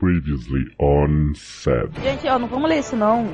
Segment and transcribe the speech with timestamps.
[0.00, 1.90] Previously on set.
[2.02, 3.28] Gente, ó, não vamos ler isso não.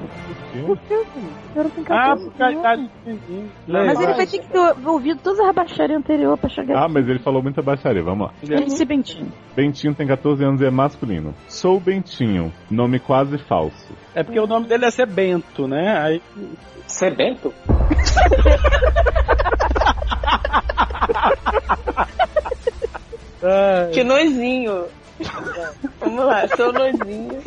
[0.66, 0.94] Por que?
[0.94, 2.76] Eu não tenho Ah, 14 por causa.
[2.76, 3.50] Nintendinho.
[3.68, 7.08] Mas ele vai ter que ter ouvido todas as baixarias anterior pra chegar Ah, mas
[7.08, 8.34] ele falou muita baixaria, vamos lá.
[8.42, 9.32] Ele é Esse Bentinho.
[9.54, 11.32] Bentinho tem 14 anos e é masculino.
[11.46, 13.94] Sou Bentinho, nome quase falso.
[14.12, 15.96] É porque o nome dele é ser Bento, né?
[16.00, 16.22] Aí,
[16.88, 17.54] Sebento?
[23.42, 24.84] ah, Que nozinho.
[26.00, 27.42] Vamos lá, sou nozinho.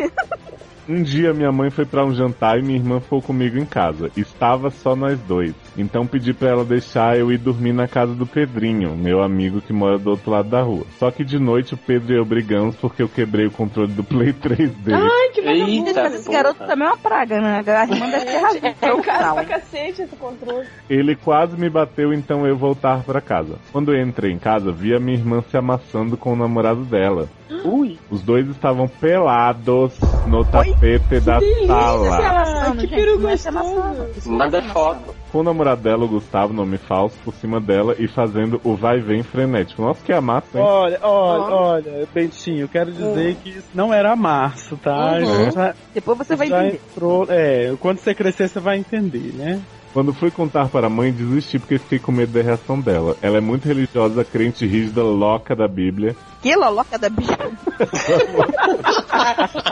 [0.88, 4.10] Um dia minha mãe foi pra um jantar e minha irmã ficou comigo em casa.
[4.18, 5.54] Estava só nós dois.
[5.78, 9.72] Então pedi pra ela deixar eu ir dormir na casa do Pedrinho, meu amigo que
[9.72, 10.84] mora do outro lado da rua.
[10.98, 14.04] Só que de noite o Pedro e eu brigamos porque eu quebrei o controle do
[14.04, 14.98] Play 3 dele.
[15.00, 15.92] Ai, que vagabundo.
[15.94, 17.64] mas esse garoto também é uma praga, né?
[17.68, 18.76] A irmã deve ter razão.
[18.82, 19.36] É um caso Não.
[19.36, 20.68] pra cacete esse controle.
[20.90, 23.58] Ele quase me bateu, então eu voltar pra casa.
[23.72, 27.30] Quando eu entrei em casa, vi a minha irmã se amassando com o namorado dela.
[27.66, 27.98] Ui.
[28.10, 29.94] Os dois estavam pelados
[30.28, 32.18] no tapete da sala.
[32.18, 34.30] Amassando, que gente, peru é gostoso.
[34.30, 35.16] Manda é foto.
[35.32, 39.00] Com o namorado dela, o Gustavo, nome falso, por cima dela e fazendo o vai
[39.00, 39.82] vem frenético.
[39.82, 40.64] Nossa, que amassa, hein?
[40.66, 45.18] Olha, olha, olha, Bentinho, eu quero dizer que isso não era março, tá?
[45.20, 45.52] Uhum.
[45.52, 46.82] Já, Depois você vai já entender.
[46.92, 47.26] entrou.
[47.30, 49.62] É, quando você crescer, você vai entender, né?
[49.94, 53.18] Quando fui contar para a mãe, desisti porque fiquei com medo da reação dela.
[53.22, 56.16] Ela é muito religiosa, crente rígida, louca da Bíblia.
[56.42, 57.38] Que loloca da bicha.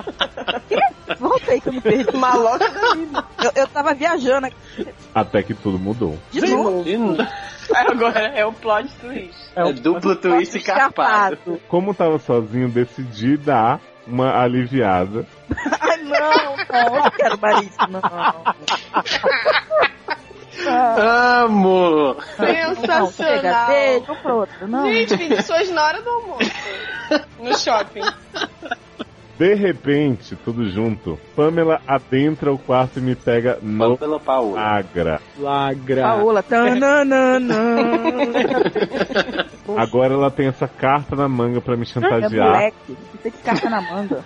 [0.68, 0.78] Que?
[1.20, 2.18] Volta aí que eu me perdi.
[2.18, 3.24] Maloca da vida.
[3.44, 6.18] Eu, eu tava viajando aqui Até que tudo mudou.
[6.32, 7.18] de novo.
[7.74, 9.36] Agora é o plot twist.
[9.56, 11.36] É duplo twist carpado.
[11.36, 11.62] Escapado.
[11.68, 15.26] Como tava sozinho, decidi dar uma aliviada.
[15.82, 18.02] Ai, não, não, eu não quero mais isso, não.
[20.66, 22.16] Ah, Amo!
[22.36, 23.70] Sensacional.
[24.68, 24.86] não.
[24.92, 26.52] Gente, vinte suas na hora do almoço.
[27.40, 28.02] No shopping.
[29.38, 34.58] De repente, tudo junto, Pamela adentra o quarto e me pega no Vamos pelo Paulo.
[34.58, 35.22] Agra.
[35.38, 36.02] Lagra.
[36.02, 37.48] Paola, tananana.
[39.78, 42.50] Agora ela tem essa carta na manga pra me É chantagear.
[42.50, 44.24] moleque, você que carta na manga.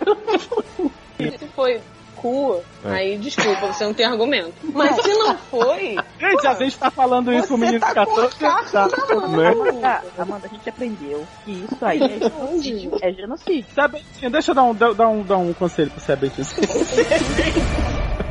[1.17, 1.81] Se foi
[2.21, 2.89] cu, É.
[2.91, 4.53] aí desculpa, você não tem argumento.
[4.73, 8.15] Mas se não foi, Gente, a gente tá falando isso com o menino tá com
[8.15, 9.07] 14 a carta anos.
[9.09, 9.27] na mão.
[9.31, 9.47] Né?
[9.49, 12.91] Amanda, Amanda, a gente aprendeu que isso aí é genocídio.
[13.01, 13.65] É genocídio.
[13.73, 16.45] Sebentinho, deixa eu dar um, dar, um, dar um conselho pro Sebentinho.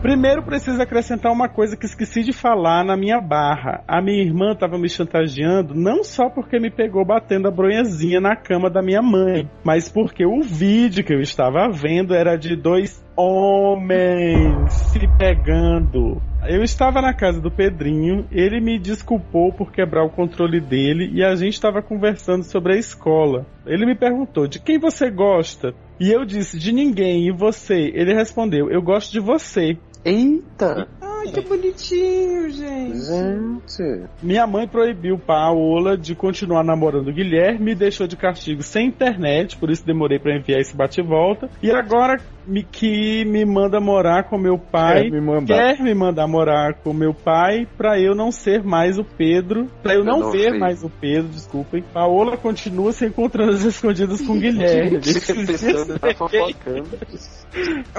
[0.00, 3.82] Primeiro preciso acrescentar uma coisa que esqueci de falar na minha barra.
[3.88, 8.36] A minha irmã estava me chantageando não só porque me pegou batendo a bronhazinha na
[8.36, 13.04] cama da minha mãe, mas porque o vídeo que eu estava vendo era de dois
[13.16, 16.20] homens se pegando.
[16.48, 21.24] Eu estava na casa do Pedrinho, ele me desculpou por quebrar o controle dele e
[21.24, 23.46] a gente estava conversando sobre a escola.
[23.66, 27.26] Ele me perguntou: "De quem você gosta?" E eu disse: "De ninguém.
[27.26, 30.88] E você?" Ele respondeu: "Eu gosto de você." Eita!
[31.26, 32.98] Ai, que bonitinho, gente.
[33.00, 34.08] Gente!
[34.22, 39.56] Minha mãe proibiu Paola de continuar namorando o Guilherme, me deixou de castigo sem internet,
[39.56, 41.48] por isso demorei pra enviar esse bate-volta.
[41.62, 45.04] E agora me, que me manda morar com meu pai.
[45.04, 45.54] Quer me mandar.
[45.54, 49.68] Quer me mandar morar com meu pai pra eu não ser mais o Pedro.
[49.82, 50.58] Pra eu não não ver sei.
[50.58, 51.82] mais o Pedro, desculpem.
[51.92, 55.00] Paola continua se encontrando às escondidas com o Guilherme.
[55.46, 56.88] Pensando, tá fofocando.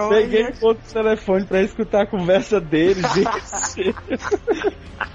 [0.09, 3.03] Peguei o outro telefone pra escutar a conversa deles,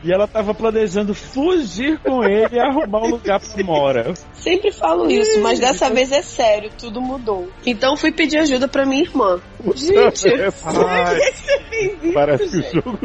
[0.04, 4.14] e ela tava planejando fugir com ele e arrumar um lugar pra mora.
[4.32, 7.48] Sempre falo isso, mas dessa vez é sério, tudo mudou.
[7.64, 9.40] Então fui pedir ajuda pra minha irmã.
[9.76, 10.28] Gente,
[10.76, 12.98] Ai, isso, parece que o jogo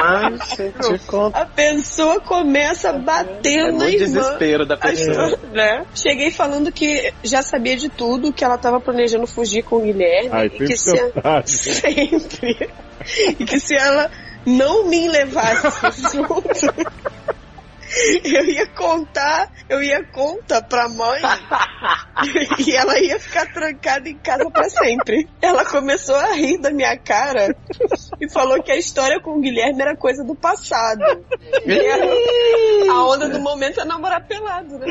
[0.00, 1.38] Ai, gente, conta.
[1.38, 4.06] A pessoa começa a bater É na muito irmã.
[4.06, 5.38] desespero da pessoa.
[5.52, 5.86] Né?
[5.94, 10.30] Cheguei falando que já sabia de tudo, que ela tava planejando fugir com o Guilherme
[10.32, 10.90] Ai, e que se
[11.46, 12.68] sempre
[13.38, 14.10] e que se ela
[14.46, 15.68] não me levasse
[16.16, 16.48] junto,
[18.24, 21.20] eu ia contar, eu ia contar pra mãe
[22.58, 25.28] e ela ia ficar trancada em casa pra sempre.
[25.42, 27.54] Ela começou a rir da minha cara
[28.20, 31.02] e falou que a história com o Guilherme era coisa do passado.
[32.90, 34.86] A onda do momento é namorar pelado, né?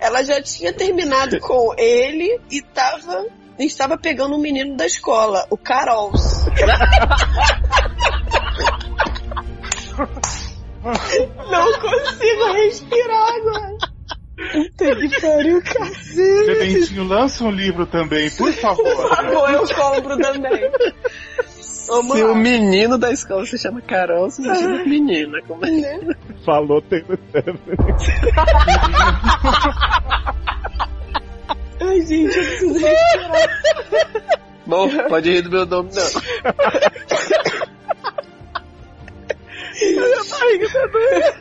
[0.00, 3.24] Ela já tinha terminado com ele e tava
[3.66, 6.44] estava pegando um menino da escola, o Carols.
[11.50, 13.76] Não consigo respirar agora.
[14.52, 16.44] Puta que pariu, cacete.
[16.44, 18.82] Sebentinho, lança um livro também, por favor.
[18.82, 20.70] Por favor, eu compro também.
[21.86, 22.32] Vamos Se lá.
[22.32, 25.40] o menino da escola se chama Carol, se chama menina.
[25.46, 25.70] Como é?
[25.70, 26.14] Né?
[26.44, 26.82] Falou,
[31.82, 33.50] Ai, gente, eu preciso respirar.
[34.64, 36.04] Bom, pode rir do meu nome, não.
[39.80, 41.32] Minha barriga tá doendo.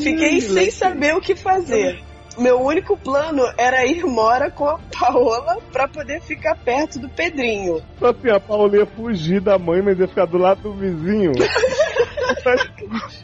[0.00, 2.02] Fiquei sem saber o que fazer.
[2.38, 7.82] Meu único plano era ir mora com a Paola pra poder ficar perto do Pedrinho.
[7.98, 11.32] Só assim, a Paola ia fugir da mãe, mas ia ficar do lado do vizinho.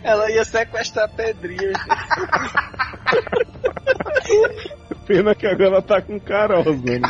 [0.02, 1.72] Ela ia sequestrar a pedrinha.
[5.06, 7.00] Pena que agora ela tá com Carol, né?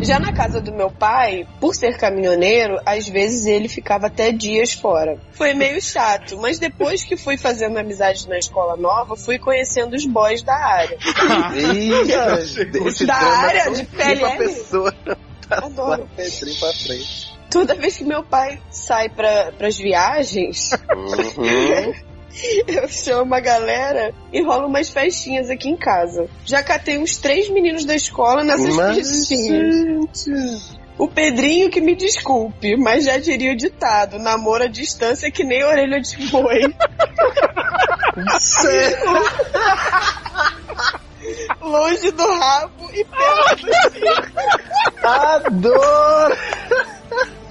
[0.00, 4.72] Já na casa do meu pai, por ser caminhoneiro, às vezes ele ficava até dias
[4.72, 5.16] fora.
[5.30, 10.04] Foi meio chato, mas depois que fui fazendo amizade na escola nova, fui conhecendo os
[10.04, 10.98] boys da área.
[11.54, 14.38] Eita, Da área tão de PLL.
[14.38, 14.92] pessoa
[15.48, 16.02] Adoro.
[16.02, 17.31] o pedrinho pra frente.
[17.52, 21.92] Toda vez que meu pai sai para as viagens, Uhum.
[22.66, 26.28] eu chamo a galera e rolo umas festinhas aqui em casa.
[26.46, 30.72] Já catei uns três meninos da escola nessas Mas, festinhas.
[30.98, 35.44] O Pedrinho que me desculpe, mas já diria o ditado: namoro à distância é que
[35.44, 36.60] nem orelha de boi.
[41.60, 45.06] Longe do rabo e perto do cinto.
[45.06, 46.36] Adoro!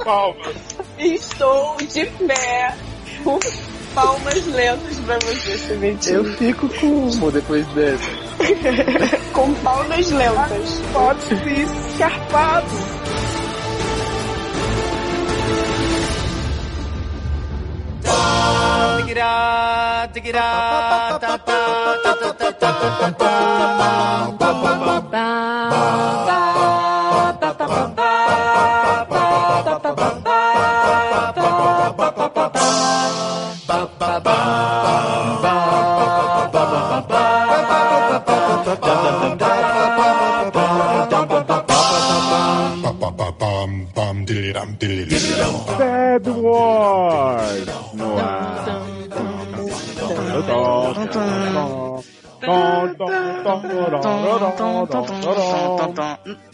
[0.03, 0.55] Palmas.
[0.97, 2.75] Estou de pé.
[3.23, 3.39] com
[3.93, 6.15] Palmas lentas pra você, Sementinho.
[6.15, 8.09] Eu fico com uma depois dessa.
[9.33, 10.81] Com palmas lentas.
[10.93, 12.67] Pode vir escarpado.
[19.11, 19.51] it out,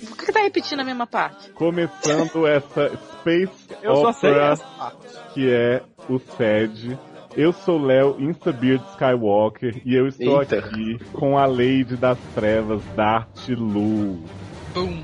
[0.08, 1.50] Por que tá repetindo a mesma parte?
[1.52, 4.56] Começando essa Space Eu Opera,
[5.34, 6.98] que é o SED.
[7.36, 10.58] Eu sou Léo Instabeard Skywalker e eu estou Eita.
[10.58, 14.24] aqui com a Lady das Trevas, Dart Lu.
[14.74, 15.04] Bum.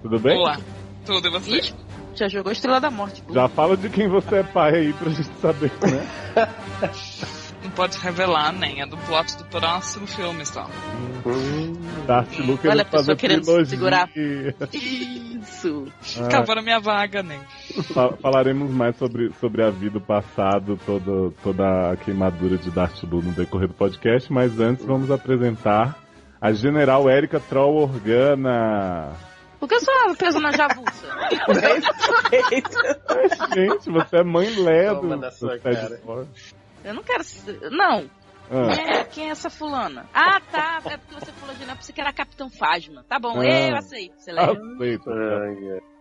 [0.00, 0.38] Tudo bem?
[0.38, 0.58] Olá.
[1.04, 1.50] Tudo e você?
[1.56, 1.74] Ixi,
[2.14, 3.24] já jogou Estrela da Morte.
[3.30, 6.48] Já fala de quem você é pai aí pra gente saber, né?
[7.74, 8.82] Pode revelar nem.
[8.82, 10.68] É do plot do próximo filme só.
[12.06, 13.66] Dart Lu querendo Olha a pessoa querendo trilogia.
[13.66, 14.10] segurar.
[14.72, 15.86] Isso.
[16.20, 17.38] Ah, Acabaram minha vaga, nem.
[17.92, 23.02] fa- falaremos mais sobre, sobre a vida, o passado, todo, toda a queimadura de Dart
[23.04, 25.96] Lu no decorrer do podcast, mas antes vamos apresentar
[26.40, 29.12] a General Erika Troll Organa.
[29.60, 31.06] Por que eu sou presa na javuça?
[33.54, 36.00] Gente, você é mãe Lé do, Toma na sua cara.
[36.84, 37.24] Eu não quero.
[37.24, 38.10] ser- Não.
[38.50, 40.06] Ah, É, quem é essa fulana?
[40.12, 40.80] Ah, tá.
[40.84, 43.04] É porque você falou de não, você que era Capitão Fasma.
[43.08, 43.44] Tá bom, Ah.
[43.70, 44.14] eu aceito.
[44.18, 44.74] Você lembra?
[44.74, 45.10] aceito.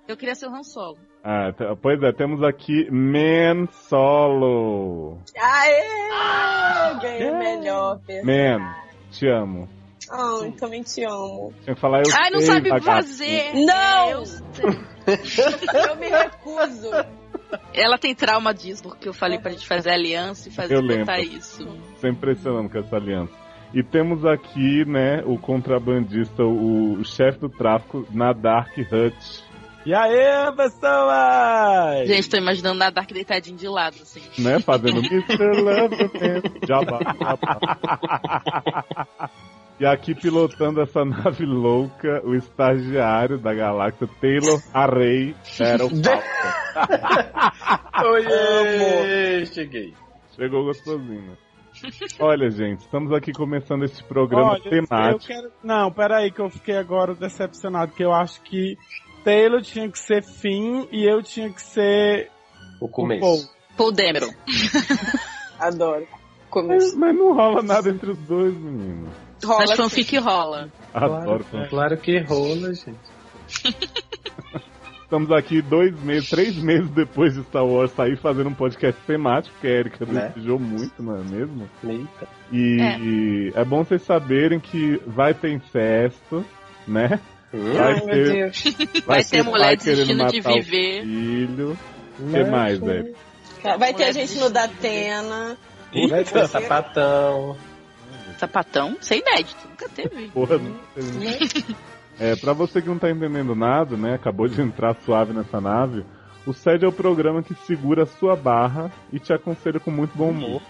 [0.08, 0.98] Eu queria ser o Han Solo.
[1.24, 5.18] Ah, pois é, temos aqui Man Solo.
[5.40, 7.00] Aê!
[7.02, 8.00] Ganhei o melhor.
[8.24, 8.76] Man,
[9.12, 9.70] te amo.
[10.12, 11.54] Ai, também te amo.
[11.64, 13.08] Tinha que falar eu Ai, não sei, sabe lagarto.
[13.08, 13.54] fazer.
[13.54, 14.10] Não!
[14.10, 14.66] É, eu sei.
[15.90, 16.90] Eu me recuso.
[17.74, 21.18] Ela tem trauma disso, porque eu falei pra gente fazer aliança e fazer Eu botar
[21.18, 21.38] lembro.
[21.38, 21.66] isso.
[22.00, 23.34] Tô impressionando com essa aliança.
[23.74, 29.16] E temos aqui, né, o contrabandista, o, o chefe do tráfico na Dark Hut,
[29.86, 32.08] E aí, pessoas?
[32.08, 34.22] Gente, tô imaginando na Dark deitadinho de lado, assim.
[34.38, 35.62] né, fazendo Mr.
[35.62, 39.30] Loveman, jabá, jabá.
[39.82, 46.22] E aqui pilotando essa nave louca, o estagiário da galáxia, Taylor Array Battle Falcon.
[48.12, 49.92] Oiê, cheguei.
[50.36, 51.36] Chegou gostosinho.
[52.20, 55.26] Olha, gente, estamos aqui começando esse programa Olha, eu temático.
[55.26, 55.52] quero...
[55.64, 58.78] Não, peraí, que eu fiquei agora decepcionado, que eu acho que
[59.24, 62.30] Taylor tinha que ser Finn e eu tinha que ser
[62.80, 63.20] O o começo.
[63.20, 63.40] Paul.
[63.76, 63.94] Paul.
[65.60, 66.06] Adoro.
[66.08, 66.22] Mas,
[66.52, 67.00] Começo.
[67.00, 69.10] mas não rola nada entre os dois, menino.
[69.44, 70.70] Rola Mas fanfic rola.
[70.94, 71.44] Adoro.
[71.46, 73.00] Claro, claro que rola, gente.
[75.12, 79.54] Estamos aqui dois meses, três meses depois de Star Wars sair fazendo um podcast temático,
[79.60, 80.32] que a Erika Né?
[80.34, 81.70] desejou muito, não é mesmo?
[81.84, 82.28] Eita.
[82.50, 83.66] E é.
[83.66, 86.46] bom vocês saberem que vai ter incesto,
[86.88, 87.20] né?
[87.52, 88.64] Vai Ai, meu ter, Deus.
[89.06, 91.04] Vai ter pai mulher querendo desistindo de matar o viver.
[91.04, 91.78] Filho.
[92.18, 93.78] O que mais, Erika?
[93.78, 95.58] Vai ter a gente no Datena.
[96.10, 97.58] Vai ter sapatão.
[98.42, 98.98] Sapatão?
[99.00, 99.68] Isso é inédito.
[99.70, 100.28] Nunca teve.
[100.34, 101.76] Porra, não sei.
[102.20, 104.16] É, pra você que não tá entendendo nada, né?
[104.16, 106.04] Acabou de entrar suave nessa nave.
[106.46, 110.18] O SED é o programa que segura a sua barra e te aconselha com muito
[110.18, 110.62] bom humor.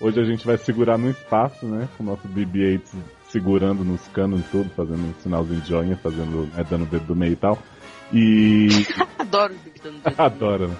[0.00, 1.88] Hoje a gente vai segurar no espaço, né?
[1.96, 2.82] Com o nosso BB-8
[3.28, 7.04] segurando nos canos e tudo, fazendo um sinalzinho de joinha, fazendo, né, dando o dedo
[7.04, 7.58] do meio e tal.
[8.12, 8.68] E.
[9.18, 10.00] Adoro o Big Dano.
[10.16, 10.76] Adoro, né?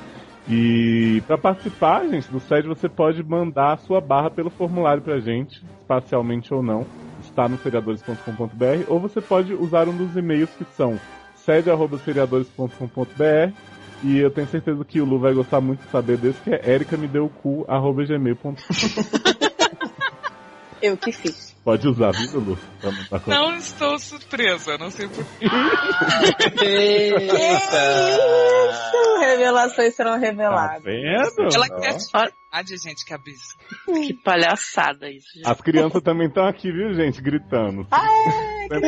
[0.48, 5.20] E para participar, gente, do SED você pode mandar a sua barra pelo formulário pra
[5.20, 6.86] gente, espacialmente ou não.
[7.20, 10.98] Está no seriadores.com.br, ou você pode usar um dos e-mails que são
[11.36, 13.52] sede.seriadores.com.br
[14.04, 16.70] e eu tenho certeza que o Lu vai gostar muito de saber desse, que é
[16.70, 18.54] ericamedeucu.gmail.com.
[20.80, 21.47] Eu que fiz.
[21.68, 22.58] Pode usar, viu, Lu?
[23.26, 25.22] Não estou surpresa, não sei por
[27.52, 30.82] Isso, revelações serão Tá reveladas.
[30.82, 31.52] vendo?
[31.54, 31.78] Ela Não.
[31.78, 31.98] quer
[32.50, 33.62] Ah, de gente que abisca.
[33.84, 35.26] Que palhaçada isso.
[35.34, 35.46] gente.
[35.46, 37.87] As crianças também estão aqui, viu, gente, gritando.
[37.90, 38.80] As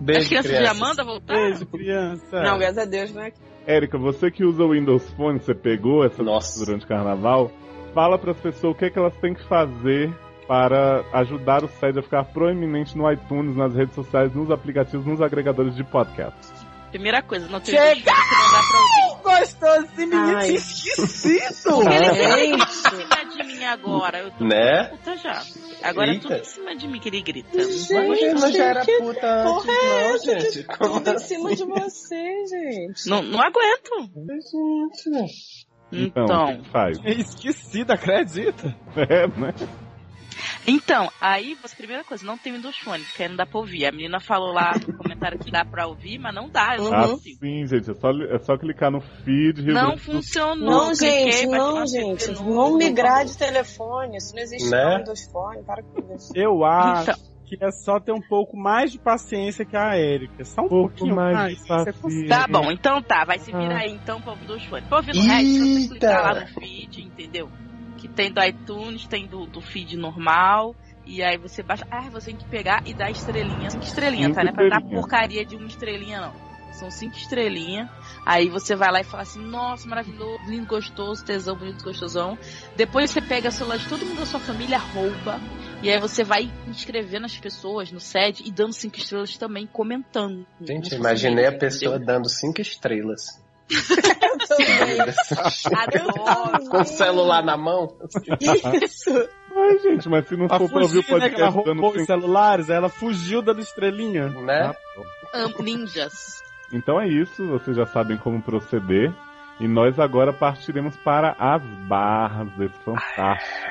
[0.00, 0.68] Beijo, crianças crianças.
[0.68, 1.34] já mandam voltar?
[1.34, 2.42] Beijo, criança.
[2.42, 3.32] Não, graças a Deus, né?
[3.66, 6.64] Érica, você que usa o Windows Phone, você pegou essa Nossa.
[6.64, 7.50] durante o carnaval,
[7.92, 10.14] fala para as pessoas o que, é que elas têm que fazer
[10.46, 15.20] para ajudar o SED a ficar proeminente no iTunes, nas redes sociais, nos aplicativos, nos
[15.20, 16.36] agregadores de podcast.
[16.90, 17.94] Primeira coisa, não tem Chega!
[18.00, 19.16] que não dá pra ouvir.
[19.26, 20.50] Gostoso esse menino Ai.
[20.54, 21.82] esquisito.
[21.90, 22.62] Ele tá Gente.
[22.62, 24.18] em cima de mim agora.
[24.20, 24.84] Eu tô Né?
[24.84, 25.42] puta já.
[25.82, 26.22] Agora é Eita.
[26.28, 27.48] tudo em cima de mim que ele grita.
[27.52, 27.90] Mas
[28.40, 30.64] não já era puta antes, porra é não, gente.
[30.64, 31.34] Como tudo em assim?
[31.34, 33.10] cima de você, gente.
[33.10, 34.10] Não, não aguento.
[34.16, 35.66] Gente.
[35.92, 36.98] Então, Então, faz?
[37.04, 38.74] Esquecido, acredita?
[38.96, 39.52] É, né?
[40.66, 43.86] Então, aí, você, primeira coisa, não tem Windows Phone, porque aí não dá pra ouvir.
[43.86, 46.94] A menina falou lá no comentário que dá pra ouvir, mas não dá, eu não
[46.94, 47.38] Ah, consigo.
[47.40, 49.62] sim, gente, é só, é só clicar no feed.
[49.72, 50.56] Não do funcionou.
[50.86, 52.30] Não, cliquei, gente, não, gente.
[52.32, 54.16] No- Vamos migrar de telefone.
[54.16, 54.84] Isso não existe Né?
[54.84, 55.62] não, Windows Phone.
[55.64, 56.32] Para com isso.
[56.34, 57.14] Eu acho Então,
[57.46, 60.44] que é só ter um pouco mais de paciência que a Erika.
[60.44, 61.54] Só um pouco pouquinho mais mais.
[61.56, 62.28] de Você paciência.
[62.28, 64.66] Tá bom, então tá, vai se virar aí então ouvir dos.
[64.66, 67.48] Pra ouvir no resto, você clicar lá no feed, entendeu?
[68.06, 70.76] Que tem do iTunes, tem do, do feed normal.
[71.04, 71.86] E aí você baixa.
[71.90, 73.70] Ah, você tem que pegar e dar estrelinha.
[73.70, 74.42] Cinco estrelinhas, tá?
[74.42, 76.46] Não é pra dar porcaria de uma estrelinha, não.
[76.72, 77.88] São cinco estrelinhas.
[78.24, 82.36] Aí você vai lá e fala assim, nossa, maravilhoso, lindo, gostoso, tesão, bonito, gostosão.
[82.76, 85.40] Depois você pega o celular de todo mundo da sua família, rouba.
[85.82, 90.46] E aí você vai inscrevendo as pessoas no sede e dando cinco estrelas também, comentando.
[90.60, 92.14] Gente, imaginei a pessoa entendeu?
[92.14, 93.45] dando cinco estrelas.
[96.70, 97.88] Com o celular na mão.
[98.82, 99.10] Isso.
[99.56, 102.04] Ai, gente, mas se não for pra ouvir o né, ela podcast dando roubou os
[102.06, 104.28] celulares, ela fugiu dando estrelinha.
[104.28, 104.74] Né?
[105.32, 106.42] Am- Ninjas.
[106.72, 109.12] Então é isso, vocês já sabem como proceder.
[109.58, 113.66] E nós agora partiremos para as barras desse fantástico.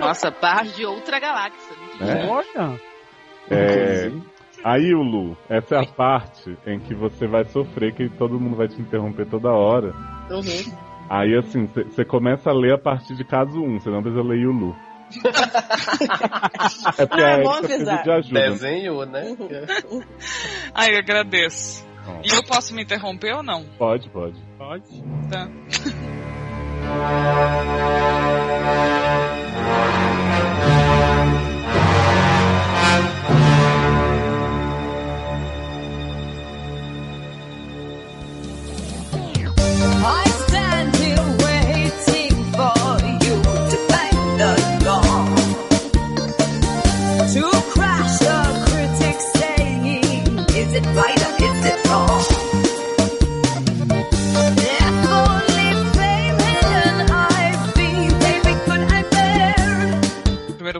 [0.00, 1.76] Nossa, barras de outra galáxia.
[2.00, 2.26] É.
[2.26, 2.80] Olha.
[3.50, 4.10] É,
[4.72, 8.68] aí, Lu, essa é a parte em que você vai sofrer, que todo mundo vai
[8.68, 9.92] te interromper toda hora.
[10.30, 10.76] Uhum.
[11.08, 14.46] Aí, assim, você começa a ler a partir de caso 1, você não precisa ler
[14.46, 14.76] o Lu.
[16.98, 18.02] é porque Ah, a é bom avisar.
[18.02, 18.40] de ajuda.
[18.50, 19.36] Desenhou, né?
[20.74, 21.86] Ai, eu agradeço.
[22.24, 23.64] E eu posso me interromper ou não?
[23.78, 24.36] Pode, pode.
[24.58, 24.84] Pode.
[25.30, 25.48] Tá.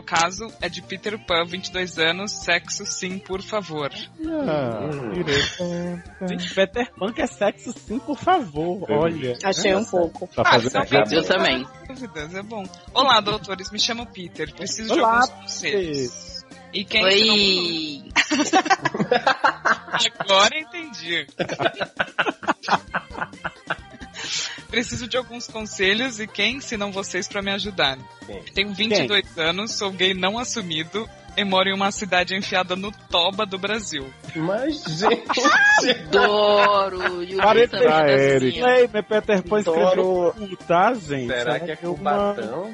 [0.07, 3.91] caso é de Peter Pan, 22 anos, sexo sim, por favor.
[4.47, 4.87] Ah,
[5.59, 6.01] Hum.
[6.27, 8.89] Gente, Peter Pan quer sexo sim, por favor.
[8.89, 9.37] Olha.
[9.43, 10.27] Achei um pouco.
[10.27, 10.81] Tá Ah, são.
[11.11, 11.67] Eu também.
[11.87, 12.63] Dúvidas, é bom.
[12.93, 16.45] Olá, doutores, me chamo Peter, preciso de alguns conselhos.
[16.73, 18.09] E quem Oi.
[20.21, 21.27] Agora entendi.
[24.69, 27.97] Preciso de alguns conselhos e quem, se não vocês, pra me ajudar.
[28.25, 28.43] Quem?
[28.53, 31.07] Tenho 22 anos, sou gay não assumido
[31.37, 34.11] e moro em uma cidade enfiada no toba do Brasil.
[34.35, 36.01] Mas, gente.
[36.07, 37.23] Adoro.
[37.23, 38.47] E o tá Erika.
[38.47, 38.61] assim.
[38.63, 40.35] Lei, mas Peter Pan escreveu
[40.67, 41.27] tá, gente?
[41.27, 42.73] Será que é uma- Cubatão?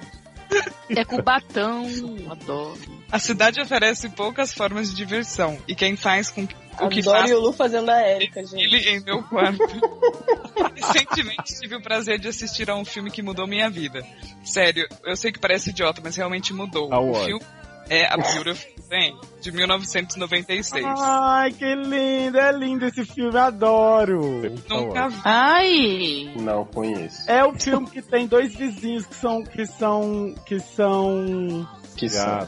[0.90, 1.86] É Cubatão.
[2.30, 3.04] Adoro.
[3.12, 7.18] A cidade oferece poucas formas de diversão e quem faz com que o que Adoro
[7.18, 8.64] faz e o Lu fazendo a Erika, gente.
[8.64, 9.60] ele em meu quarto.
[10.76, 14.06] Recentemente tive o prazer de assistir a um filme que mudou minha vida.
[14.44, 16.92] Sério, eu sei que parece idiota, mas realmente mudou.
[16.92, 17.44] A O filme
[17.90, 20.86] é A Beautiful Thing, de 1996.
[20.86, 24.22] Ai, que lindo, é lindo esse filme, adoro.
[24.70, 25.22] Nunca vi.
[25.24, 26.34] Ai!
[26.36, 27.30] Não conheço.
[27.30, 32.48] É o filme que tem dois vizinhos que são que são que são Que são.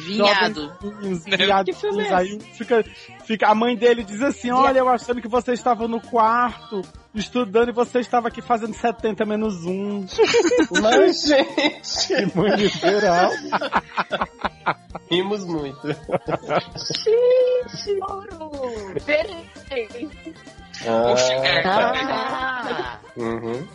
[0.00, 0.72] Vinhado.
[1.26, 1.64] Né?
[1.64, 2.84] Que filme é aí fica,
[3.24, 6.82] fica a mãe dele diz assim: "Olha, eu achando que você estava no quarto
[7.14, 10.06] estudando e você estava aqui fazendo 70 menos um.
[10.82, 13.30] Mas, gente, Que mãe literal.
[15.10, 15.78] rimos muito.
[21.12, 22.98] O fi- é, Ah.
[23.16, 23.66] Uhum.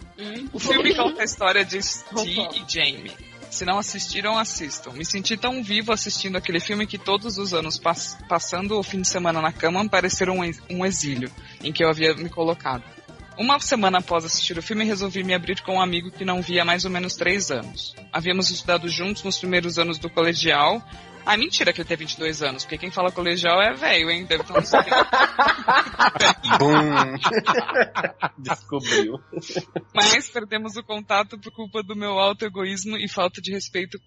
[0.53, 3.11] O filme conta a história de Steve e Jamie.
[3.49, 4.91] Se não assistiram, assistam.
[4.91, 9.01] Me senti tão vivo assistindo aquele filme que todos os anos, pass- passando o fim
[9.01, 11.31] de semana na cama, pareceram um, ex- um exílio
[11.63, 12.83] em que eu havia me colocado.
[13.39, 16.63] Uma semana após assistir o filme, resolvi me abrir com um amigo que não via
[16.63, 17.95] há mais ou menos três anos.
[18.11, 20.85] Havíamos estudado juntos nos primeiros anos do colegial.
[21.25, 24.25] Ah, mentira que ele tem 22 anos, porque quem fala colegial é velho, hein?
[24.25, 24.93] Deve estar uns 70.
[26.59, 26.91] Bum.
[28.39, 29.13] Descobriu.
[29.95, 33.97] Mas perdemos o contato por culpa do meu alto egoísmo e falta de respeito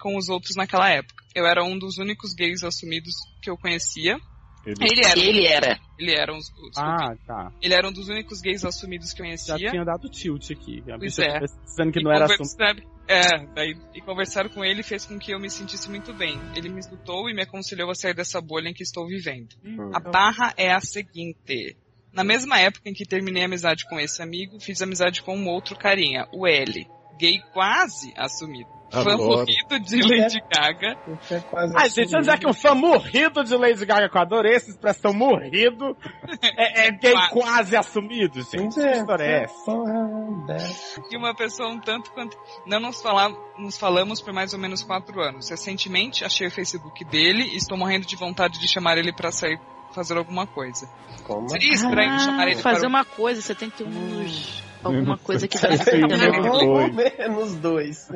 [0.00, 1.22] com os outros naquela época.
[1.36, 4.18] Eu era um dos únicos gays assumidos que eu conhecia.
[4.64, 5.18] Ele, Ele era.
[5.18, 5.80] Ele era.
[5.98, 6.80] Ele era um, desculpa.
[6.80, 7.52] Ah, tá.
[7.60, 9.70] Ele era um dos únicos gays assumidos que eu Já conhecia.
[9.70, 10.82] tinha dado tilt aqui.
[10.90, 11.40] A Pois é.
[11.64, 12.76] dizendo que E não era conversar,
[13.08, 16.38] é, daí, e conversar com ele fez com que eu me sentisse muito bem.
[16.56, 19.54] Ele me escutou e me aconselhou a sair dessa bolha em que estou vivendo.
[19.92, 21.76] A barra é a seguinte.
[22.12, 25.48] Na mesma época em que terminei a amizade com esse amigo, fiz amizade com um
[25.48, 26.86] outro carinha, o L.
[27.22, 28.68] Gay quase assumido.
[28.90, 29.16] Fã Adoro.
[29.38, 30.98] morrido de Lady Gaga.
[31.22, 34.20] Isso é quase Ah, gente, dizer que um fã morrido de Lady Gaga, que eu
[34.20, 35.96] adorei essa expressão morrido,
[36.42, 37.30] é, é gay Quase.
[37.30, 38.74] quase assumido, gente.
[38.74, 39.64] Que história é essa?
[39.64, 41.00] Porra, dessa.
[41.10, 42.36] E uma pessoa um tanto quanto.
[42.66, 43.30] Não nos, fala...
[43.56, 45.48] nos falamos por mais ou menos quatro anos.
[45.48, 49.58] Recentemente achei o Facebook dele e estou morrendo de vontade de chamar ele pra sair
[49.94, 50.86] fazer alguma coisa.
[51.24, 51.48] Como?
[51.48, 52.88] Seria estranho chamar ele Ah, fazer para.
[52.88, 54.62] uma coisa, você tem que ter uns.
[54.82, 56.94] Alguma coisa que menos dois.
[56.94, 58.12] Pelo menos dois.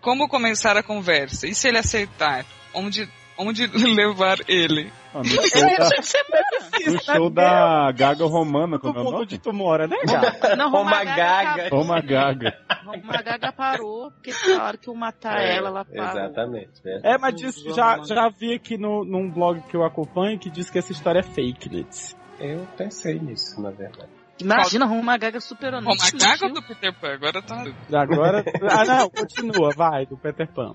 [0.00, 1.46] Como começar a conversa?
[1.46, 2.44] E se ele aceitar?
[2.74, 4.92] Onde, onde levar ele?
[5.14, 9.16] Ah, no show da, no show da Gaga Romana, como é o nome?
[9.22, 10.56] onde tu mora, né, Gaga?
[10.56, 11.56] Não, Roma Roma Gaga.
[11.56, 11.68] Gaga.
[11.70, 12.58] Roma Gaga.
[12.84, 16.20] Roma Gaga parou, porque na hora que eu matar ela, ela parou.
[16.20, 16.82] Exatamente.
[16.84, 17.14] É.
[17.14, 20.68] É, mas diz, já, já vi aqui no, num blog que eu acompanho que diz
[20.68, 22.14] que essa história é fake, Litz.
[22.38, 24.10] Eu pensei nisso, na verdade.
[24.40, 25.80] Imagina, Roma Gaga superou.
[25.80, 27.14] não Roma Gaga do Peter Pan?
[27.14, 27.64] Agora tá.
[27.92, 28.44] Agora.
[28.70, 30.74] ah, não, continua, vai, do Peter Pan.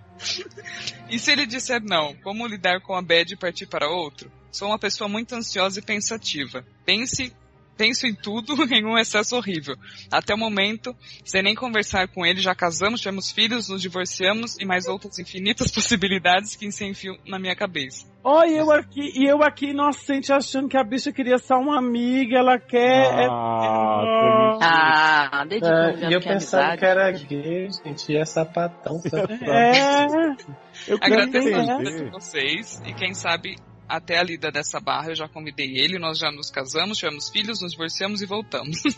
[1.09, 4.31] E se ele disser não, como lidar com a bad e partir para outro?
[4.51, 6.65] Sou uma pessoa muito ansiosa e pensativa.
[6.85, 7.33] Pense,
[7.77, 9.75] penso em tudo em um excesso horrível.
[10.11, 14.65] Até o momento, sem nem conversar com ele, já casamos, tivemos filhos, nos divorciamos e
[14.65, 18.09] mais outras infinitas possibilidades que se enfiam na minha cabeça.
[18.23, 21.79] Ó, e eu aqui, e eu aqui inocente achando que a bicha queria só uma
[21.79, 23.23] amiga, ela quer.
[23.23, 27.67] é- Ah, Ah, desde que Ah, eu e eu que é pensava que era gay,
[27.83, 29.01] gente, e é sapatão.
[29.41, 30.35] É.
[30.87, 33.55] Eu Agradeço a vocês e quem sabe
[33.91, 37.61] até a lida dessa barra eu já convidei ele, nós já nos casamos, tivemos filhos,
[37.61, 38.81] nos divorciamos e voltamos.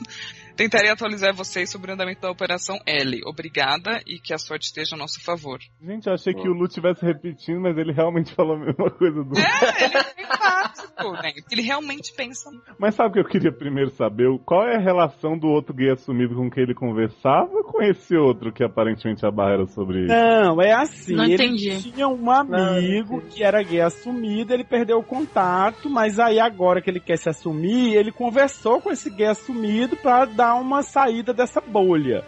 [0.56, 3.22] Tentarei atualizar vocês sobre o andamento da Operação L.
[3.26, 5.60] Obrigada e que a sorte esteja a nosso favor.
[5.82, 9.24] Gente, eu achei que o Lu estivesse repetindo, mas ele realmente falou a mesma coisa
[9.24, 9.36] do.
[9.36, 11.34] É, ele é empático, né?
[11.52, 12.52] Ele realmente pensa.
[12.78, 14.28] Mas sabe o que eu queria primeiro saber?
[14.46, 18.54] Qual é a relação do outro gay assumido com quem ele conversava com esse outro
[18.54, 20.08] que aparentemente a barra era sobre ele?
[20.08, 21.16] Não, é assim.
[21.16, 21.92] Não ele entendi.
[21.92, 26.92] tinha um amigo que era gay assumido, ele perdeu o contato, mas aí agora que
[26.92, 31.62] ele quer se assumir, ele conversou com esse gay assumido pra dar uma saída dessa
[31.62, 32.24] bolha.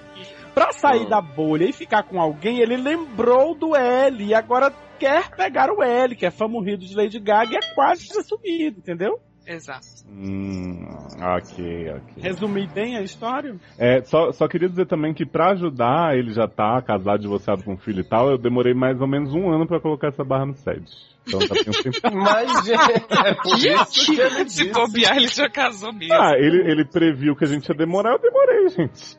[0.54, 1.10] Pra sair Hum.
[1.10, 5.84] da bolha e ficar com alguém, ele lembrou do L e agora quer pegar o
[5.84, 9.20] L, que é morrido de Lady Gaga e é quase assumido, entendeu?
[9.48, 9.86] Exato.
[10.10, 10.88] Hum,
[11.22, 12.14] ok, ok.
[12.24, 13.56] Resumir bem a história?
[13.78, 17.78] É, só, só queria dizer também que pra ajudar ele já tá casado, divorciado com
[17.78, 20.56] filho e tal, eu demorei mais ou menos um ano pra colocar essa barra no
[20.56, 20.86] sede.
[21.28, 22.12] Então um tempo.
[22.16, 24.72] Mas, gente, é por isso que ele Se disse.
[24.72, 26.14] bobear, ele já casou mesmo.
[26.14, 29.18] Ah, ele, ele previu que a gente ia demorar, eu demorei, gente.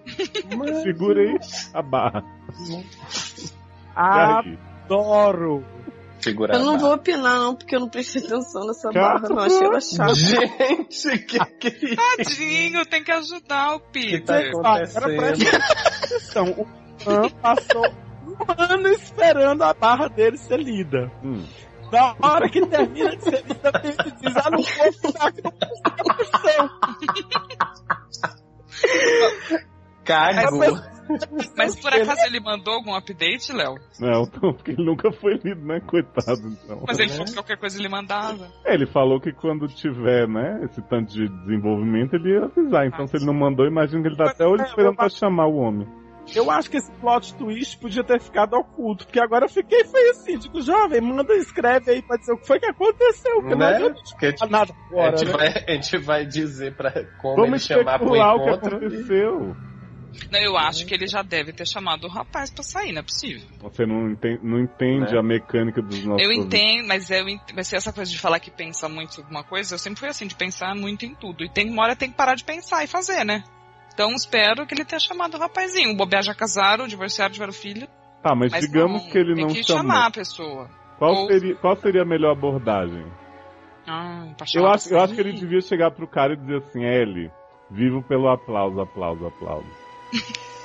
[0.57, 1.37] Mas- Segurei
[1.75, 2.23] a barra.
[3.95, 5.65] Adoro!
[6.25, 9.39] Eu a não vou opinar, não, porque eu não prestei atenção nessa Cara, barra, não.
[9.39, 10.15] Achei ela chata.
[10.15, 14.49] Gente, que que Tadinho, tem que ajudar o que tá Peter.
[14.49, 15.17] Agora acontecendo?
[15.17, 15.57] presta
[16.07, 16.51] atenção.
[16.51, 16.67] O
[16.99, 17.87] fã passou
[18.27, 21.11] um ano esperando a barra dele ser lida.
[21.23, 21.45] Hum.
[21.91, 26.71] Da hora que termina de ser lida, ele diz, ah, não vou ficar consigo atenção.
[30.05, 30.96] Cago.
[31.57, 33.77] Mas por acaso ele mandou algum update, Léo?
[34.01, 35.81] Não, porque ele nunca foi lido, né?
[35.81, 36.85] Coitado, então.
[36.87, 38.49] Mas ele falou que qualquer coisa ele mandava.
[38.65, 42.87] É, ele falou que quando tiver, né, esse tanto de desenvolvimento, ele ia avisar.
[42.87, 45.57] Então, se ele não mandou, imagina que ele tá até hoje esperando pra chamar o
[45.57, 45.87] homem.
[46.35, 50.11] Eu acho que esse plot twist podia ter ficado oculto, porque agora eu fiquei feio
[50.11, 53.71] assim, digo, jovem, manda, escreve aí pra dizer o que foi que aconteceu, porque não
[53.71, 53.95] Né?
[54.11, 55.37] Porque, tipo, nada a, agora, gente né?
[55.37, 56.91] vai, a gente vai dizer pra
[57.21, 58.77] como Vamos ele chamar pro especular o que encontro.
[58.77, 59.57] aconteceu.
[60.31, 63.03] Não, eu acho que ele já deve ter chamado o rapaz pra sair, não é
[63.03, 63.47] possível.
[63.61, 65.19] Você não entende, não entende Né?
[65.19, 66.23] a mecânica dos nossos...
[66.25, 69.45] Eu entendo, mas eu ent- mas essa coisa de falar que pensa muito sobre uma
[69.45, 71.45] coisa, eu sempre fui assim, de pensar muito em tudo.
[71.45, 73.45] E tem uma hora tem que parar de pensar e fazer, né?
[73.95, 75.93] Então espero que ele tenha chamado o rapazinho.
[75.93, 77.89] O bobear já casaram, divorciaram, tiveram filho.
[78.23, 79.83] Tá, mas, Mas digamos não, que ele tem não que chamou.
[79.83, 80.71] chamar a pessoa.
[80.99, 83.05] Qual, ou- seria, qual seria a melhor abordagem?
[83.87, 87.31] Ah, Eu acho, eu acho que ele devia chegar pro cara e dizer assim, L,
[87.71, 89.86] vivo pelo aplauso, aplauso, aplauso.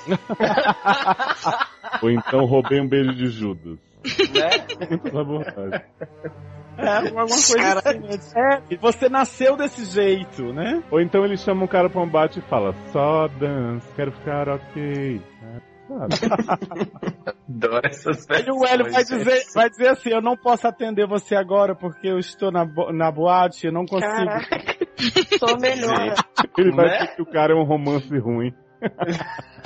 [2.02, 3.78] Ou então roubei um beijo de Judas.
[4.04, 4.50] Né?
[5.18, 5.82] Abordagens.
[6.78, 8.38] É, alguma coisa assim.
[8.38, 10.82] É, e você nasceu desse jeito, né?
[10.90, 14.48] Ou então ele chama um cara pra um bate e fala, só dança, quero ficar
[14.48, 15.20] ok.
[15.42, 15.72] É?
[17.48, 21.06] Adoro essas Aí o Hélio vai versões, dizer, vai dizer assim, eu não posso atender
[21.06, 24.10] você agora porque eu estou na, bo- na boate, eu não consigo.
[24.10, 24.58] Caraca.
[25.38, 26.14] Tô melhor.
[26.56, 26.92] Ele vai Né?
[26.98, 28.54] dizer que o cara é um romance ruim.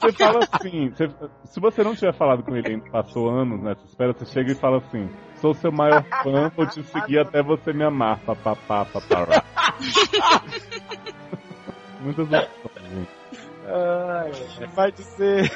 [0.00, 1.10] Você fala assim, você-
[1.46, 4.54] se você não tiver falado com ele ainda, passou anos nessa espera, você chega e
[4.54, 9.42] fala assim, sou seu maior fã, vou te seguir até você me amar, papapá, papará.
[12.00, 13.10] Muitas opções, gente.
[13.66, 14.30] Ai,
[14.68, 15.50] vai dizer,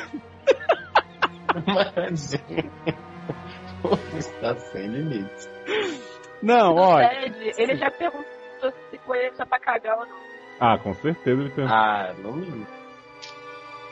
[1.66, 2.34] Mas...
[4.16, 5.48] Está sem limites.
[6.42, 7.08] não, olha,
[7.56, 8.98] ele já perguntou se
[9.46, 10.39] pra cagar ou não.
[10.60, 12.66] Ah, com certeza ele pensa, Ah, não me.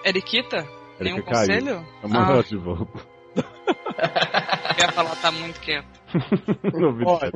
[0.04, 0.58] Eriquita?
[1.00, 1.46] Ele Nenhum quer cair.
[1.62, 1.86] conselho?
[2.02, 2.30] Chama Ah.
[2.32, 3.00] ela de volta.
[4.78, 5.86] Eu ia falar, tá muito quieto.
[6.78, 7.32] Não vi olha.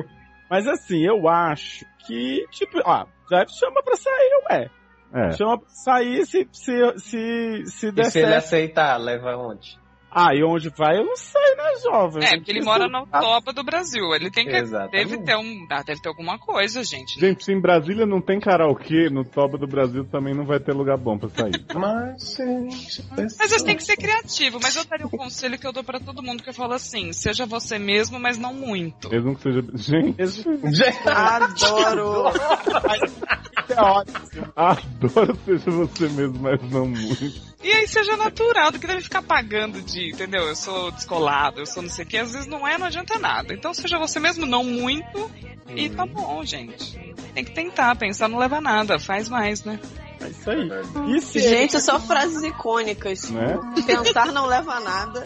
[0.49, 4.69] Mas assim, eu acho que, tipo, ah, já chama pra sair, ué.
[5.13, 8.37] É, Chama pra sair se, se, se, se der E se ele certo.
[8.45, 9.77] aceitar, leva onde?
[10.15, 12.23] Ah, e onde vai eu não sei, né, jovem?
[12.23, 14.13] É, porque ele mora no toba do Brasil.
[14.13, 14.55] Ele tem que.
[14.55, 14.91] Exatamente.
[14.91, 17.19] Deve ter, um, ah, deve ter alguma coisa, gente.
[17.19, 20.73] gente, se em Brasília não tem karaokê, no Toba do Brasil também não vai ter
[20.73, 21.65] lugar bom pra sair.
[21.73, 24.59] Mas, gente, Mas você tem que ser criativo.
[24.61, 27.11] Mas eu daria um conselho que eu dou pra todo mundo que eu falo assim:
[27.11, 29.09] seja você mesmo, mas não muito.
[29.09, 29.63] Mesmo que seja.
[29.73, 32.31] Gente, Adoro.
[33.69, 34.53] É ótimo.
[34.55, 37.53] adoro seja você mesmo, mas não muito.
[37.63, 40.47] E aí seja natural, do que deve ficar pagando de, entendeu?
[40.47, 43.17] Eu sou descolado, eu sou não sei o que, às vezes não é, não adianta
[43.19, 43.53] nada.
[43.53, 45.31] Então seja você mesmo, não muito,
[45.75, 46.97] e tá bom, gente.
[47.33, 49.79] Tem que tentar, pensar não leva a nada, faz mais, né?
[50.23, 50.69] É isso aí.
[51.15, 53.29] E se Gente, só frases icônicas.
[53.29, 53.59] Né?
[53.85, 55.23] Pensar não leva a nada.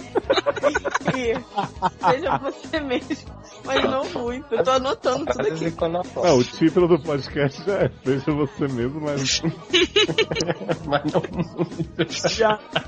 [1.15, 1.33] E
[2.11, 3.37] seja você mesmo.
[3.63, 4.53] Mas não muito.
[4.53, 5.61] Eu tô anotando tudo aqui.
[5.61, 6.33] Não, iconoclastas.
[6.33, 9.41] o título do podcast é Seja você mesmo, mas.
[10.87, 11.21] Mas não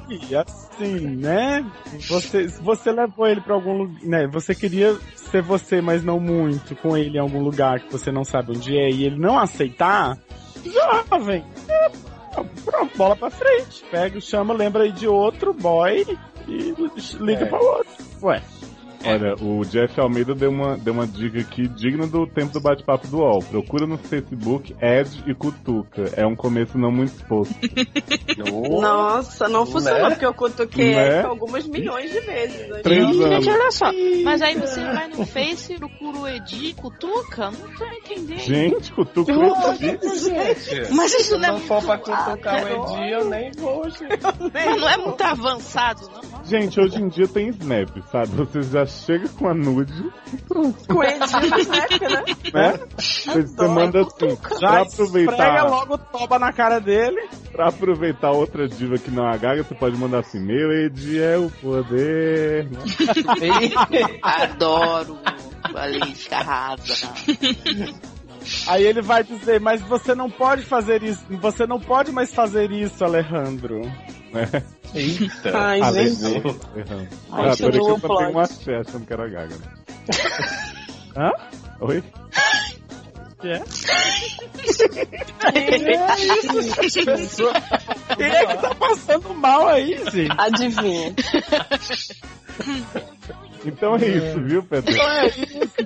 [0.10, 1.70] E assim, né?
[2.08, 4.28] Você, você levou ele pra algum lugar, né?
[4.28, 8.24] Você queria ser você, mas não muito, com ele em algum lugar que você não
[8.24, 10.18] sabe onde é, e ele não aceitar,
[10.66, 11.90] jovem, é,
[12.66, 13.84] pronto, bola pra frente.
[13.92, 16.06] Pega, chama, lembra aí de outro boy
[16.48, 16.74] e
[17.20, 17.46] liga É.
[17.46, 17.94] pra outro.
[18.22, 18.42] Ué,
[19.06, 23.08] Olha, o Jeff Almeida deu uma, deu uma dica aqui digna do tempo do bate-papo
[23.08, 23.40] do UOL.
[23.42, 26.04] Procura no Facebook Ed e Cutuca.
[26.18, 27.56] É um começo não muito exposto.
[28.82, 30.10] Nossa, não funcionou, Né?
[30.12, 31.22] porque eu cutuquei Né?
[31.24, 32.70] algumas milhões de vezes.
[32.70, 32.80] né?
[32.84, 33.48] Três Gente, anos.
[33.48, 33.92] olha só.
[34.24, 37.52] Mas aí você vai no Face, procura o Edi, cutuca?
[37.52, 38.40] Não tô entendendo.
[38.40, 39.34] Gente, Cutuca.
[39.80, 42.68] Gente, Mas isso se não é não for muito pra cutucar o.
[42.96, 44.20] Edi, eu nem vou, gente.
[44.54, 46.44] Mas não é muito avançado, não.
[46.46, 48.28] Gente, hoje em dia tem Snap, sabe?
[48.36, 49.94] Você já chega com a nude,
[50.50, 51.84] Com ele né?
[52.54, 52.80] né?
[52.98, 57.30] Você manda assim, pra aproveitar, logo toba na cara dele.
[57.52, 61.20] pra aproveitar outra diva que não é a Gaga, você pode mandar assim, meu Ed
[61.22, 62.70] é o poder.
[62.70, 62.80] né?
[64.22, 65.18] Adoro.
[65.72, 67.14] Valesca arrasa.
[68.68, 72.72] Aí ele vai dizer, mas você não pode fazer isso, você não pode mais fazer
[72.72, 73.82] isso, Alejandro.
[74.32, 74.64] Né?
[74.94, 75.58] Eita.
[75.58, 76.26] Ai, Ah, gente.
[76.26, 78.24] Ai, Ah, peraí que eu só tenho plot.
[78.34, 79.56] um axé achando que era a Gaga.
[79.56, 79.66] Né?
[81.18, 81.32] Hã?
[81.82, 82.04] Oi?
[83.42, 83.64] Que é?
[88.18, 90.30] Quem é que tá passando mal aí, gente?
[90.38, 91.14] Adivinha.
[93.66, 94.92] Então é isso, viu, Pedro?
[94.94, 95.80] Então é isso.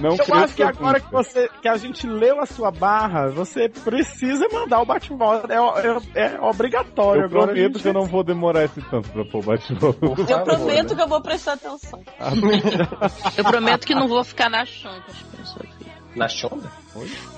[0.00, 3.68] Não Eu acho que agora que, você, que a gente leu a sua barra, você
[3.68, 5.46] precisa mandar o bate-volta.
[5.52, 7.46] É, é- é obrigatório Eu agora.
[7.52, 9.98] prometo gente- que eu não vou demorar esse tanto pra pôr bate-volta.
[10.00, 12.02] Por Eu prometo que eu vou prestar atenção.
[13.36, 15.89] Eu prometo que não vou ficar na chão com as pessoas.
[16.20, 16.70] Na Shonda?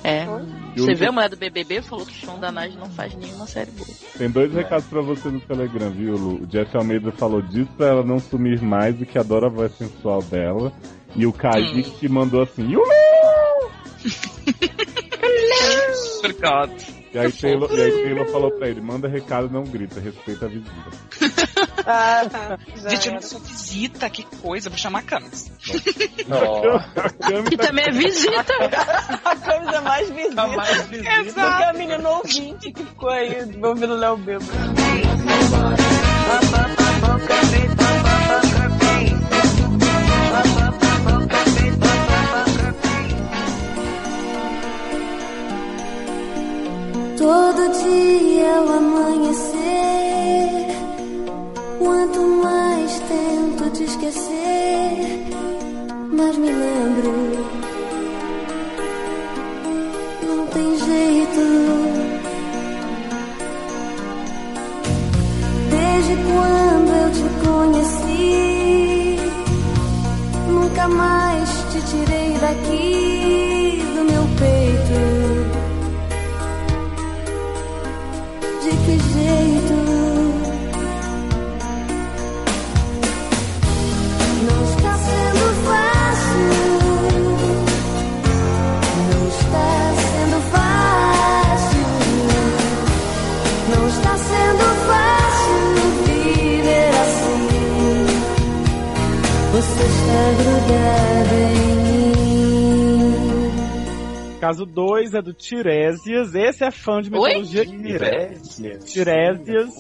[0.03, 0.27] É.
[0.75, 3.71] E Você vê a mulher do BBB falou que Shonda Nage não faz nenhuma série
[3.71, 3.87] boa.
[4.18, 6.42] Tem dois recados pra você no Telegram, viu, Lu?
[6.42, 9.73] O Jeff Almeida falou disso pra ela não sumir mais e que adora a voz
[9.79, 10.73] sensual dela.
[11.14, 12.85] E o Kaique mandou assim, Yulu!
[16.18, 17.02] Obrigado.
[17.12, 20.48] E aí, Taylor, e aí Taylor falou pra ele, manda recado, não grita, respeita a
[20.48, 20.72] visita.
[21.85, 22.59] Ah, tá.
[22.88, 25.51] Gente, eu não sou visita, que coisa, vou chamar a Camis.
[26.94, 28.55] A Cami Que também é visita.
[29.25, 30.35] A coisa mais visita.
[30.37, 31.25] tá mais visível.
[31.25, 34.44] Do que a menina ouvinte que ficou aí ouvindo o Léo Bebo.
[47.23, 49.57] Todo dia ao amanhecer,
[51.79, 55.29] quanto mais tento te esquecer,
[56.11, 57.13] mais me lembro.
[60.27, 61.43] Não tem jeito.
[65.71, 69.17] Desde quando eu te conheci,
[70.49, 73.22] nunca mais te tirei daqui
[104.40, 106.35] Caso 2 é do Tiresias.
[106.35, 107.64] Esse é fã de mitologia.
[107.64, 108.92] Tiresias.
[108.92, 109.70] Tiresias.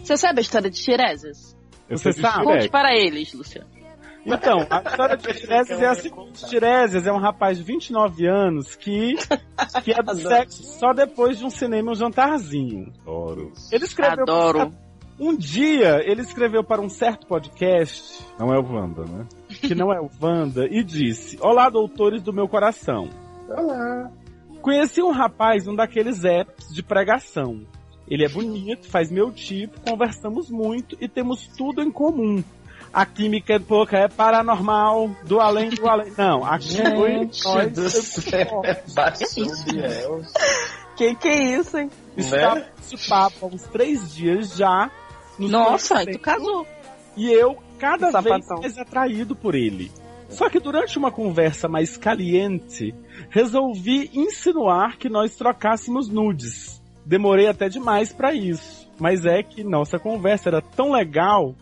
[0.00, 1.56] Você sabe a história de Tiresias?
[1.88, 2.44] Você sabe?
[2.44, 3.68] Conte para eles, Luciano.
[4.26, 8.74] Então, a história de Tiresias é a seguinte: Tiresias é um rapaz de 29 anos
[8.74, 9.14] que,
[9.84, 12.92] que é do sexo só depois de um cinema e um jantarzinho.
[13.02, 13.52] Adoro.
[13.70, 14.24] Ele escreveu.
[14.24, 14.74] Adoro.
[15.18, 19.26] Um dia, ele escreveu para um certo podcast, Não é o Wanda, né?
[19.60, 23.08] Que não é o Wanda, e disse: Olá, doutores do meu coração.
[23.48, 24.10] Olá.
[24.62, 27.62] Conheci um rapaz num daqueles apps de pregação.
[28.08, 32.42] Ele é bonito, faz meu tipo, conversamos muito e temos tudo em comum.
[32.92, 36.10] A química é pouca, é paranormal, do além do além.
[36.16, 37.72] Não, aqui foi Gente nós.
[37.72, 38.62] do céu.
[40.96, 41.90] Que que é isso, hein?
[42.16, 42.66] Estava Né?
[42.78, 44.90] nesse papo há uns três dias já.
[45.38, 46.66] nos Nossa, tu casou.
[47.16, 49.90] E eu cada vez mais atraído por ele.
[50.28, 52.94] Só que durante uma conversa mais caliente,
[53.30, 56.82] resolvi insinuar que nós trocássemos nudes.
[57.04, 61.54] Demorei até demais pra isso, mas é que nossa conversa era tão legal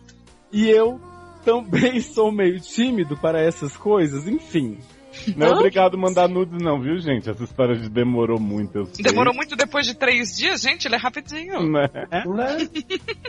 [0.51, 0.99] e eu
[1.45, 4.77] também sou meio tímido para essas coisas, enfim.
[5.35, 7.29] Não é obrigado a mandar nudes, não, viu, gente?
[7.29, 9.03] Essa história de demorou muito, eu sei.
[9.03, 11.71] Demorou muito depois de três dias, gente, ele é rapidinho.
[11.71, 11.89] Né?
[12.11, 12.69] Né?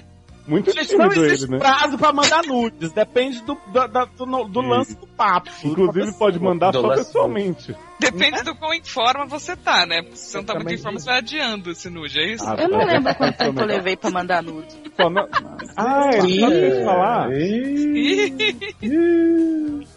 [0.48, 1.58] Muito Gente, não existe ele, né?
[1.58, 5.50] prazo pra mandar nudes, depende do, do, do, do lance do papo.
[5.62, 7.76] Inclusive pode mandar Do só pessoalmente.
[8.00, 10.02] Depende do quão em forma você tá, né?
[10.14, 12.44] Se você não tá muito em forma, você vai adiando esse nude, é isso?
[12.48, 12.84] Ah, Eu não tá.
[12.86, 14.68] lembro quanto tempo eu levei pra mandar nude.
[14.98, 15.28] Não-
[15.76, 17.28] Ah, Erika, sabe o que eu ia te falar?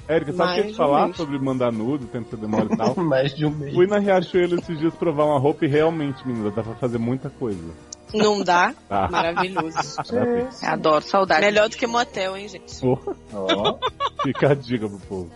[0.08, 2.66] Érica, sabe o que eu ia te falar sobre mandar nude, tempo que você demora
[2.72, 2.96] e tal?
[2.98, 3.74] Mais de um mês.
[3.74, 7.30] Fui na Riachuelo esses dias provar uma roupa e realmente, menina, dá pra fazer muita
[7.30, 7.60] coisa.
[8.14, 8.74] Não dá?
[8.88, 9.08] Tá.
[9.10, 9.78] Maravilhoso.
[10.64, 11.42] Adoro, saudade.
[11.42, 12.80] Melhor do que motel, hein, gente?
[12.80, 13.78] Porra, Ó.
[14.24, 15.32] fica a dica pro povo.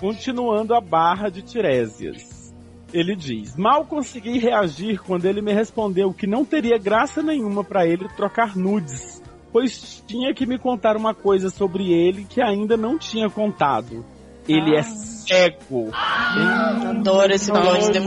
[0.00, 2.52] Continuando a barra de Tiresias.
[2.92, 7.86] Ele diz: Mal consegui reagir quando ele me respondeu que não teria graça nenhuma pra
[7.86, 12.98] ele trocar nudes, pois tinha que me contar uma coisa sobre ele que ainda não
[12.98, 14.04] tinha contado.
[14.46, 15.90] Ele é cego.
[15.94, 18.00] Adoro esse vilão de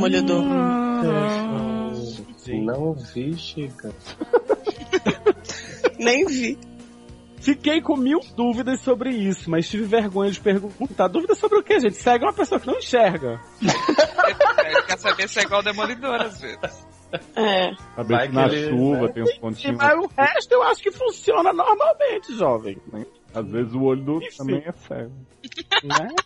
[2.46, 2.78] demolidor.
[2.80, 3.94] Não vi, Chica.
[6.00, 6.58] Nem vi.
[7.40, 11.08] Fiquei com mil dúvidas sobre isso, mas tive vergonha de perguntar.
[11.08, 11.96] Dúvidas sobre o que, gente?
[11.96, 13.40] Cego é uma pessoa que não enxerga.
[13.62, 16.88] Ele quer saber se é igual demolidor, às vezes.
[17.36, 17.72] É.
[17.96, 19.08] Saber Vai que na ele, chuva né?
[19.14, 19.78] tem uns E, pontinhos.
[19.78, 22.78] mas o resto eu acho que funciona normalmente, jovem.
[23.32, 24.38] Às vezes o olho do Enfim.
[24.38, 25.12] também é cego.
[25.84, 26.08] né?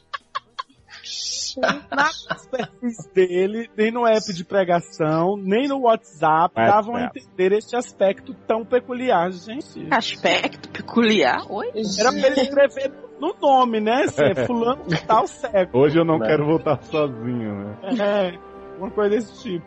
[1.91, 6.55] Nas perfis dele, nem no app de pregação, nem no WhatsApp, WhatsApp.
[6.55, 9.87] davam a entender este aspecto tão peculiar, gente.
[9.91, 11.45] Aspecto peculiar.
[11.49, 11.67] Oi?
[11.99, 14.03] Era pra ele escrever no no nome, né?
[14.03, 15.77] Assim, é fulano de tal cego.
[15.77, 16.27] Hoje eu não Né?
[16.27, 17.77] quero voltar sozinho, né?
[17.99, 19.65] É, uma coisa desse tipo.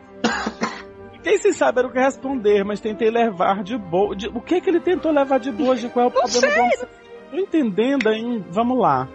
[1.13, 4.15] Fiquei sem saber o que responder, mas tentei levar de boa.
[4.15, 5.75] de- O que que ele tentou levar de boa?
[5.75, 6.89] De qual é o problema do homossexual?
[7.29, 8.43] Tô entendendo aí.
[8.49, 9.07] Vamos lá.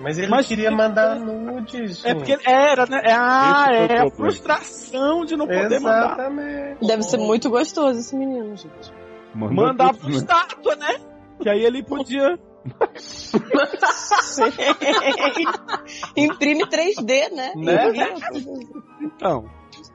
[0.00, 2.04] Mas ele Mas queria que- mandar nudes.
[2.04, 3.00] É porque era, né?
[3.04, 6.12] É, ah, é a frustração de não poder mandar.
[6.14, 6.86] Exatamente.
[6.86, 8.92] Deve ser muito gostoso esse menino, gente.
[9.34, 10.16] Manda Mandar tudo, pro né?
[10.16, 10.96] estátua, né?
[11.40, 12.38] Que aí ele podia.
[16.16, 17.52] Imprime 3D, né?
[17.56, 17.92] Né?
[19.00, 19.44] Então.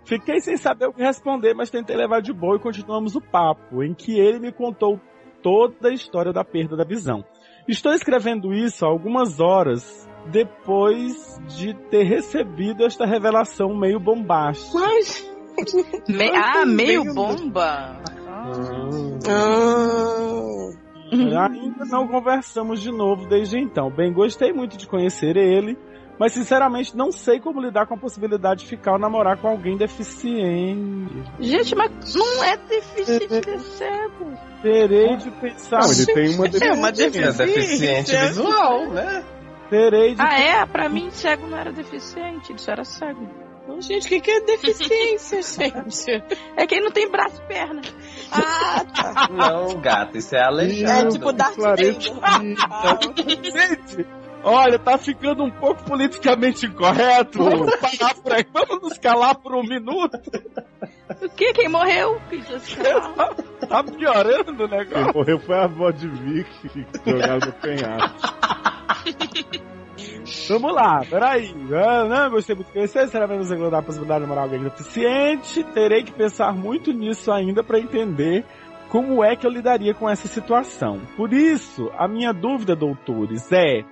[0.05, 3.83] Fiquei sem saber o que responder, mas tentei levar de boa e continuamos o papo,
[3.83, 4.99] em que ele me contou
[5.43, 7.25] toda a história da perda da visão.
[7.67, 14.77] Estou escrevendo isso há algumas horas depois de ter recebido esta revelação meio bombástica.
[14.77, 15.32] Mas.
[16.08, 18.01] Me- ah, meio bomba.
[18.47, 19.19] Hum.
[21.36, 23.89] Ah, Ainda não conversamos de novo desde então.
[23.89, 25.77] Bem, gostei muito de conhecer ele,
[26.19, 29.77] mas sinceramente não sei como lidar com a possibilidade de ficar ou namorar com alguém
[29.77, 31.23] deficiente.
[31.39, 34.38] Gente, mas não é deficiente de cego.
[34.62, 35.80] Terei de pensar.
[35.82, 37.43] Não, ele tem uma É uma deficiência.
[37.43, 39.23] É deficiente visual, né?
[39.69, 40.65] Terei de Ah, é?
[40.65, 43.27] Pra mim, cego não era deficiente, ele só era cego.
[43.82, 46.23] gente, o que, que é deficiência, gente?
[46.56, 47.82] É que ele não tem braço e perna.
[48.32, 49.30] Ah, tá.
[49.30, 51.10] Não, gato, isso é É aleijado.
[51.12, 51.58] tipo Darth.
[51.58, 51.93] Vader.
[51.99, 52.12] Gente,
[54.43, 57.43] olha, tá ficando um pouco politicamente incorreto.
[57.43, 58.45] Vamos parar por aí.
[58.54, 60.17] Vamos nos calar por um minuto.
[61.21, 61.54] O que?
[61.54, 62.19] Quem morreu?
[62.30, 63.67] Quem que?
[63.67, 65.13] Tá piorando o Quem negócio.
[65.13, 68.38] morreu foi a avó de Vic que jogaram no penhasco.
[70.50, 71.54] Vamos lá, peraí.
[71.73, 73.08] Ah, não, gostei muito de conhecer.
[73.08, 75.63] Será menos regular a possibilidade de namorar alguém deficiente?
[75.63, 78.45] Terei que pensar muito nisso ainda pra entender
[78.89, 81.00] como é que eu lidaria com essa situação.
[81.15, 83.84] Por isso, a minha dúvida, doutores, é: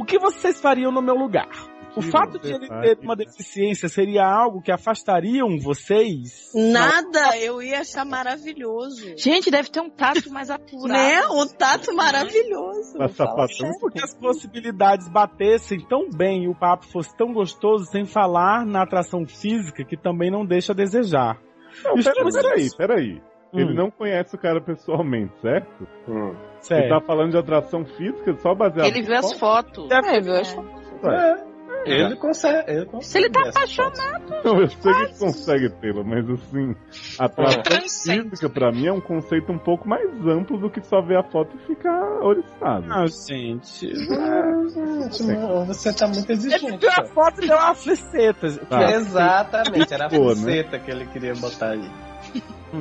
[0.00, 1.48] o que vocês fariam no meu lugar?
[1.96, 6.50] O que fato de ele ter uma deficiência seria algo que afastariam vocês?
[6.54, 9.12] Nada, eu ia achar maravilhoso.
[9.16, 10.88] Gente, deve ter um tato mais apurado.
[10.88, 11.26] Né?
[11.26, 12.96] Um tato maravilhoso.
[12.96, 13.48] Tá sapatão.
[13.48, 13.80] sério.
[13.80, 18.82] Porque as possibilidades batessem tão bem e o papo fosse tão gostoso, sem falar na
[18.82, 21.40] atração física, que também não deixa a desejar.
[21.84, 23.22] Não, peraí, peraí.
[23.52, 25.86] Ele Hum, não conhece o cara pessoalmente, certo?
[26.08, 26.49] Hum.
[26.60, 26.88] Ele sério.
[26.88, 29.90] tá falando de atração física só baseado Ele viu as fotos.
[29.90, 30.34] É, viu?
[30.36, 30.64] Acho-
[31.02, 31.50] É,
[31.86, 32.70] ele consegue.
[32.70, 34.28] Ele consegue Se ele tá apaixonado.
[34.28, 34.44] fotos.
[34.44, 36.76] Não, eu sei que ele consegue tê-lo, mas assim,
[37.18, 41.16] atração física pra mim é um conceito um pouco mais amplo do que só ver
[41.16, 42.84] a foto e ficar oriçado.
[42.92, 43.86] Ah, gente.
[43.94, 46.76] Gente, não, você tá muito Ele exigente.
[46.76, 48.56] viu a foto e deu uma fliceta.
[48.66, 48.92] Tá.
[48.92, 50.18] Exatamente, era a né?
[50.18, 51.90] buceta que ele queria botar aí.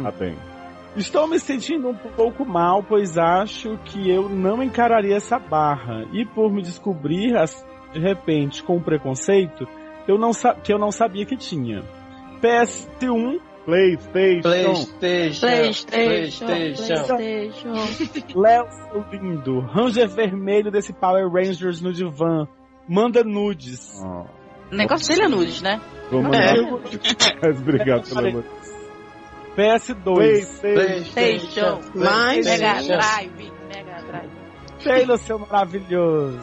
[0.03, 0.37] Tá bem.
[0.95, 6.05] Estou me sentindo um pouco mal, pois acho que eu não encararia essa barra.
[6.11, 7.33] E por me descobrir,
[7.93, 9.67] de repente, com preconceito,
[10.07, 10.31] eu não
[10.63, 11.83] que eu não sabia que tinha.
[12.41, 14.41] PS1, PlayStation.
[14.41, 15.39] Playstation.
[15.47, 16.45] Playstation.
[16.45, 17.15] Playstation.
[17.15, 18.33] Playstation.
[18.39, 22.47] Léo, seu lindo, Ranger vermelho desse Power Rangers no divã.
[22.87, 24.01] Manda nudes.
[24.03, 24.25] Ó,
[24.71, 25.79] O negócio dele é nudes, né?
[26.09, 26.57] vou mandar.
[26.57, 26.61] É.
[27.41, 28.78] Mas obrigado pela notícia.
[29.59, 30.61] PS2, PlayStation.
[30.61, 31.81] Playstation.
[31.93, 33.51] Mas, Mega Drive.
[33.67, 34.29] Mega Drive.
[34.81, 36.39] Taylor, seu maravilhoso.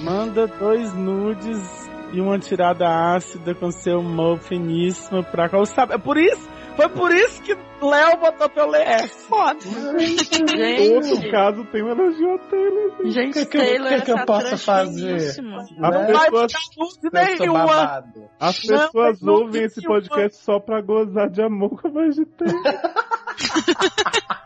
[0.00, 5.48] Manda dois nudes e uma tirada ácida com seu mão finíssimo pra.
[5.64, 9.34] Sabe, é por isso, foi por isso que Léo botou pra eu ler essa.
[9.34, 12.92] Outro Gente, caso tem um elogio a Taylor.
[13.04, 15.42] gente, O que que eu- Taylor que que eu posso trans fazer?
[15.42, 15.64] Né?
[15.78, 16.98] Vai pessoas,
[17.38, 18.04] nenhuma.
[18.40, 22.14] as Não, pessoas não ouvem esse podcast só pra gozar de amor com a voz
[22.14, 22.62] de Taylor.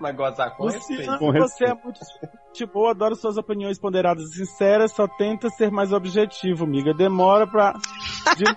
[0.00, 1.18] Mas gozar com Luciano, respeito.
[1.18, 2.00] Com você é muito
[2.54, 6.94] gente boa, adoro suas opiniões ponderadas e sinceras, só tenta ser mais objetivo, amiga.
[6.94, 7.72] Demora pra.
[8.36, 8.44] De...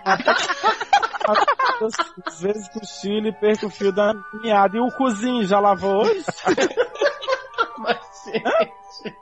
[2.26, 4.78] Às vezes cochilo e perco o fio da meada.
[4.78, 6.24] E o cozinho já lavou hoje?
[7.78, 9.16] Mas, gente,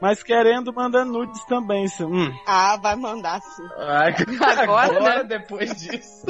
[0.00, 1.86] Mas querendo, manda nudes também.
[2.00, 2.30] Hum.
[2.46, 3.68] Ah, vai mandar sim.
[3.78, 4.14] ai,
[4.62, 6.26] Agora, agora, depois disso.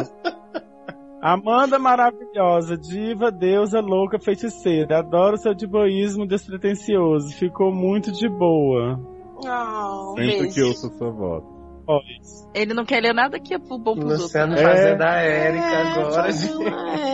[1.23, 5.01] Amanda maravilhosa, diva, deusa, louca, feiticeira.
[5.01, 7.35] Adoro seu diboísmo despretensioso.
[7.37, 8.99] Ficou muito de boa.
[9.43, 11.45] Oh, Sempre que ouço a sua voz.
[11.87, 12.49] Pois.
[12.55, 14.21] Ele não quer ler nada que é pro bom outros.
[14.23, 14.62] Luciano É.
[14.62, 16.29] fazendo a Érica agora.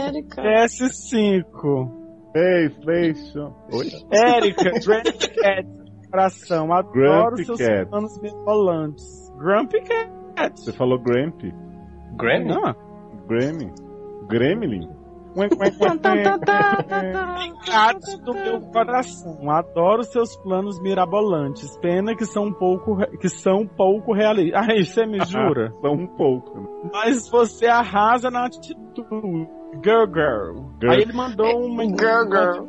[0.06, 0.42] Érica.
[0.42, 1.90] PS5.
[2.32, 3.54] PlayStation.
[3.72, 3.86] Oi?
[4.12, 5.66] Érica, Grumpy Cat,
[6.10, 6.72] coração.
[6.72, 6.92] Adoro
[7.36, 7.88] Grumpy seus Cat.
[7.88, 8.12] planos
[8.44, 9.32] volantes.
[9.38, 10.12] Grumpy Cat.
[10.60, 11.52] Você falou Grampy?
[12.18, 12.44] Grammy?
[12.48, 12.74] Não,
[13.26, 13.72] Grammy?
[14.28, 14.88] Gremlin?
[17.66, 21.76] Gatos do meu coração, adoro seus planos mirabolantes.
[21.78, 24.62] Pena que são um pouco, que são pouco realistas.
[24.62, 25.74] Ah, você me jura?
[25.82, 26.88] Só um pouco.
[26.90, 28.80] Mas você arrasa na atitude.
[29.84, 30.70] Girl, girl.
[30.80, 30.92] Girl.
[30.92, 31.84] Aí ele mandou uma.
[31.84, 32.66] Girl, girl.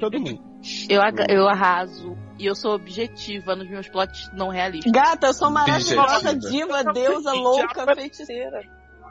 [0.00, 0.48] Todo mundo.
[0.88, 4.90] Eu, eu arraso e eu sou objetiva nos meus plots não realistas.
[4.90, 8.60] Gata, eu sou maravilhosa, diva, deusa, louca, feiticeira.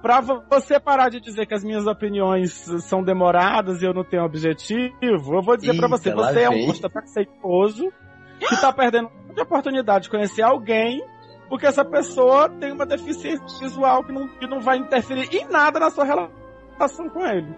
[0.01, 2.53] Pra vo- você parar de dizer que as minhas opiniões
[2.87, 6.49] são demoradas e eu não tenho objetivo, eu vou dizer pra Eita, você, você é
[6.49, 7.91] um gosto preconceituoso
[8.39, 11.01] que tá perdendo muita oportunidade de conhecer alguém
[11.49, 15.79] porque essa pessoa tem uma deficiência visual que não, que não vai interferir em nada
[15.79, 17.55] na sua relação com ele.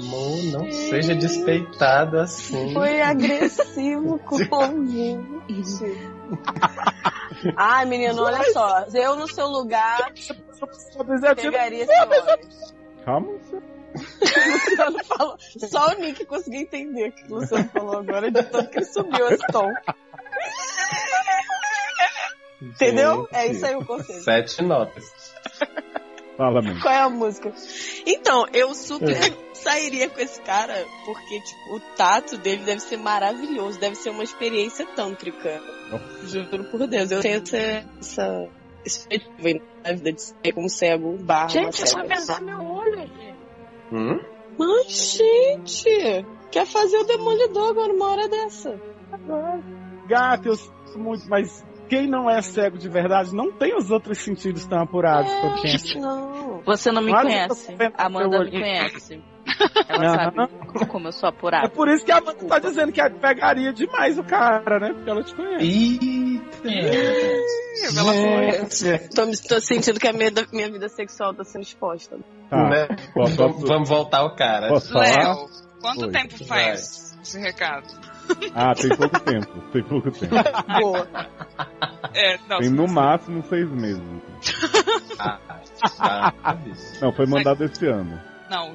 [0.00, 2.72] Amor, não seja despeitada assim.
[2.72, 5.42] Foi agressivo comigo.
[7.56, 8.84] Ai, menino, olha só.
[8.94, 10.12] Eu no seu lugar
[10.60, 12.20] Só precisa dizer, pegaria esse homem.
[13.04, 13.62] Calma, você.
[14.50, 15.36] Luciano falou.
[15.40, 18.84] Só o Nick conseguiu entender o que o Luciano falou agora, de tanto que ele
[18.84, 19.68] subiu esse tom.
[22.62, 23.28] Entendeu?
[23.32, 24.22] É isso aí o conceito.
[24.22, 25.04] Sete notas.
[26.36, 26.78] Fala, mãe.
[26.80, 27.52] Qual é a música?
[28.06, 29.14] Então, eu super
[29.52, 34.24] sairia com esse cara, porque, tipo, o tato dele deve ser maravilhoso, deve ser uma
[34.24, 35.60] experiência tântrica.
[36.24, 38.48] Juro por Deus, eu tenho essa, essa
[38.84, 41.48] expectativa na vida de ser como cego, barra.
[41.48, 43.36] Gente, é só vendar meu olho, gente.
[43.92, 44.20] Hum?
[44.58, 48.78] Mas, gente, quer fazer o demolidor agora uma hora dessa?
[50.06, 54.18] gato, eu sou muito, mas quem não é cego de verdade não tem os outros
[54.18, 56.00] sentidos tão apurados eu tenho.
[56.00, 56.62] Não.
[56.64, 57.76] Você não me eu conhece.
[57.96, 59.22] Amanda me conhece.
[59.88, 61.68] Ela sabe como eu sou É apurada.
[61.68, 64.92] por isso que a Amanda tá dizendo que pegaria demais o cara, né?
[64.92, 65.64] Porque ela te conhece.
[65.64, 66.19] Eita!
[69.14, 72.18] Tô, me- tô sentindo que a minha, minha vida sexual tá sendo exposta.
[72.48, 72.68] Tá.
[72.68, 72.86] Né?
[73.14, 74.68] Posso- Vamos, vamos voltar ao cara.
[74.68, 75.06] Posso falar?
[75.34, 75.48] Léo,
[75.80, 76.12] quanto Oi.
[76.12, 77.86] tempo faz esse recado?
[78.54, 79.60] Ah, tem pouco tempo.
[79.72, 80.34] Tem pouco tempo.
[80.80, 81.08] Boa.
[82.14, 84.02] É, não, Tem no máximo seis meses.
[85.18, 85.38] Ah,
[85.98, 86.32] ah.
[87.00, 88.20] Não, foi mandado esse ano.
[88.50, 88.72] Não,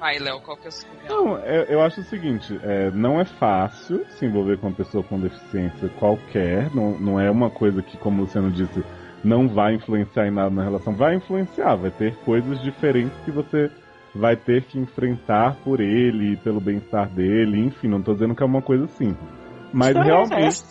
[0.00, 1.24] vai, Léo, qual que é a sua opinião?
[1.24, 5.04] Não, eu, eu acho o seguinte, é, não é fácil se envolver com uma pessoa
[5.04, 8.82] com deficiência qualquer, não, não é uma coisa que, como o Luciano disse,
[9.22, 13.70] não vai influenciar em nada na relação, vai influenciar, vai ter coisas diferentes que você
[14.14, 18.46] vai ter que enfrentar por ele, pelo bem-estar dele, enfim, não tô dizendo que é
[18.46, 19.47] uma coisa simples.
[19.72, 20.62] Mas Não, realmente,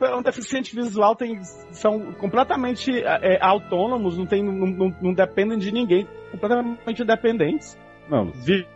[0.00, 5.58] é, um deficiente visual tem, são completamente é, autônomos, não, tem, não, não, não dependem
[5.58, 7.78] de ninguém, completamente independentes.
[8.08, 8.66] não, Vi-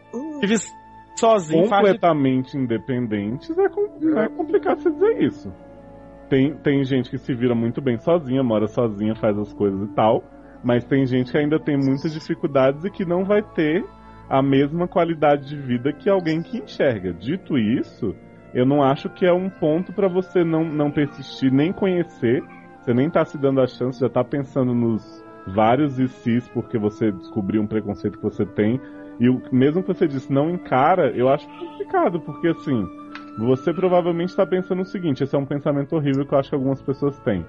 [0.40, 0.56] Vive
[1.16, 5.52] sozinho, faz de completamente independentes, é, é complicado você dizer isso.
[6.28, 9.94] Tem, tem gente que se vira muito bem sozinha, mora sozinha, faz as coisas e
[9.94, 10.22] tal,
[10.62, 13.82] mas tem gente que ainda tem muitas dificuldades e que não vai ter
[14.28, 17.14] a mesma qualidade de vida que alguém que enxerga.
[17.14, 18.14] Dito isso,
[18.54, 22.42] eu não acho que é um ponto pra você não, não persistir, nem conhecer.
[22.80, 27.10] Você nem tá se dando a chance, já tá pensando nos vários cis porque você
[27.12, 28.80] descobriu um preconceito que você tem.
[29.20, 32.86] E o, mesmo que você disse não encara, eu acho complicado, porque assim,
[33.38, 36.54] você provavelmente está pensando o seguinte: esse é um pensamento horrível que eu acho que
[36.54, 37.44] algumas pessoas têm.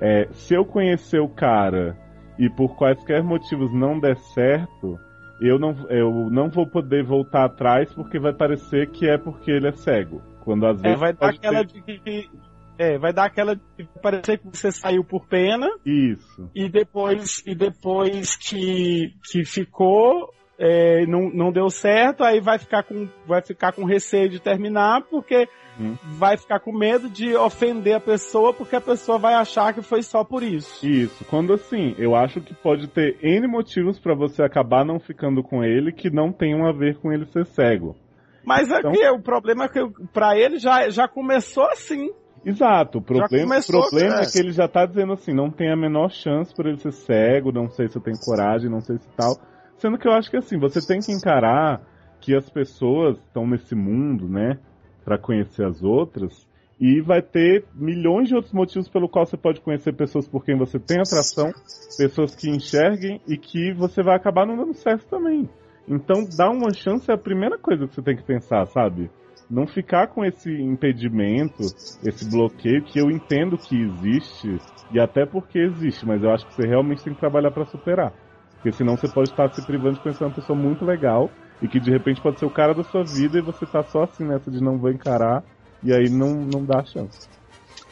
[0.00, 1.96] É, se eu conhecer o cara
[2.38, 4.98] e por quaisquer motivos não der certo,
[5.40, 9.68] eu não, eu não vou poder voltar atrás porque vai parecer que é porque ele
[9.68, 10.22] é cego.
[10.40, 12.30] Quando às É, vezes vai dar aquela ter- de que.
[12.78, 16.50] É, vai dar aquela de parecer que você saiu por pena Isso.
[16.54, 22.82] e depois, e depois que, que ficou, é, não, não deu certo, aí vai ficar,
[22.84, 25.46] com, vai ficar com receio de terminar, porque
[25.78, 25.94] Hum.
[26.18, 30.02] vai ficar com medo de ofender a pessoa, porque a pessoa vai achar que foi
[30.02, 30.84] só por isso.
[30.86, 31.24] Isso.
[31.26, 35.62] Quando assim, eu acho que pode ter N motivos pra você acabar não ficando com
[35.64, 37.96] ele que não tenham a ver com ele ser cego.
[38.44, 39.80] Mas Então- aqui, o problema é que
[40.12, 42.10] pra ele já, já começou assim.
[42.44, 44.22] Exato, o problema, o problema é.
[44.22, 46.92] é que ele já tá dizendo assim, não tem a menor chance por ele ser
[46.92, 49.36] cego, não sei se eu tenho coragem, não sei se tal.
[49.76, 51.82] Sendo que eu acho que assim, você tem que encarar
[52.18, 54.58] que as pessoas estão nesse mundo, né,
[55.04, 56.46] Pra conhecer as outras,
[56.78, 60.56] e vai ter milhões de outros motivos pelo qual você pode conhecer pessoas por quem
[60.56, 61.50] você tem atração,
[61.98, 65.48] pessoas que enxerguem e que você vai acabar não dando certo também.
[65.90, 69.10] Então, dar uma chance é a primeira coisa que você tem que pensar, sabe?
[69.50, 71.74] Não ficar com esse impedimento,
[72.04, 74.60] esse bloqueio que eu entendo que existe,
[74.92, 78.12] e até porque existe, mas eu acho que você realmente tem que trabalhar pra superar.
[78.54, 81.28] Porque senão você pode estar se privando de conhecer uma pessoa muito legal
[81.60, 84.04] e que de repente pode ser o cara da sua vida e você tá só
[84.04, 85.42] assim nessa de não vou encarar
[85.82, 87.28] e aí não, não dá chance.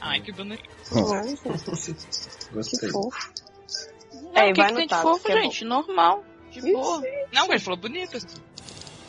[0.01, 0.63] Ai, que bonito.
[0.93, 2.91] Ai, que Gostei.
[2.91, 3.17] fofo.
[4.35, 5.65] É, É, o que, vai que no tem de tato, fofo, que é gente?
[5.65, 6.23] Normal.
[6.61, 7.03] De boa.
[7.33, 8.19] Não, ele falou bonito.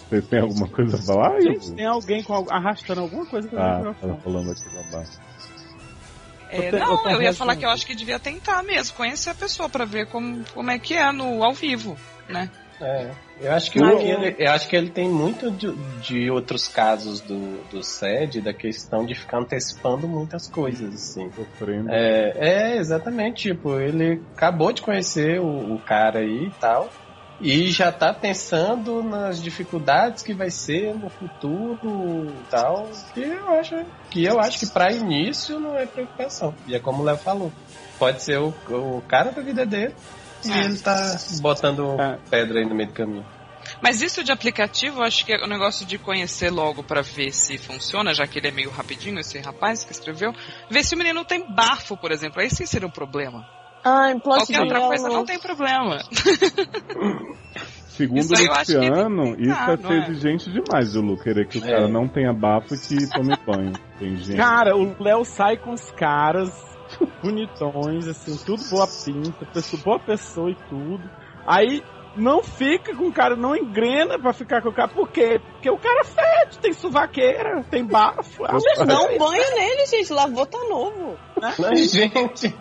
[0.10, 1.39] Vocês têm alguma coisa a falar?
[1.41, 4.20] Gente, tem alguém com, arrastando alguma coisa pra Ah, mim.
[4.24, 5.10] falando aqui na barra.
[6.52, 8.64] É, Eu te- eu não, tô eu ia falar que eu acho que devia tentar
[8.64, 11.95] mesmo, conhecer a pessoa pra ver como, como é que é no ao vivo,
[12.28, 12.50] né?
[12.82, 15.72] É, eu acho que, o- ele, eu acho que ele tem muito de,
[16.02, 21.30] de outros casos do, do SED, da questão de ficar antecipando muitas coisas, assim.
[21.34, 21.89] Sofrendo.
[21.91, 26.89] É, é, exatamente, tipo, ele acabou de conhecer o, o cara aí e tal,
[27.40, 33.50] e já tá pensando nas dificuldades que vai ser no futuro e tal, que eu
[33.60, 33.76] acho
[34.10, 36.54] que eu acho que para início não é preocupação.
[36.68, 37.52] E é como o Léo falou,
[37.98, 39.96] pode ser o, o cara da vida dele
[40.44, 40.66] e É.
[40.66, 42.18] ele tá botando É.
[42.30, 43.26] pedra aí no meio do caminho.
[43.82, 47.32] Mas isso de aplicativo, eu acho que é o negócio de conhecer logo pra ver
[47.32, 50.34] se funciona, já que ele é meio rapidinho, esse rapaz que escreveu.
[50.70, 52.42] Ver se o menino tem bafo, por exemplo.
[52.42, 53.46] Aí sim seria um problema.
[53.84, 55.99] Ai, plot Qualquer outra coisa não tem problema.
[57.99, 59.97] Segundo Isso que que Luciano, isso é ser é?
[59.97, 61.17] exigente demais, Lu.
[61.17, 61.67] Querer que o É.
[61.69, 63.73] cara não tenha bafo e que tome banho.
[63.99, 64.38] Tem gente.
[64.38, 66.49] Cara, o Léo sai com os caras
[67.21, 71.03] bonitões, assim, tudo boa pinta, pessoa, boa pessoa e tudo.
[71.45, 71.84] Aí
[72.20, 74.88] não fica com o cara, não engrena pra ficar com o cara.
[74.89, 75.39] Por quê?
[75.53, 78.43] Porque o cara fede, tem suvaqueira, tem bafo.
[78.43, 80.11] Mas dá um banho nele, gente.
[80.13, 81.17] Lavou, tá novo.
[81.41, 82.55] Mas, gente,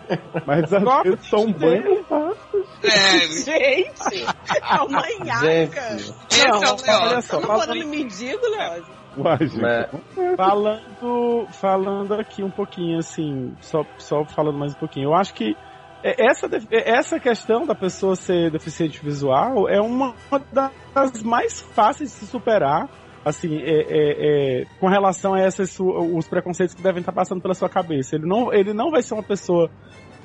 [0.45, 2.35] Mas às vezes só um banho não.
[2.83, 5.97] É, Gente, é uma nhaca.
[5.97, 8.85] gente, é o Não, olha só, Tá mendigo, Leoz?
[9.17, 9.59] Uai, gente.
[9.61, 15.09] Mas- falando, falando aqui um pouquinho, assim, só, só falando mais um pouquinho.
[15.09, 15.55] Eu acho que
[16.03, 20.15] essa, def- é, essa questão da pessoa ser deficiente visual é uma
[20.53, 22.87] das mais fáceis de se superar.
[23.25, 25.85] Assim, é, é- é, com relação a essas, su-
[26.15, 28.15] os preconceitos que devem estar passando pela sua cabeça.
[28.15, 29.69] Ele não, ele não vai ser uma pessoa.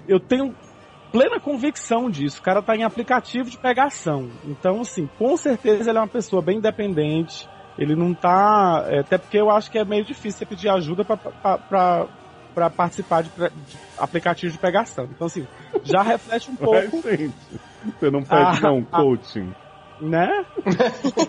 [0.06, 0.54] Eu tenho
[1.10, 2.38] plena convicção disso.
[2.38, 4.30] O cara tá em aplicativo de pegação.
[4.44, 7.48] Então, assim, com certeza ele é uma pessoa bem independente.
[7.76, 8.86] Ele não tá.
[8.88, 12.06] é, Até porque eu acho que é meio difícil você pedir ajuda pra,
[12.54, 15.04] pra participar de, pre- de aplicativos de pegação.
[15.04, 15.46] Então, assim,
[15.82, 17.34] já reflete um Mas, pouco, gente,
[17.98, 19.02] você não pede, Ah, não, ah.
[19.02, 19.52] coaching.
[20.00, 20.28] né?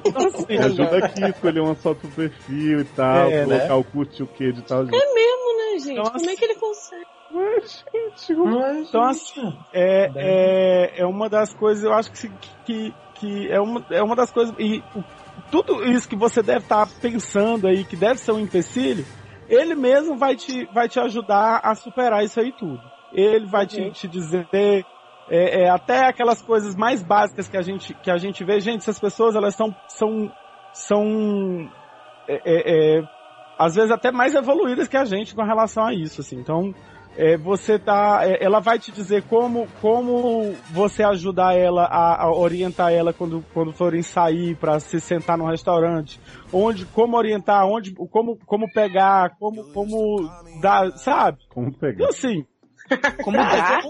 [0.07, 3.73] Então, assim, Me ajuda aqui, escolher uma foto do perfil e tal, É, colocar né?
[3.75, 4.95] o curte o que de tal jeito.
[4.95, 5.97] É mesmo, né, gente?
[5.97, 6.11] Nossa.
[6.11, 7.05] Como é que ele consegue?
[7.31, 12.29] Mas, gente, como- mas, Então, assim, é, é, é uma das coisas, eu acho que,
[12.63, 14.55] que, que é, uma, é uma das coisas.
[14.57, 14.81] E
[15.51, 19.05] tudo isso que você deve estar pensando aí, que deve ser um empecilho,
[19.47, 22.81] ele mesmo vai te, vai te ajudar a superar isso aí tudo.
[23.11, 24.47] Ele vai te, te dizer.
[24.53, 24.83] é,
[25.29, 28.99] é, até aquelas coisas mais básicas que a gente, que a gente vê, gente, essas
[28.99, 30.31] pessoas elas são, são,
[30.73, 31.69] são
[32.27, 33.03] é, é, é,
[33.57, 36.37] às vezes até mais evoluídas que a gente com relação a isso, assim.
[36.39, 36.73] Então,
[37.17, 42.31] é, você tá, é, ela vai te dizer como, como você ajudar ela a, a
[42.31, 46.19] orientar ela quando, quando forem sair para se sentar no restaurante,
[46.51, 50.29] onde, como orientar, onde, como, como pegar, como, como
[50.61, 51.39] dar, sabe?
[51.49, 52.09] como pegar?
[52.09, 52.45] assim,
[53.23, 53.81] Como dá?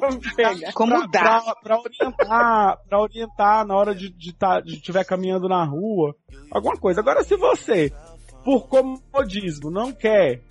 [0.73, 1.41] Como dá?
[1.41, 6.15] pra, pra orientar, para orientar na hora de de, tá, de tiver caminhando na rua,
[6.51, 7.01] alguma coisa.
[7.01, 7.91] Agora, se você,
[8.43, 10.41] por comodismo, não quer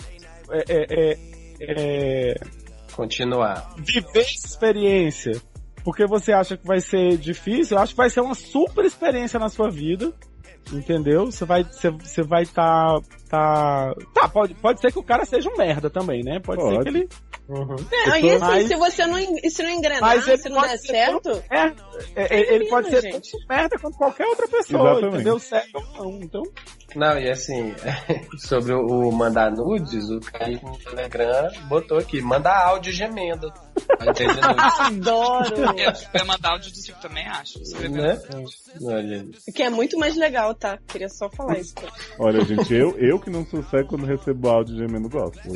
[0.51, 2.35] é, é, é, é,
[2.95, 3.75] continuar.
[3.77, 5.41] viver experiência
[5.85, 9.39] porque você acha que vai ser difícil, eu acho que vai ser uma super experiência
[9.39, 10.13] na sua vida.
[10.73, 11.27] Entendeu?
[11.27, 12.99] Você vai você, você vai tá
[13.35, 16.41] tá tá pode, pode ser que o cara seja um merda também, né?
[16.41, 16.83] Pode, ser Pode.
[16.83, 17.09] que ele
[17.47, 17.77] Uhum.
[18.07, 19.19] Não, e assim, Mas- se você não,
[19.51, 21.67] se não engrenar, se não der ser certo, é,
[22.17, 23.33] é, é, ele pode ser gente.
[23.33, 25.15] tanto merda quanto qualquer outra pessoa, Exatamente.
[25.15, 25.39] entendeu?
[25.39, 26.21] Certo ou não.
[26.23, 26.43] Então,
[26.97, 27.75] Não, e assim,
[28.39, 33.53] sobre o, mandar nudes, o Kaique no Telegram botou aqui, manda áudio gemendo.
[34.01, 34.27] Nudes,
[34.81, 35.55] adoro.
[36.15, 37.59] Eu mandar áudio de tipo, também acho.
[37.91, 38.19] Né?
[38.83, 40.79] Olha, que é muito mais legal, tá?
[40.89, 41.75] Queria só falar isso.
[42.19, 45.41] Olha, gente, eu, eu que não sou cego quando recebo áudio gemendo gosto.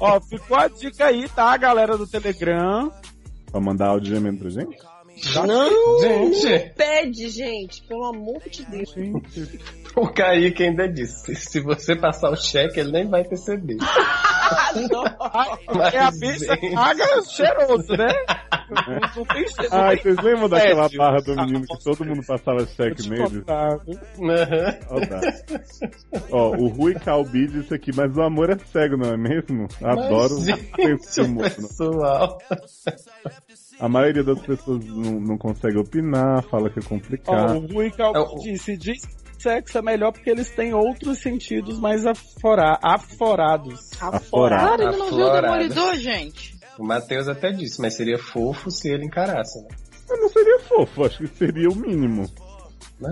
[0.00, 2.92] Ó, ficou a dica aí, tá, galera do Telegram.
[3.50, 4.76] Pra mandar áudio gemendo pra gente?
[5.46, 8.92] Não, Gente, pede, gente, pelo amor de Deus.
[8.92, 9.60] Gente,
[9.94, 13.76] o Kaique ainda disse, se você passar o cheque, ele nem vai perceber.
[15.92, 16.74] É a bicha gente.
[16.74, 18.08] paga cheiroso, né?
[18.70, 19.80] Não, não.
[19.84, 20.98] Ai, vocês lembram daquela Sério?
[20.98, 23.28] barra do menino que todo mundo passava cheque nele?
[23.28, 23.44] viu?
[23.48, 24.78] Aham.
[24.90, 25.20] Ó, tá.
[26.30, 29.68] Ó, o Rui Calbi disse aqui, mas o amor é cego, não é mesmo?
[29.82, 32.38] Adoro Mas, esse gente, o pessoal.
[33.82, 37.56] A maioria das pessoas não, não consegue opinar, fala que é Ó, complicado.
[37.56, 41.80] o Rui Calvi É disse, diz que sexo é melhor porque eles têm outros sentidos
[41.80, 43.90] mais afora, aforados.
[44.00, 44.68] Aflorado.
[44.68, 45.32] Cara, ainda não viu o.
[45.32, 46.56] Demolidor, gente?
[46.78, 49.68] O Matheus até disse, mas seria fofo se ele encarasse, né?
[50.08, 52.30] Mas não seria fofo, acho que seria o mínimo.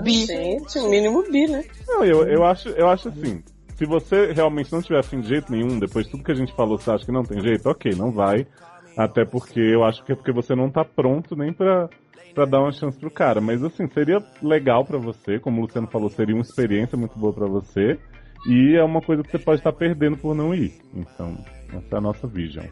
[0.04, 0.24] Bi.
[0.24, 1.64] Gente, o mínimo bi, né?
[1.88, 3.42] Não, eu, eu, acho, eu acho assim.
[3.74, 6.54] Se você realmente não tiver afim de jeito nenhum, depois de tudo que a gente
[6.54, 8.46] falou, você acha que não tem jeito, ok, não vai.
[8.96, 11.88] Até porque eu acho que é porque você não tá pronto nem pra,
[12.34, 13.40] pra dar uma chance pro cara.
[13.40, 17.32] Mas assim, seria legal pra você, como o Luciano falou, seria uma experiência muito boa
[17.32, 17.98] pra você.
[18.46, 20.72] E é uma coisa que você pode estar perdendo por não ir.
[20.94, 21.36] Então,
[21.68, 22.66] essa é a nossa vision.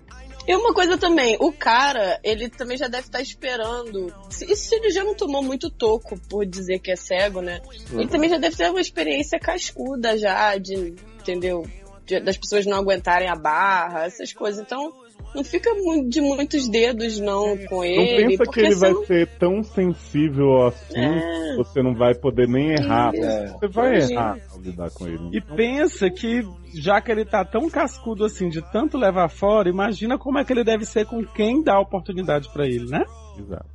[0.46, 4.10] E uma coisa também, o cara, ele também já deve estar esperando.
[4.30, 7.60] Se, se ele já não tomou muito toco por dizer que é cego, né?
[7.92, 11.66] Ele também já deve ter uma experiência cascuda já, de, entendeu?
[12.06, 14.62] De- das pessoas não aguentarem a barra, essas coisas.
[14.64, 14.90] Então,
[15.34, 15.70] não fica
[16.08, 18.16] de muitos dedos, não, com Não ele.
[18.16, 21.56] pensa que porque ele vai senão- ser tão sensível ao assunto É.
[21.56, 23.12] você não vai poder nem errar.
[23.14, 23.46] É.
[23.48, 24.20] Você vai Imagina.
[24.20, 25.28] errar ao lidar com ele.
[25.32, 26.42] E pensa que,
[26.74, 30.52] já que ele tá tão cascudo assim, de tanto levar fora, imagina como é que
[30.52, 33.04] ele deve ser com quem dá a oportunidade pra ele, né?
[33.38, 33.66] Exato.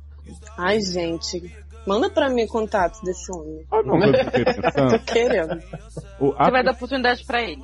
[0.58, 1.42] Ai, gente.
[1.86, 3.62] Manda pra mim contato desse homem.
[3.68, 4.88] Coisa que eu?
[4.98, 5.60] Tô querendo.
[6.18, 7.62] Você vai dar oportunidade pra ele.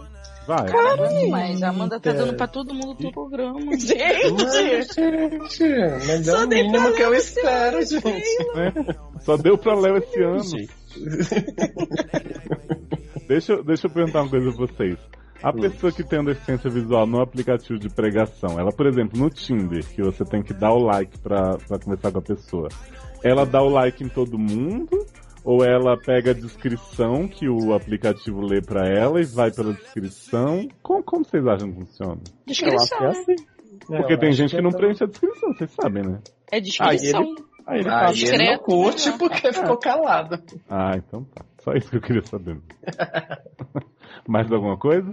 [0.57, 1.31] Vai.
[1.31, 3.61] Mas a Amanda tá dando pra todo mundo do programa.
[3.79, 4.95] Gente!
[4.95, 5.63] Gente,
[6.07, 8.39] mas é Só o dei pra mínimo que eu o espero, gente.
[8.55, 8.73] né?
[9.21, 10.43] Só deu pra Léo esse ano.
[13.29, 14.99] deixa, eu- deixa eu perguntar uma coisa pra vocês.
[15.43, 19.83] A pessoa que tem deficiência visual no aplicativo de pregação, ela, por exemplo, no Tinder,
[19.87, 22.69] que você tem que dar o like pra, pra conversar com a pessoa,
[23.25, 25.07] ela dá o like em todo mundo?
[25.51, 30.69] Ou ela pega a descrição que o aplicativo lê pra ela e vai pela descrição?
[30.81, 32.21] Como, como vocês acham que funciona?
[32.47, 33.35] Eu acho que é assim.
[33.85, 36.21] Porque tem gente que não preenche a descrição, vocês sabem, né?
[36.53, 37.35] É descrição.
[37.67, 39.19] Aí ele Ah, fala, e ele não curte melhor.
[39.19, 40.41] porque ficou calado.
[40.69, 41.45] Ah, então tá.
[41.65, 42.57] Só isso que eu queria saber.
[44.29, 45.13] Mais alguma coisa?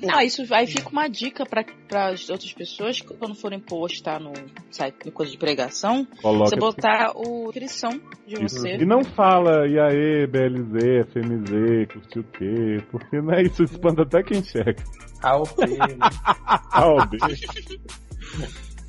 [0.00, 1.64] Não, isso aí fica uma dica para
[2.08, 4.32] as outras pessoas que quando forem postar no
[4.70, 7.90] site de coisa de pregação, Coloca você botar o descrição
[8.26, 8.56] de Isso.
[8.58, 8.76] você.
[8.76, 12.84] E não fala, e aí, BLZ, FMZ, curtiu o quê?
[12.90, 14.82] Porque não é isso, espanta até quem chega.
[15.22, 15.56] AOP.
[16.00, 17.18] Ah, B.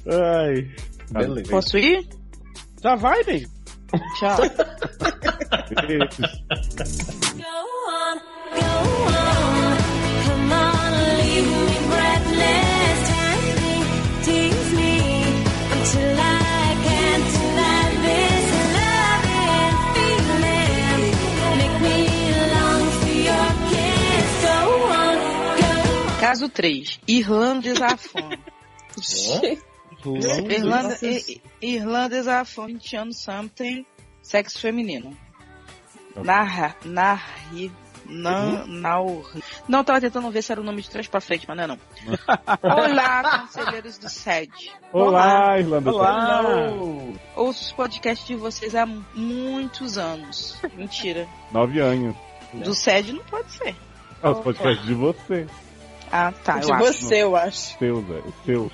[0.08, 0.72] Ai.
[1.12, 1.50] Beleza.
[1.50, 2.08] Posso ir?
[2.82, 3.46] Já vai, bem.
[4.20, 4.38] Tchau.
[5.88, 6.22] Beijo.
[7.38, 7.44] Go
[7.90, 8.20] on,
[8.56, 9.33] go on.
[26.20, 27.00] Caso 3.
[27.08, 28.38] Irlanda Zafon.
[30.50, 33.86] Irlanda, I- I- Irlanda Zafon, 20 anos, something,
[34.22, 35.16] sexo feminino.
[36.16, 37.72] Narra, narri,
[38.06, 39.30] nan, naur.
[39.68, 41.68] Não, tava tentando ver se era o nome de trás pra frente, mas não é
[41.68, 41.80] não.
[42.62, 44.72] Olá, conselheiros do SED.
[44.92, 45.92] Olá, Irlanda.
[45.92, 46.42] Olá.
[47.36, 50.58] Ouço os podcasts de vocês há muitos anos.
[50.76, 51.28] Mentira.
[51.52, 52.16] Nove anos.
[52.54, 53.76] Do SED não pode ser.
[54.22, 55.48] Ah, os podcasts de você.
[56.12, 56.86] Ah, tá, de eu acho.
[56.86, 57.78] você, eu acho.
[57.80, 58.22] Seu, Zé.
[58.46, 58.72] Seu.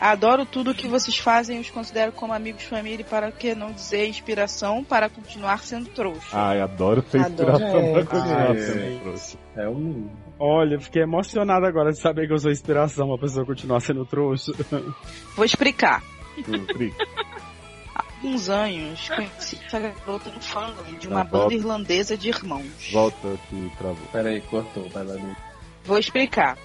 [0.00, 3.70] Adoro tudo que vocês fazem e os considero como amigos, família e para que não
[3.70, 6.28] dizer inspiração para continuar sendo trouxa.
[6.32, 7.28] Ai, adoro Adoro.
[7.28, 8.98] inspiração pra É, continuar ai, sendo é.
[9.02, 9.38] trouxa.
[9.56, 10.10] É o mínimo.
[10.38, 14.06] Olha, eu fiquei emocionado agora de saber que eu sou inspiração pra pessoa continuar sendo
[14.06, 14.52] trouxa.
[15.36, 16.02] Vou explicar.
[16.48, 16.66] Hum.
[17.94, 21.54] Há alguns anos conheci essa garota no fandom de uma Tá, banda volta.
[21.54, 22.90] irlandesa de irmãos.
[22.90, 24.06] Volta aqui, travou.
[24.12, 24.88] Peraí, cortou.
[24.88, 25.36] Vai lá no...
[25.84, 26.56] Vou explicar.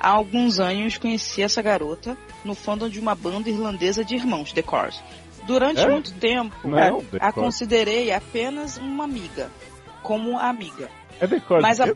[0.00, 4.62] Há alguns anos conheci essa garota no fandom de uma banda irlandesa de irmãos, The
[4.62, 5.02] Corrs.
[5.46, 5.88] Durante É?
[5.88, 7.34] muito tempo, Não, The a Corrs.
[7.46, 9.50] considerei apenas uma amiga.
[10.02, 10.88] Como amiga.
[11.20, 11.60] É decor.
[11.60, 11.88] Mas a-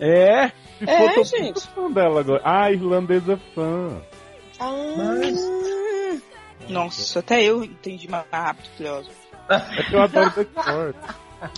[0.00, 0.48] É?
[0.78, 1.60] Se É, tô gente.
[1.68, 2.40] fã dela agora.
[2.44, 4.02] Ah, irlandesa fã.
[4.58, 4.66] Ah,
[6.68, 9.10] Nossa, até eu entendi mais rápido, Cleusa.
[9.48, 10.94] É que eu adoro decor.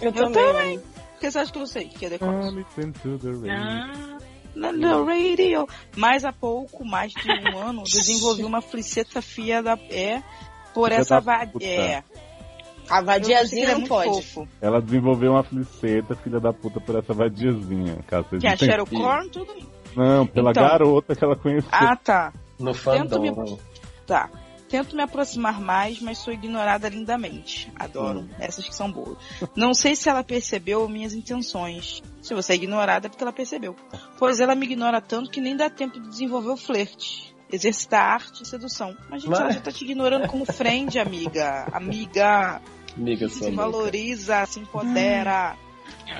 [0.02, 0.78] eu Eu também.
[0.78, 2.52] Por que você acha que eu sei que é The Corrs?
[2.74, 3.50] The rain.
[3.50, 4.15] Ah,
[4.56, 5.66] na na radio.
[5.96, 10.22] Mas há pouco, mais de um ano, desenvolvi uma fliceta fia da é
[10.74, 11.66] por Filha essa vadia.
[11.68, 12.04] É.
[12.88, 14.10] A vadiazinha não pode.
[14.10, 14.48] fofo.
[14.60, 17.98] Ela desenvolveu uma fliceta, filha da puta, por essa vadiazinha.
[18.06, 19.54] Caso vocês Que a não tenham- Cheryl Corn, tudo.
[19.96, 20.62] Não, pela Então.
[20.62, 21.68] garota que ela conheceu.
[21.72, 22.32] Ah, tá.
[22.60, 23.58] No Tento me- fandom.
[24.06, 24.30] Tá.
[24.68, 27.70] Tento me aproximar mais, mas sou ignorada lindamente.
[27.76, 28.28] Adoro.
[28.38, 29.16] Essas que são boas.
[29.56, 32.02] Não sei se ela percebeu minhas intenções.
[32.26, 33.76] Se você é ignorada, é porque ela percebeu.
[34.18, 37.32] Pois ela me ignora tanto que nem dá tempo de desenvolver o flerte.
[37.52, 38.96] Exercitar arte e sedução.
[39.08, 41.68] Mas, gente, Mas- ela já tá te ignorando como friend, amiga.
[41.72, 42.60] Amiga.
[42.96, 45.56] Amiga Se valoriza, se empodera.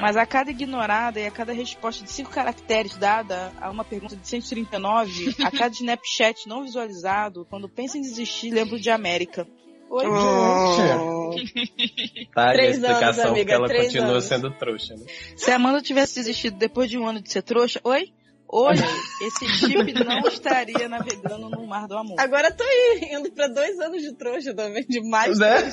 [0.00, 4.14] Mas a cada ignorada e a cada resposta de cinco caracteres dada a uma pergunta
[4.14, 9.44] de 139, a cada Snapchat não visualizado, quando penso em desistir, lembro de América.
[9.91, 11.32] Oi, Oh.
[11.32, 14.24] Gente, Tá aí a Três anos, explicação amiga, porque ela três continua anos.
[14.24, 15.05] sendo trouxa, né?
[15.37, 18.12] Se a Amanda tivesse desistido depois de um ano de ser trouxa, oi?
[18.49, 18.82] Hoje,
[19.22, 22.14] esse chip não estaria navegando no mar do amor.
[22.18, 22.64] Agora tô
[23.11, 25.72] indo pra dois anos de trouxa também, de mais Né?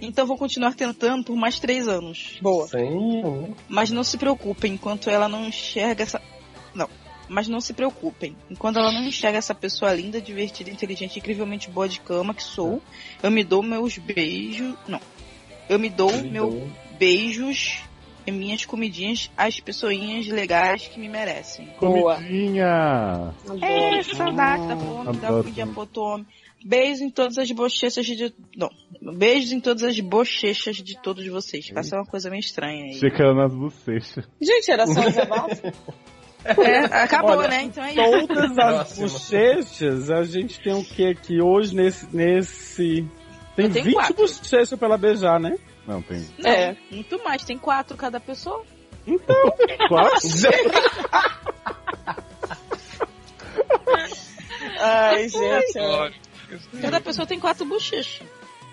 [0.00, 2.38] Então vou continuar tentando por mais três anos.
[2.42, 2.66] Boa.
[2.68, 3.54] Sim.
[3.68, 6.20] Mas não se preocupem, enquanto ela não enxerga essa.
[6.74, 6.88] Não.
[7.32, 8.36] Mas não se preocupem.
[8.50, 12.82] Enquanto ela não enxerga essa pessoa linda, divertida, inteligente, incrivelmente boa de cama que sou,
[13.22, 14.74] eu me dou meus beijos.
[14.86, 15.00] Não.
[15.66, 17.82] Eu me dou meu beijos
[18.26, 21.68] e minhas comidinhas às pessoinhas legais que me merecem.
[21.80, 22.16] Boa.
[22.16, 23.34] Comidinha!
[23.62, 26.26] É, saudade da fome, da comidinha potome.
[26.62, 28.32] Beijos em todas as bochechas de.
[28.54, 28.70] Não.
[29.16, 31.72] Beijos em todas as bochechas de todos vocês.
[31.82, 32.94] Ser uma coisa meio estranha aí.
[32.94, 34.28] Checando nas bochechas.
[34.40, 35.72] Gente, era só um desabafo?
[36.44, 37.62] É, acabou, Olha, né?
[37.62, 38.26] Então é isso.
[38.26, 42.14] Todas as bochechas, a gente tem o que aqui hoje nesse.
[42.14, 43.06] nesse...
[43.54, 44.14] Tem Eu tenho 20 quatro.
[44.14, 45.56] bochechas pra ela beijar, né?
[45.86, 46.76] Não, tem Não, É.
[46.90, 48.64] Muito mais, tem quatro cada pessoa.
[49.06, 49.36] Então,
[49.88, 50.28] quatro.
[54.80, 55.78] Ai, gente.
[56.80, 58.26] Cada pessoa tem quatro bochechas.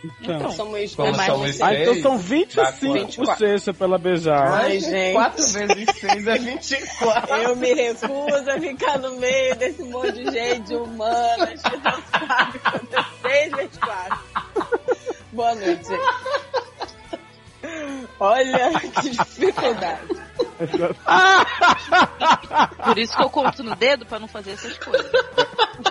[0.03, 0.35] Então.
[0.37, 1.63] Então, Somos Como é mais somos você.
[1.63, 3.25] Ah, então seis, são dá 25 quatro.
[3.25, 4.51] bochechas pra ela beijar.
[4.53, 5.13] Ai, gente.
[5.13, 7.35] 4 vezes 6 é 24.
[7.35, 12.59] Eu me recuso a ficar no meio desse monte de gente humana que não sabe
[12.59, 14.19] quanto é 6 vezes 4.
[15.31, 15.89] Boa noite.
[18.19, 18.71] Olha
[19.01, 20.19] que dificuldade.
[22.83, 25.09] por isso que eu conto no dedo pra não fazer essas coisas.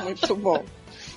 [0.02, 0.62] Muito bom.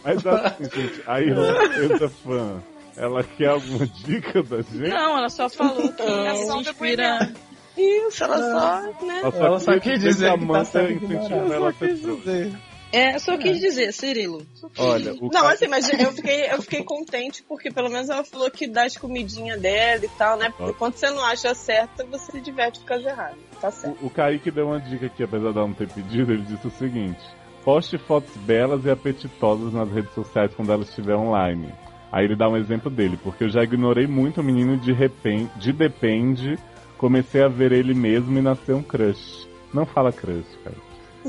[0.04, 2.62] Mas assim, gente, a irlandesa fã,
[3.02, 4.90] ela quer alguma dica da gente?
[4.90, 7.34] Não, ela só falou que ela se inspira.
[7.76, 9.22] Isso, ela só, né?
[9.24, 12.60] Ela só quis dizer que tá sendo incentivando ela a Só ser quis dizer.
[12.94, 14.46] É, só quis dizer, Cirilo.
[14.78, 18.52] Olha, o Não, assim, mas eu fiquei, eu fiquei contente porque pelo menos ela falou
[18.52, 20.54] que dá as comidinhas dela e tal, né?
[20.56, 23.40] Porque quando você não acha certo, você se diverte com as erradas.
[23.60, 23.98] Tá certo.
[24.04, 26.68] O, o Kaique deu uma dica aqui, apesar de ela não ter pedido, ele disse
[26.68, 27.24] o seguinte:
[27.64, 31.74] poste fotos belas e apetitosas nas redes sociais quando ela estiver online.
[32.12, 35.52] Aí ele dá um exemplo dele, porque eu já ignorei muito o menino de repente,
[35.58, 36.58] de depende,
[36.98, 39.48] comecei a ver ele mesmo e nasceu um crush.
[39.74, 40.76] Não fala crush, cara.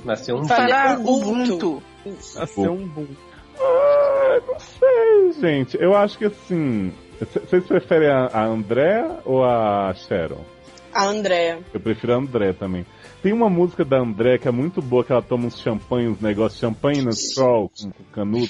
[0.05, 1.83] Nasceu um Fala Fala Ubuntu.
[2.05, 2.47] Ubuntu.
[2.47, 3.07] Ser um boom.
[3.61, 5.77] Ah, não sei, gente.
[5.81, 6.93] Eu acho que assim.
[7.21, 10.41] Vocês preferem a, a André ou a Sharon?
[10.93, 11.61] A Andréia.
[11.73, 12.85] Eu prefiro a André também.
[13.23, 16.21] Tem uma música da André que é muito boa, que ela toma uns champanhe, uns
[16.21, 18.49] negócios, champanhe no stroll com, com canudo.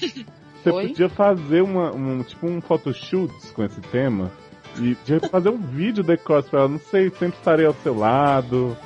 [0.63, 0.89] Você Oi?
[0.89, 4.31] podia fazer uma, um, tipo um photoshoot com esse tema.
[4.79, 8.77] E de fazer um vídeo decors pra ela, não sei, sempre estarei ao seu lado.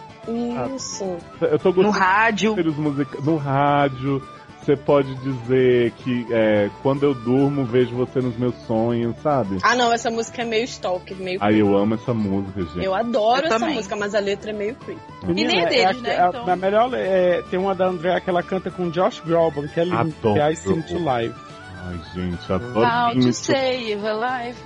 [0.75, 1.17] Isso.
[1.41, 2.37] Eu tô No gostando rádio.
[2.39, 4.23] de roteiros musica- no rádio.
[4.65, 9.59] Você pode dizer que é, quando eu durmo, vejo você nos meus sonhos, sabe?
[9.63, 12.85] Ah, não, essa música é meio stalker, meio Aí eu amo essa música, gente.
[12.85, 13.77] Eu adoro Eu essa também.
[13.77, 15.01] música, mas a letra é meio creepy.
[15.25, 16.51] Menina, nem é deles, a, né, a- então.
[16.53, 19.85] a melhor é, tem uma da Andrea que ela canta com Josh Groban, que é
[19.85, 20.35] linda, Adoro.
[20.35, 21.35] que é I Seem to Live.
[21.87, 24.13] Ai, gente, adoro How to save a
[24.45, 24.61] life.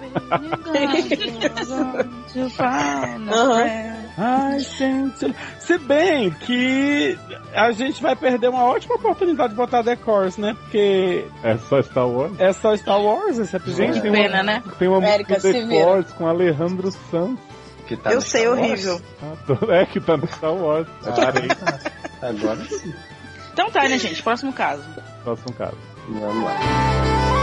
[4.16, 5.34] Ai, gente.
[5.58, 7.18] Se bem que
[7.54, 10.54] a gente vai perder uma ótima oportunidade de botar Decors, né?
[10.60, 12.32] Porque É só Star Wars?
[12.38, 13.94] é só Star Wars esse episódio.
[13.94, 14.62] Gente, tem Pena, uma, né?
[14.78, 15.84] tem uma música The vira.
[15.84, 17.38] Force com Alejandro Sanz.
[17.86, 18.66] que tá Eu sei, Star Wars.
[18.70, 19.00] horrível.
[19.22, 20.88] Adoro- É que tá no Star Wars.
[22.22, 22.94] Agora sim.
[23.52, 24.22] Então tá, né, gente?
[24.22, 24.84] Próximo caso.
[25.24, 25.76] Próximo caso.
[26.08, 27.39] Vamos lá.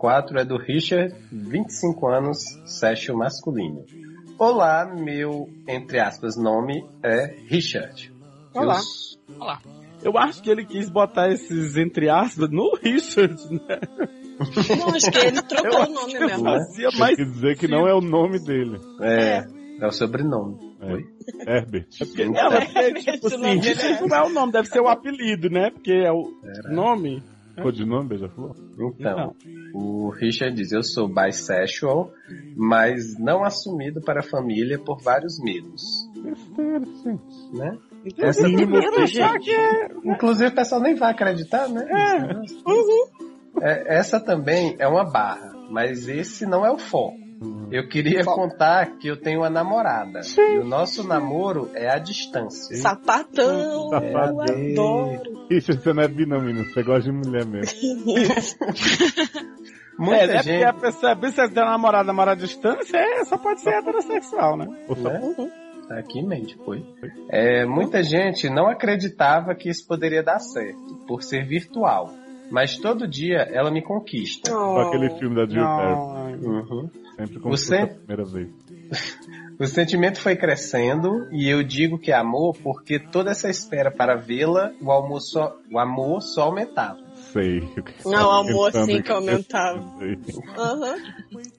[0.00, 3.84] 4 é do Richard, 25 anos, sexo masculino.
[4.38, 8.10] Olá, meu, entre aspas, nome é Richard.
[8.54, 8.78] Olá.
[9.28, 9.70] Eu-
[10.02, 13.78] Eu acho que ele quis botar esses entre aspas no Richard, né?
[14.78, 16.44] Não, acho que ele trocou o nome mesmo.
[16.44, 18.80] Fazia Tem mais que dizer que não é o nome dele.
[19.02, 19.44] É,
[19.82, 20.56] é o sobrenome.
[20.80, 20.92] É.
[20.94, 21.04] Oi?
[21.46, 21.86] Herbert.
[22.32, 24.80] Não, é porque, tipo Esse assim, nome dele é- não é o nome, deve ser
[24.80, 25.70] o apelido, né?
[25.70, 26.32] Porque é o
[26.72, 27.22] nome.
[27.62, 28.54] Codinome, beija-flor?
[28.78, 29.34] Então,
[29.74, 32.12] o Richard diz: Eu sou bisexual,
[32.56, 35.82] mas não assumido para a família por vários medos.
[36.22, 37.56] Besteira, gente.
[37.56, 37.78] Né?
[38.04, 38.48] Então, Essa
[39.38, 39.88] que é.
[40.04, 41.86] Inclusive, o pessoal nem vai acreditar, né?
[43.60, 47.19] É, essa também é uma barra, mas esse não é o foco.
[47.70, 50.20] Eu queria contar que eu tenho uma namorada.
[50.36, 52.76] E o nosso namoro é à distância.
[52.76, 53.88] Sapatão.
[53.88, 54.44] Safadão.
[54.46, 55.46] Eu adoro.
[55.50, 56.66] Ixi, você não é bi não, menino.
[56.66, 57.78] Você gosta de mulher mesmo.
[59.98, 60.34] Muita é, né?
[60.34, 60.64] Porque gente.
[60.64, 64.56] a pessoa, se você tem uma namorada, namorada à distância, é, só pode ser heterossexual,
[64.56, 64.66] né?
[64.88, 65.50] Né?
[65.88, 66.82] Tá aqui em mente, foi.
[67.28, 72.14] É, muita gente não acreditava que isso poderia dar certo, por ser virtual.
[72.50, 74.50] Mas todo dia ela me conquista.
[74.50, 75.94] com aquele filme da Jill Perry.
[75.94, 76.90] Não, Uhum.
[77.16, 78.48] Sempre como se Você- fosse a primeira vez.
[79.60, 84.16] O sentimento foi crescendo e eu digo que é amor porque toda essa espera para
[84.16, 86.98] vê-la, o, amor só, o amor só aumentava.
[87.30, 87.58] Sei.
[88.02, 89.84] o Não, tá amor pensando sim que aumentava.
[90.56, 90.96] Aham.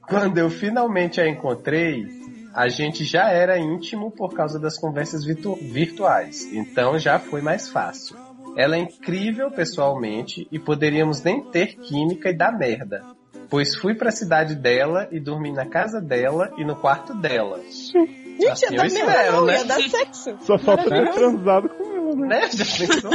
[0.10, 2.08] Quando eu finalmente a encontrei,
[2.56, 7.70] a gente já era íntimo por causa das conversas virtu- virtuais, então já foi mais
[7.70, 8.18] fácil.
[8.58, 13.04] Ela é incrível pessoalmente e poderíamos nem ter química e dar merda.
[13.50, 17.60] Pois fui pra cidade dela e dormi na casa dela e no quarto dela.
[17.62, 19.58] Gente, Assim ia dar espero, não, né?
[19.58, 20.38] ia dar sexo.
[20.42, 22.28] Só falta ter transado com ela, né?
[22.28, 22.50] Né?
[22.50, 23.12] Já pensou?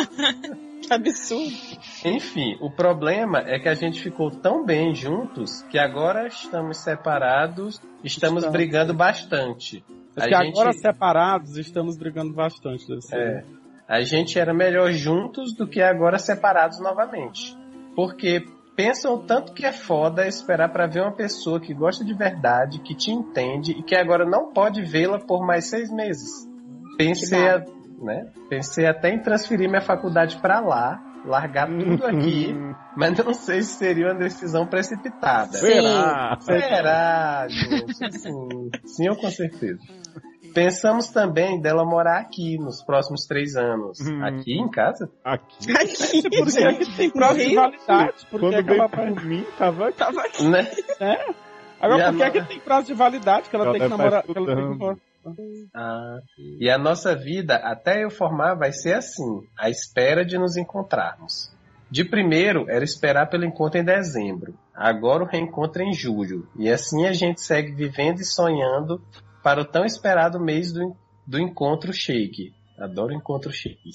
[0.83, 1.57] Que absurdo.
[2.05, 7.81] Enfim, o problema é que a gente ficou tão bem juntos que agora estamos separados,
[8.05, 8.47] estamos Estamos.
[8.53, 9.83] brigando bastante.
[10.17, 12.87] Acho A que gente- agora separados estamos brigando bastante.
[12.87, 13.17] Deve ser.
[13.19, 13.45] É.
[13.89, 17.57] A gente era melhor juntos do que agora separados novamente.
[17.95, 22.13] Porque pensam o tanto que é foda esperar pra ver uma pessoa que gosta de
[22.13, 26.29] verdade, que te entende e que agora não pode vê-la por mais seis meses.
[26.99, 27.65] Pensei, a-
[28.03, 28.27] né?
[28.51, 32.55] Pensei até em transferir minha faculdade pra lá, largar tudo aqui,
[32.97, 35.53] mas não sei se seria uma decisão precipitada.
[35.53, 36.37] Será?
[36.41, 38.19] Será, gente?
[38.19, 39.79] Sim, sim, ou com certeza.
[40.55, 43.99] Pensamos também dela morar aqui nos próximos três anos.
[44.01, 44.25] Hum.
[44.25, 45.11] Aqui em casa?
[45.25, 45.71] Aqui.
[45.73, 47.55] Aqui, Porque aqui tem prazo de.
[47.55, 48.89] Porque Quando é veio aquela...
[49.15, 49.99] por mim, tava aqui.
[49.99, 50.45] Tava aqui.
[50.49, 50.67] Né?
[51.81, 53.51] Agora, E a por que é no- que tem prazo de validade?
[53.51, 54.23] Que ela, Ela tem que vai namorar.
[54.23, 54.97] Que ela tem que namorar.
[55.75, 56.19] Ah,
[56.61, 61.53] e a nossa vida, até eu formar, vai ser assim: à espera de nos encontrarmos.
[61.91, 64.55] De primeiro, era esperar pelo encontro em dezembro.
[64.75, 66.49] Agora o reencontro é em julho.
[66.57, 69.01] E assim a gente segue vivendo e sonhando
[69.47, 72.53] para o tão esperado mês do, do encontro shake.
[72.77, 73.93] Adoro encontro shake.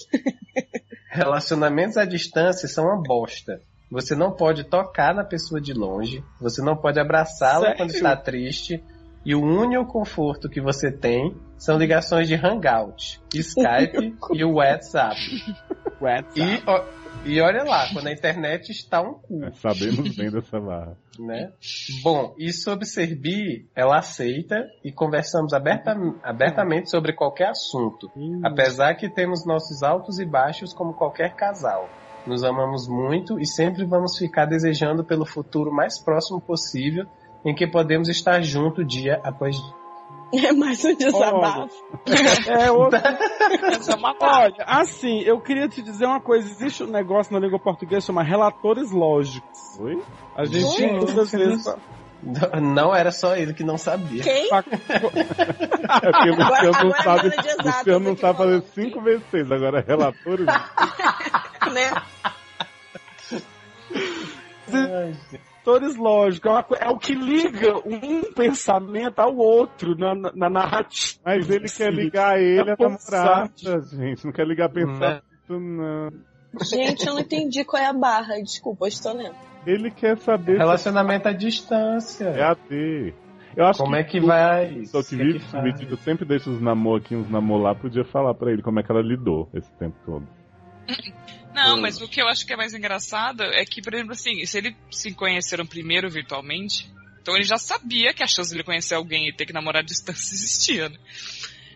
[1.12, 3.60] Relacionamentos à distância são uma bosta.
[3.92, 8.82] Você não pode tocar na pessoa de longe, você não pode abraçá-la quando está triste,
[9.26, 15.18] e o único conforto que você tem são ligações de Hangout, Skype e WhatsApp.
[16.00, 16.40] WhatsApp.
[16.40, 20.98] E, e olha lá, quando a internet está um cu, É, sabemos bem dessa barra.
[21.20, 21.52] né?
[22.04, 28.10] Bom, e sobre ser bi, ela aceita e conversamos aberta, abertamente sobre qualquer assunto.
[28.44, 31.88] Apesar que temos nossos altos e baixos como qualquer casal.
[32.26, 37.06] Nos amamos muito e sempre vamos ficar desejando pelo futuro mais próximo possível
[37.44, 39.81] em que podemos estar junto dia após dia.
[40.34, 41.70] É mais um desabafo.
[42.48, 43.00] É outro.
[43.68, 44.44] Essa é uma barra.
[44.46, 46.50] Olha, assim, eu queria te dizer uma coisa.
[46.50, 49.60] Existe um negócio na língua portuguesa chamado relatores lógicos.
[49.80, 50.02] Oi?
[50.36, 50.92] A gente Oi?
[50.94, 51.66] muitas vezes.
[52.62, 54.22] Não era só ele que não sabia.
[54.24, 54.48] Quem?
[55.92, 57.28] É porque o Agora- Luciano não sabe.
[57.28, 58.66] é O Luciano não sabe fazer falando.
[58.74, 59.52] cinco vezes seis.
[59.52, 60.46] Agora, relatores.
[61.74, 61.92] Né?
[64.72, 66.52] Relatores lógicos.
[66.80, 71.22] É, é o que liga um pensamento ao outro na, na, na narrativa.
[71.26, 74.26] Mas ele quer ligar ele É a namorada, gente.
[74.26, 76.10] Não quer ligar pensamento, não.
[76.64, 78.36] Gente, eu não entendi qual é a barra.
[78.42, 79.36] Desculpa, eu estou lendo.
[79.66, 82.26] Ele quer saber Relacionamento à distância.
[82.26, 83.14] é AD.
[83.56, 84.86] Eu acho Como que é que vai?
[84.86, 87.76] Só que O que que vive- eu sempre deixo os namor aqui, uns namor lá,
[87.76, 90.26] podia falar pra ele como é que ela lidou esse tempo todo.
[91.54, 91.82] Não, Hum.
[91.82, 94.58] mas o que eu acho que é mais engraçado é que, por exemplo, assim, se
[94.58, 96.90] eles se conheceram primeiro virtualmente,
[97.22, 99.82] então ele já sabia que a chance de ele conhecer alguém e ter que namorar
[99.84, 100.98] à distância existia, né?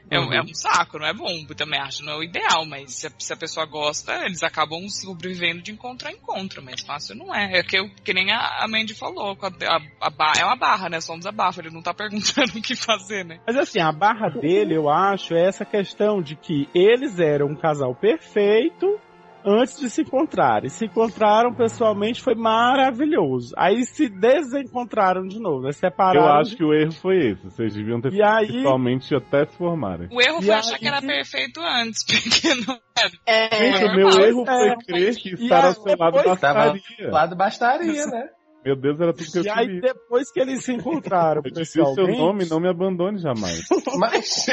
[0.09, 0.33] É, um- Uhum.
[0.33, 3.11] é um saco, não é bom, também acho, não é o ideal, mas se a,
[3.17, 7.59] se a pessoa gosta, eles acabam sobrevivendo de encontro a encontro, mas fácil não é.
[7.59, 10.89] É que, eu- que nem a, a Mandy falou, a, a, a é uma barra,
[10.89, 11.01] né?
[11.01, 13.39] Só um desabafo, ele não tá perguntando o que fazer, né?
[13.47, 17.55] Mas assim, a barra dele, eu acho, é essa questão de que eles eram um
[17.55, 18.99] casal perfeito
[19.45, 20.69] antes de se encontrarem.
[20.69, 23.53] Se encontraram pessoalmente, foi maravilhoso.
[23.57, 25.69] Aí se desencontraram de novo, né?
[25.69, 26.39] Eu separaram.
[26.39, 27.43] acho que o erro foi esse.
[27.43, 30.07] Vocês deviam ter E aí- principalmente até se formarem.
[30.11, 33.11] O erro E foi aí achar que era perfeito antes, porque não era.
[33.25, 36.81] É, Gente, o meu erro foi É, crer que e estar ao seu lado bastaria.
[37.11, 38.29] Lá do bastaria, né?
[38.65, 39.81] Meu Deus, era tudo que eu E aí, queria.
[39.81, 43.61] depois que eles se encontraram Eu disse o seu nome, não me abandone jamais.
[43.95, 44.47] Mas,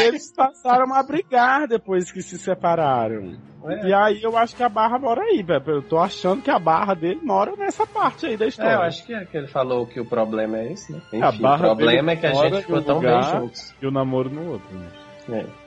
[0.00, 3.36] eles passaram a brigar depois que se separaram.
[3.66, 3.88] É.
[3.88, 5.62] E aí eu acho que a barra mora aí, velho.
[5.66, 8.70] Eu tô achando que a barra dele mora nessa parte aí da história.
[8.70, 11.02] É, eu acho que, é que ele falou que o problema é esse, né?
[11.08, 13.74] Enfim, A barra o problema é que a gente ficou tão bem juntos.
[13.82, 14.68] E o namoro no outro.
[15.28, 15.46] Né?
[15.46, 15.62] É.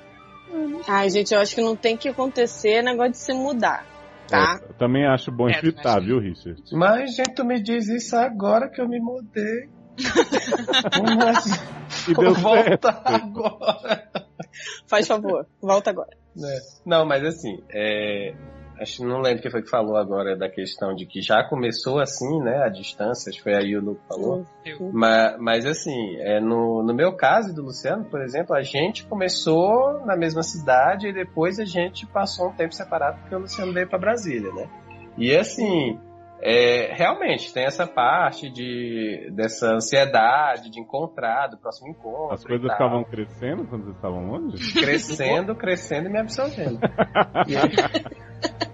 [0.87, 3.85] Ai, gente, eu acho que não tem que acontecer negócio de se mudar,
[4.27, 4.59] tá?
[4.61, 6.61] É, eu também acho bom É, evitar, viu, Richard?
[6.73, 9.69] Mas, gente, tu me diz isso agora que eu me mudei.
[11.17, 11.45] Mas
[12.09, 12.41] E deu certo.
[12.41, 14.09] volta agora.
[14.87, 16.09] Faz favor, volta agora.
[16.35, 16.59] né?
[16.85, 18.33] Não, mas assim, é,
[18.79, 21.99] acho que não lembro quem foi que falou agora da questão de que já começou
[21.99, 22.63] assim, né?
[22.63, 24.45] A distância, acho que foi a Yuno que falou.
[24.65, 24.91] Eu.
[24.93, 29.05] Mas, mas assim, é, no, no meu caso e do Luciano, por exemplo, a gente
[29.05, 33.73] começou na mesma cidade e depois a gente passou um tempo separado porque o Luciano
[33.73, 34.69] veio para Brasília, né?
[35.17, 35.97] E assim,
[36.41, 42.33] é, realmente tem essa parte de dessa ansiedade de encontrar, do próximo encontro.
[42.33, 44.73] As coisas estavam crescendo quando vocês estavam longe?
[44.73, 46.79] crescendo, crescendo e me absorvendo.
[47.47, 47.75] E aí,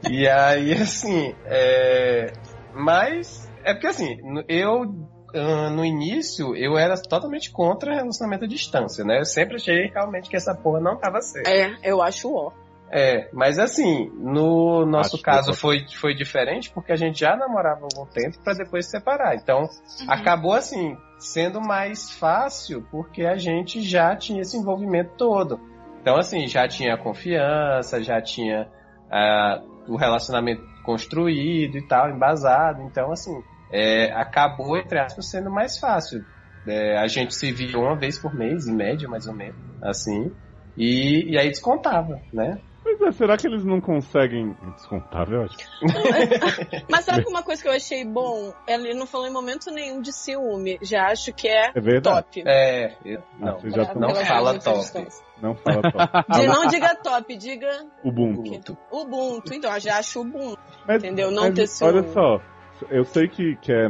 [0.10, 2.34] e aí, assim, é,
[2.74, 4.86] mas é porque assim, eu
[5.34, 9.20] ah, no início eu era totalmente contra relacionamento à distância, né?
[9.20, 11.50] Eu sempre achei realmente que essa porra não tava certa.
[11.50, 12.52] É, eu acho ó.
[12.94, 17.80] É, mas assim, no nosso Acho caso foi, foi diferente porque a gente já namorava
[17.80, 19.36] há algum tempo pra depois se separar.
[19.36, 19.70] Então,
[20.10, 25.58] acabou assim, sendo mais fácil porque a gente já tinha esse envolvimento todo.
[26.02, 28.68] Então, assim, já tinha confiança, já tinha
[29.12, 32.82] ah, o relacionamento construído e tal, embasado.
[32.84, 33.34] Então, assim,
[33.72, 36.24] é, acabou, entre aspas, sendo mais fácil.
[36.68, 40.32] É, a gente se via uma vez por mês, em média, mais ou menos, assim.
[40.78, 42.60] E, e aí descontava, né?
[42.84, 45.56] Pois é, será que eles não conseguem descontar, eu acho?
[46.90, 48.54] Mas sabe uma coisa que eu achei bom?
[48.68, 50.80] Ele não falou em momento nenhum de ciúme.
[50.82, 52.44] Já acho que é É top.
[52.46, 55.08] É, eu- não, Você já Pra não fala top.
[55.42, 56.32] Não fala top.
[56.40, 58.78] De- não diga top, diga Ubuntu.
[58.92, 59.54] Ubuntu.
[59.54, 60.60] Então, eu já acho Ubuntu.
[60.88, 61.30] Mas, Entendeu?
[61.32, 62.00] Não mas ter ciúme.
[62.00, 62.42] Olha só,
[62.90, 63.88] eu sei que, que é,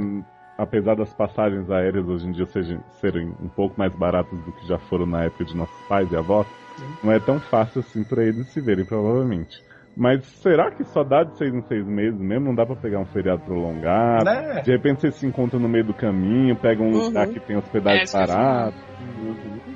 [0.58, 4.68] apesar das passagens aéreas hoje em dia sejam, serem um pouco mais baratas do que
[4.68, 6.46] já foram na época de nossos pais e avós,
[7.04, 9.62] não é tão fácil assim pra eles se verem, provavelmente.
[9.96, 12.46] Mas será que só dá de seis em seis meses mesmo?
[12.46, 14.24] Não dá pra pegar um feriado prolongado?
[14.24, 14.62] Né?
[14.62, 17.06] De repente vocês se encontram no meio do caminho, pegam um Uhum.
[17.08, 18.74] lugar que tem É, hospedagem ia parada.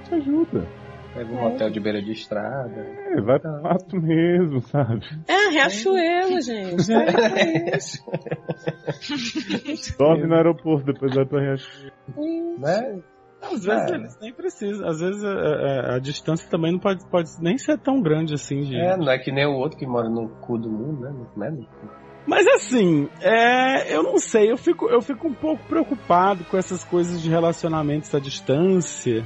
[0.06, 0.66] Te ajuda.
[1.14, 2.74] Pega um hotel de beira de estrada.
[2.78, 5.06] É, vai pro mato mesmo, sabe?
[5.28, 6.94] É, Riachuelo, gente.
[6.94, 8.04] É isso.
[9.98, 11.92] Dorme no aeroporto, depois vai pra Riachuelo.
[12.60, 13.00] Né?
[13.46, 13.96] Às vezes É.
[13.96, 14.88] eles nem precisam.
[14.88, 18.64] Às vezes é, é, a distância também não pode, pode nem ser tão grande assim,
[18.64, 18.78] gente.
[18.78, 21.14] É, não é que nem o outro que mora no cu do mundo, né?
[21.36, 21.52] Não é?
[22.28, 26.84] Mas assim, é, eu não sei, eu fico, eu fico um pouco preocupado com essas
[26.84, 29.24] coisas de relacionamentos à distância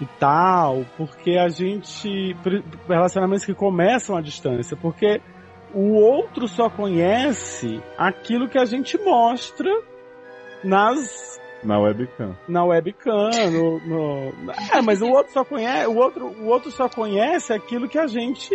[0.00, 2.36] e tal, porque a gente.
[2.88, 5.20] Relacionamentos que começam à distância, porque
[5.74, 9.70] o outro só conhece aquilo que a gente mostra
[10.62, 12.36] nas Na webcam.
[12.48, 16.88] na webcam, no, no- É, mas o outro só conhece, o outro, o outro só
[16.88, 18.50] conhece aquilo que a gente.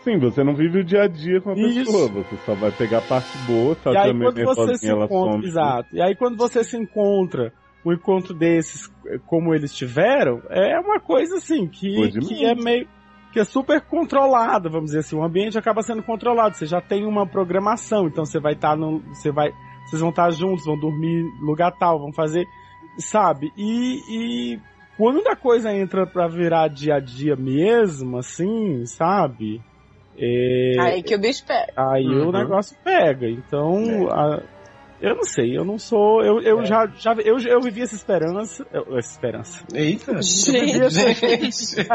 [0.00, 1.84] Sim, você não vive o dia a dia com a Isso.
[1.92, 4.90] pessoa, você só vai pegar a parte boa, se E aí tiver quando você se
[4.90, 5.46] encontra, some.
[5.46, 5.88] exato.
[5.92, 7.52] E aí quando você se encontra,
[7.84, 12.88] um encontro desses, eh, como eles tiveram, é uma coisa assim que, que é meio
[13.32, 15.16] que é super controlada, vamos dizer assim.
[15.16, 16.56] O ambiente acaba sendo controlado.
[16.56, 19.52] Você já tem uma programação, então você vai estar no, você vai,
[19.90, 22.46] vocês vão estar juntos, vão dormir lugar tal, vão fazer,
[22.98, 23.52] sabe?
[23.56, 23.98] E,
[24.54, 24.58] e
[24.96, 29.60] quando a coisa entra pra virar dia a dia mesmo, assim, sabe?
[30.16, 31.72] É, Aí que o bicho pega.
[31.76, 32.28] Aí Uhum.
[32.28, 33.28] o negócio pega.
[33.28, 34.42] Então, a-
[35.00, 36.22] eu não sei, eu não sou.
[36.22, 36.64] Eu, eu É.
[36.64, 38.66] já, já eu, eu vivi essa esperança.
[38.72, 39.64] eu- essa esperança.
[39.74, 40.20] Eita!
[40.22, 40.90] Gente.
[40.90, 41.88] Gente!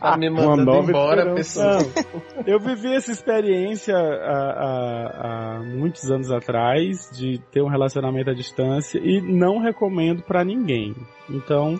[0.00, 1.78] Tá me Uma mandando nova embora, pessoal.
[1.78, 8.30] Não, eu vivi essa experiência há, há- há muitos anos atrás de ter um relacionamento
[8.30, 10.94] à distância e não recomendo pra ninguém.
[11.28, 11.78] Então,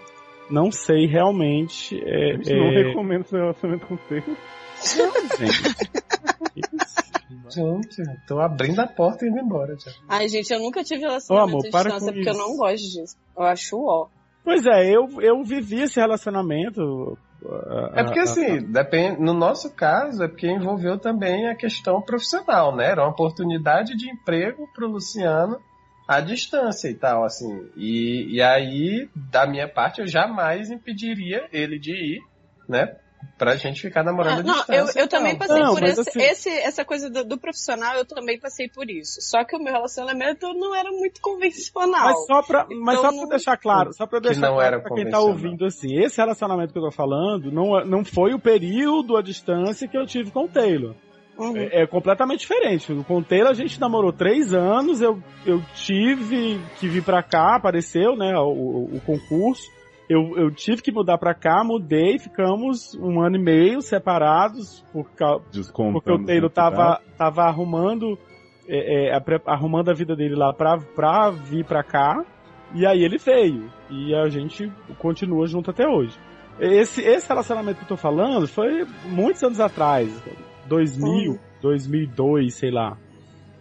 [0.51, 1.99] não sei realmente.
[2.05, 4.23] É, A gente não é- recomenda esse relacionamento com você.
[5.39, 5.77] Gente,
[8.27, 9.77] tô abrindo a porta e indo embora.
[9.79, 9.91] Já.
[10.09, 12.43] Ai, gente, eu nunca tive relacionamento Ô, amor, à para distância porque eu isso.
[12.43, 13.17] não gosto disso.
[13.37, 14.09] Eu acho ó.
[14.45, 17.19] Pois é, eu, eu vivi esse relacionamento
[17.95, 22.91] É porque assim, depende, no nosso caso, é porque envolveu também a questão profissional, né?
[22.91, 25.61] Era uma oportunidade de emprego pro Luciano
[26.09, 27.69] à distância e tal, assim.
[27.77, 32.21] E, e aí, da minha parte, eu jamais impediria ele de ir,
[32.67, 32.97] né?
[33.37, 34.99] Pra gente ficar namorando Ah, não, eu, distância.
[35.01, 35.19] eu e tal.
[35.21, 38.69] também passei Não, por esse, assim- esse- essa coisa do, do profissional, eu também passei
[38.69, 39.21] por isso.
[39.21, 42.05] Só que o meu relacionamento não era muito convencional.
[42.07, 44.95] Mas só pra, mas Então só pra deixar claro, só pra Que deixar claro pra
[44.95, 49.17] quem tá ouvindo assim, esse relacionamento que eu tô falando não, não foi o período
[49.17, 50.95] à distância que eu tive com o Taylor.
[51.39, 51.57] Uhum.
[51.57, 52.93] É, é completamente diferente.
[53.07, 57.55] Com o Taylor a gente namorou três anos, eu, eu tive que vir pra cá,
[57.55, 59.63] apareceu, né, o- o concurso.
[60.09, 65.11] Eu, eu tive que mudar pra cá, mudei, ficamos um ano e meio separados por,
[65.13, 67.17] cau- Descontando porque o Taylor tava, necessidades.
[67.19, 68.19] tava arrumando
[68.67, 72.25] é, é, arrumando a vida dele lá pra, pra vir pra cá.
[72.75, 73.71] E aí ele veio.
[73.91, 76.15] E a gente continua junto até hoje.
[76.61, 80.11] Esse, esse relacionamento que eu tô falando foi muitos anos atrás.
[80.67, 82.97] 2000, 2002, sei lá.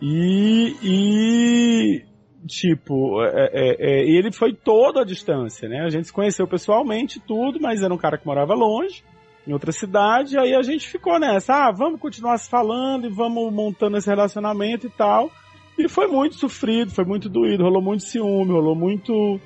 [0.02, 2.06] E, e
[2.46, 5.82] tipo, é, é, é, ele foi todo à distância, né?
[5.82, 9.04] A gente se conheceu pessoalmente, tudo, mas era um cara que morava longe,
[9.48, 13.52] em outra cidade, aí a gente ficou nessa, ah, vamos continuar se falando e vamos
[13.54, 15.32] montando esse relacionamento e tal.
[15.80, 19.40] E foi muito sofrido, foi muito doído, rolou muito ciúme, rolou muito.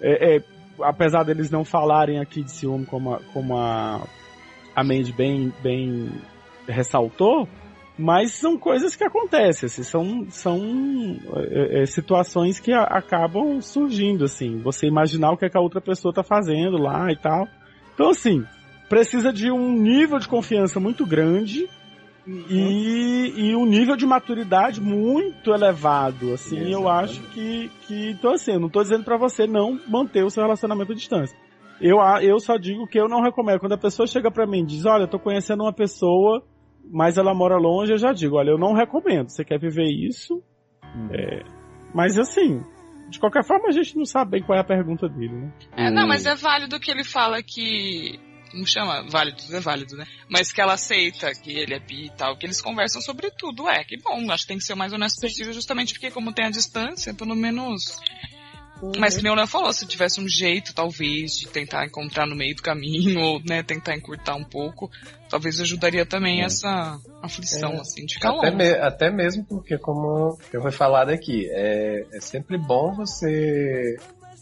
[0.00, 0.44] é, é,
[0.82, 4.06] apesar deles não falarem aqui de ciúme como a, como a,
[4.76, 6.10] a Mandy bem, bem
[6.68, 7.48] ressaltou,
[7.98, 10.58] mas são coisas que acontecem, assim, são, são
[11.50, 15.60] é, é, situações que a- acabam surgindo, assim, você imaginar o que, é que a
[15.60, 17.46] outra pessoa tá fazendo lá e tal.
[17.94, 18.44] Então, assim,
[18.88, 21.68] precisa de um nível de confiança muito grande
[22.50, 28.52] e, e um nível de maturidade muito elevado, assim, eu acho que, que, então assim,
[28.52, 31.36] eu não tô dizendo pra você não manter o seu relacionamento à distância.
[31.80, 33.60] Eu, eu só digo que eu não recomendo.
[33.60, 36.42] Quando a pessoa chega pra mim e diz, olha, eu tô conhecendo uma pessoa,
[36.84, 39.28] mas ela mora longe, eu já digo, olha, eu não recomendo.
[39.28, 40.42] Você quer viver isso?
[40.82, 41.08] Hum.
[41.12, 41.42] É,
[41.94, 42.62] mas assim,
[43.08, 45.52] de qualquer forma a gente não sabe bem qual é a pergunta dele, né?
[45.76, 48.18] É, não, mas é válido que ele fala que.
[48.50, 49.04] Como chama?
[49.10, 50.06] Válido, é válido, né?
[50.30, 53.68] Mas que ela aceita que ele é bi e tal, que eles conversam sobre tudo.
[53.68, 56.32] É, que bom, acho que tem que ser o mais honesto possível, justamente porque, como
[56.32, 58.00] tem a distância, pelo menos.
[58.98, 62.36] Mas que nem o Leon falou, se tivesse um jeito, talvez, de tentar encontrar no
[62.36, 64.90] meio do caminho, ou, né, tentar encurtar um pouco,
[65.28, 66.44] talvez ajudaria também É.
[66.44, 67.80] essa aflição, É.
[67.80, 72.20] assim, de ficar Até, me- até mesmo porque, como eu fui falado aqui, é, é
[72.20, 73.96] sempre bom você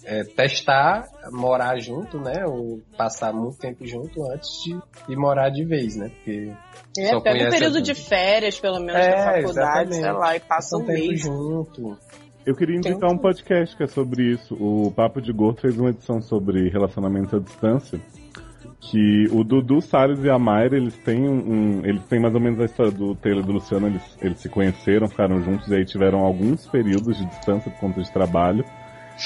[0.08, 2.44] é, testar, morar junto, né?
[2.46, 4.78] Ou passar muito tempo junto antes de,
[5.08, 6.10] de morar de vez, né?
[6.14, 6.52] Porque
[6.96, 9.50] É, só pega um período de férias, pelo menos, É, da faculdade,
[9.90, 9.94] exatamente.
[10.02, 11.20] sei lá, e passa um um tempo mês.
[11.20, 11.98] junto.
[12.46, 14.54] Eu queria indicar um podcast que é sobre isso.
[14.54, 17.98] O Papo de Gordo fez uma edição sobre relacionamento à distância.
[18.80, 21.38] Que o Dudu, Salles e a Mayra, eles têm um,
[21.80, 23.88] um- Eles têm mais ou menos a história do Taylor e do Luciano.
[23.88, 28.00] Eles, eles se conheceram, ficaram juntos e aí tiveram alguns períodos de distância por conta
[28.00, 28.64] de trabalho.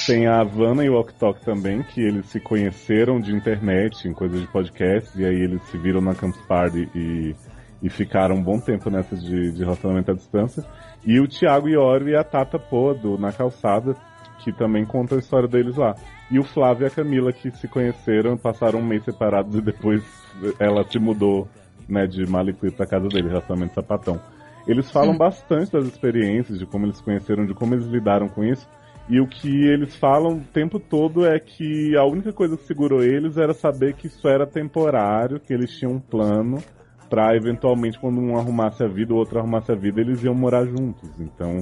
[0.07, 4.13] Tem a Havana e o Ok Tok também, que eles se conheceram de internet, em
[4.15, 7.35] coisas de podcast, e aí eles se viram na Campus Party e,
[7.83, 10.65] e ficaram um bom tempo nessas de, de relacionamento à distância.
[11.05, 13.97] E o Thiago Iório e a Tata Pô, do Na Calçada,
[14.39, 15.95] que também contam a história deles lá.
[16.31, 20.03] E o Flávio e a Camila, que se conheceram, passaram um mês separados e depois
[20.59, 21.49] ela te mudou,
[21.89, 24.21] né, de Malicuí pra casa dele, relacionamento sapatão.
[24.67, 28.45] Eles falam bastante das experiências, de como eles se conheceram, de como eles lidaram com
[28.45, 28.69] isso.
[29.09, 33.03] E o que eles falam o tempo todo é que a única coisa que segurou
[33.03, 36.63] eles era saber que isso era temporário, que eles tinham um plano
[37.11, 40.65] pra eventualmente quando um arrumasse a vida, o outro arrumasse a vida, eles iam morar
[40.65, 41.11] juntos.
[41.19, 41.59] Então,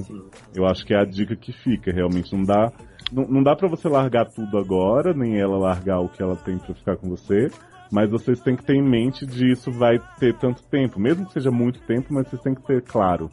[0.55, 2.71] eu acho que é a dica que fica, realmente não dá
[3.11, 6.57] não, não dá para você largar tudo agora, nem ela largar o que ela tem
[6.59, 7.49] pra ficar com você,
[7.91, 11.33] mas vocês têm que ter em mente de isso vai ter tanto tempo, mesmo que
[11.33, 13.29] seja muito tempo, mas vocês têm que ter claro,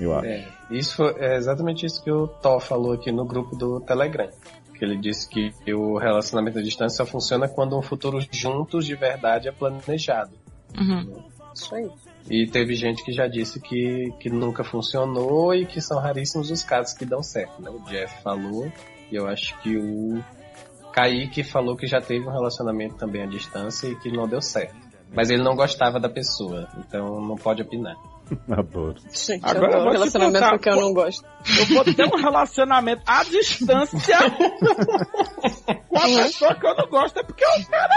[0.00, 0.26] eu acho.
[0.26, 4.30] É, isso foi- é exatamente isso que o Thor falou aqui no grupo do Telegram.
[4.74, 8.94] Que ele disse que o relacionamento à distância só funciona quando um futuro juntos de
[8.94, 10.30] verdade é planejado.
[10.78, 11.24] Uhum.
[11.58, 11.90] Isso aí.
[12.30, 16.62] E teve gente que já disse que, que nunca funcionou e que são raríssimos os
[16.62, 17.70] casos que dão certo, né?
[17.70, 18.70] O Jeff falou,
[19.10, 20.22] e eu acho que o
[20.92, 24.76] Kaique falou que já teve um relacionamento também à distância e que não deu certo.
[25.14, 27.96] Mas ele não gostava da pessoa, então não pode opinar.
[28.50, 28.96] Adoro.
[29.10, 31.26] Gente, Agora eu eu vou te relacionamento contar, que eu não gosto.
[31.58, 34.18] Eu vou ter um relacionamento à distância
[35.88, 37.88] com a pessoa que eu não gosto, é porque eu quero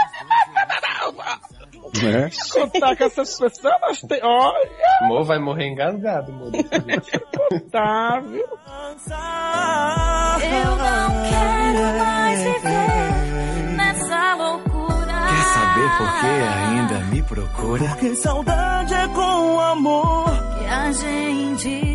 [2.00, 2.30] Né?
[2.52, 4.70] contar com essas pessoas, elas têm, olha,
[5.02, 6.50] Mo vai morrer engasgado, Mo.
[7.70, 8.40] tá, viu?
[10.42, 15.12] Eu não quero mais viver nessa loucura.
[15.28, 17.88] Quer saber por que ainda me procura?
[17.88, 21.91] Porque saudade é com amor que a gente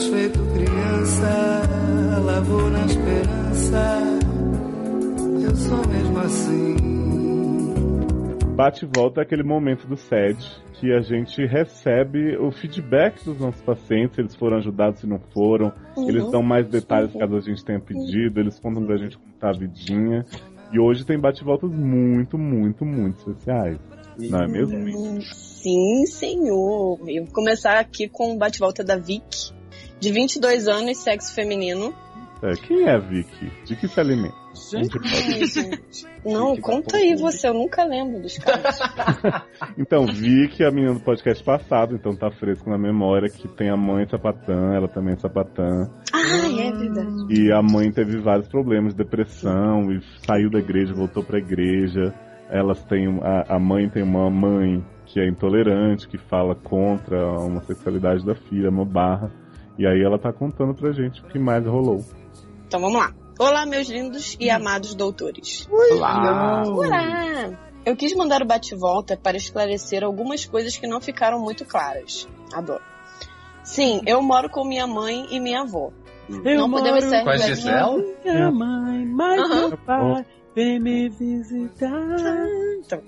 [0.00, 1.62] Mas feito criança,
[2.24, 4.00] lavou na esperança.
[5.42, 6.76] Eu sou mesmo assim.
[8.56, 10.38] Bate e volta é aquele momento do SED
[10.72, 15.20] que a gente recebe o feedback dos nossos pacientes, se eles foram ajudados, se não
[15.34, 15.70] foram.
[15.94, 16.08] Uhum.
[16.08, 19.50] Eles dão mais detalhes caso a gente tenha pedido, eles contam pra gente como tá
[19.50, 20.24] a vidinha.
[20.72, 23.78] E hoje tem bate e voltas muito, muito, muito especiais.
[24.18, 25.20] Não é mesmo?
[25.20, 27.00] Sim, senhor.
[27.06, 29.52] Eu vou começar aqui com o bate-volta da Vic,
[30.00, 31.94] de 22 anos, sexo feminino.
[32.42, 33.52] É, quem é a Vicky?
[33.66, 34.34] De que se alimenta?
[34.74, 36.06] Ai, pode- gente.
[36.24, 38.78] Não, conta aí você, eu nunca lembro dos caras.
[39.76, 43.68] Então, Vicky é a menina do podcast passado, então tá fresco na memória que tem
[43.70, 45.90] a mãe sapatã, ela também é sapatã.
[46.12, 47.26] Ai, é verdade.
[47.30, 52.14] E a mãe teve vários problemas, depressão, e saiu da igreja, voltou pra igreja.
[52.50, 53.06] Elas têm.
[53.08, 58.24] um- A, a mãe tem uma mãe que é intolerante, que fala contra a homossexualidade
[58.24, 59.30] da filha, uma barra.
[59.78, 62.04] E aí ela tá contando pra gente o que mais rolou.
[62.66, 63.14] Então vamos lá.
[63.38, 65.66] Olá, meus lindos e amados doutores.
[65.70, 66.62] Olá!
[66.66, 67.70] Olá!
[67.86, 72.28] Eu quis mandar o bate-volta para esclarecer algumas coisas que não ficaram muito claras.
[72.52, 72.82] Adoro.
[73.62, 75.90] Sim, eu moro com minha mãe e minha avó.
[76.44, 77.36] Eu não podemos moro ser Com a.
[77.38, 78.16] Gisele?
[78.24, 79.68] Minha mãe, mas Aham.
[79.68, 82.46] meu pai vem me visitar.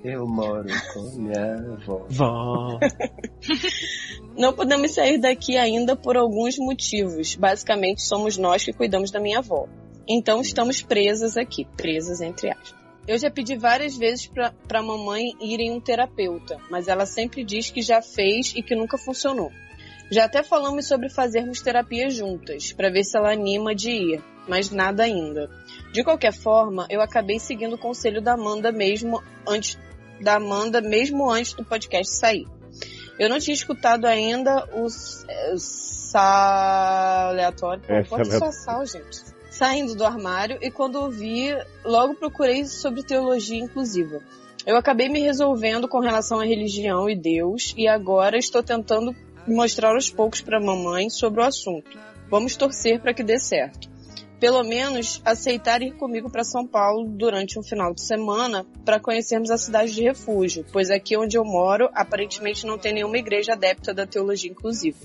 [0.02, 2.06] Eu moro com minha avó.
[2.09, 2.78] Vó.
[4.37, 7.35] Não podemos sair daqui ainda por alguns motivos.
[7.35, 9.69] Basicamente, somos nós que cuidamos da minha avó.
[10.09, 11.67] Então, estamos presas aqui.
[11.77, 12.83] Presas, entre aspas.
[13.07, 17.43] Eu já pedi várias vezes pra, pra mamãe ir em um terapeuta, mas ela sempre
[17.43, 19.51] diz que já fez e que nunca funcionou.
[20.11, 24.71] Já até falamos sobre fazermos terapia juntas, pra ver se ela anima de ir, mas
[24.71, 25.51] nada ainda.
[25.93, 29.79] De qualquer forma, eu acabei seguindo o conselho da Amanda mesmo antes
[30.21, 32.47] da Amanda mesmo antes do podcast sair.
[33.23, 37.81] Eu não tinha escutado ainda os, é, o sal aleatório.
[37.86, 38.53] Pô, É, só aleatório.
[38.53, 39.23] sal, gente.
[39.49, 41.55] Saindo do armário e quando ouvi,
[41.85, 44.20] logo procurei sobre teologia inclusiva.
[44.66, 49.15] Eu acabei me resolvendo com relação à religião e Deus e agora estou tentando
[49.47, 51.97] mostrar aos poucos para mamãe sobre o assunto.
[52.28, 53.89] Vamos torcer para que dê certo.
[54.43, 59.52] Pelo menos aceitar ir comigo para São Paulo durante um final de semana para conhecermos
[59.52, 63.94] a cidade de refúgio, pois aqui onde eu moro aparentemente não tem nenhuma igreja adepta
[63.94, 64.98] da teologia inclusiva.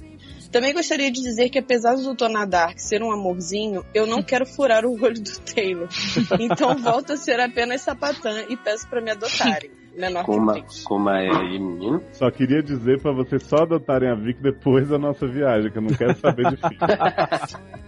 [0.51, 4.43] Também gostaria de dizer que apesar do Dona Dark ser um amorzinho, eu não quero
[4.43, 5.87] furar o olho do Taylor.
[6.39, 9.69] Então volto a ser apenas sapatã e peço para me adotarem.
[9.97, 10.83] Menor que Como, três.
[10.83, 12.03] como é aí, menino?
[12.11, 15.81] Só queria dizer pra vocês só adotarem a Vicky depois da nossa viagem, que eu
[15.81, 16.77] não quero saber de filho.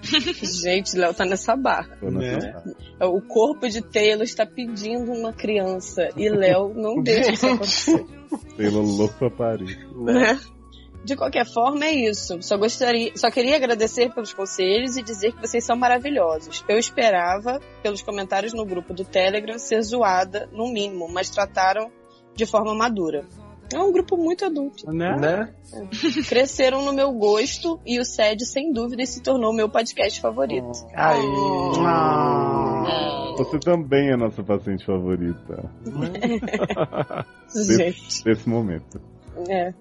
[0.64, 1.96] Gente, Léo tá nessa barra.
[2.02, 2.54] Né?
[3.02, 8.04] O corpo de Taylor está pedindo uma criança e Léo não deixa isso acontecer.
[8.58, 9.78] Taylor louco pra Paris.
[9.96, 10.40] né?
[11.04, 12.42] De qualquer forma, é isso.
[12.42, 16.64] Só gostaria, só queria agradecer pelos conselhos e dizer que vocês são maravilhosos.
[16.68, 21.90] Eu esperava, pelos comentários no grupo do Telegram, ser zoada, no mínimo, mas trataram
[22.40, 23.26] de forma madura.
[23.72, 24.92] É um grupo muito adulto.
[24.92, 25.16] Né?
[25.18, 25.54] Né?
[26.28, 30.72] Cresceram no meu gosto e o SED, sem dúvida, se tornou meu podcast favorito.
[30.96, 31.22] Aí.
[33.38, 35.70] Você também é nossa paciente favorita.
[37.54, 39.00] Gente, Desse, desse momento.
[39.50, 39.74] é.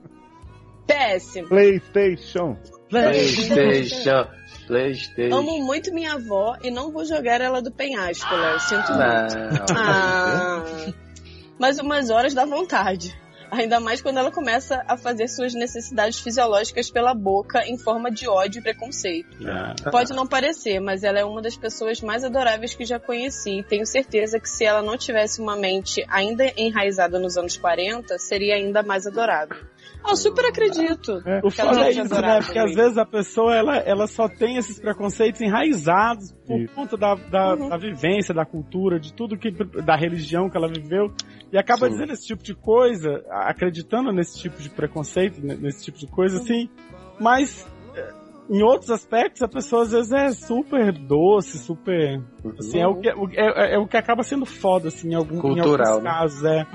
[0.86, 1.48] Péssimo.
[1.48, 2.56] PlayStation.
[2.88, 4.26] PlayStation.
[4.66, 5.36] PlayStation.
[5.36, 8.58] Amo muito minha avó e não vou jogar ela do penhasco, Léo.
[8.60, 9.70] Sinto muito.
[9.72, 9.76] Não.
[9.76, 10.64] Ah,
[11.58, 13.14] mas umas horas dá vontade.
[13.50, 18.28] Ainda mais quando ela começa a fazer suas necessidades fisiológicas pela boca em forma de
[18.28, 19.38] ódio e preconceito.
[19.90, 23.60] Pode não parecer, mas ela é uma das pessoas mais adoráveis que já conheci.
[23.60, 28.18] E tenho certeza que se ela não tivesse uma mente ainda enraizada nos anos 40,
[28.18, 29.56] seria ainda mais adorável.
[30.04, 31.22] Ah, eu super acredito.
[31.26, 32.40] É, o que ela foda é isso, né?
[32.42, 36.74] Porque às vezes a pessoa ela, ela só tem esses preconceitos enraizados por Isso.
[36.74, 37.68] conta da, da, Uhum.
[37.68, 39.50] da vivência, da cultura, de tudo que.
[39.82, 41.12] da religião que ela viveu.
[41.52, 41.92] E acaba Sim.
[41.92, 46.38] dizendo esse tipo de coisa, acreditando nesse tipo de preconceito, ne- nesse tipo de coisa,
[46.38, 46.68] assim.
[47.18, 48.12] Mas eh,
[48.50, 52.20] em outros aspectos a pessoa às vezes é super doce, super.
[52.58, 55.40] Assim, é, o que, o- é, é o que acaba sendo foda, assim, em, algum,
[55.40, 56.10] Cultural, em né?
[56.10, 56.66] alguns casos, é.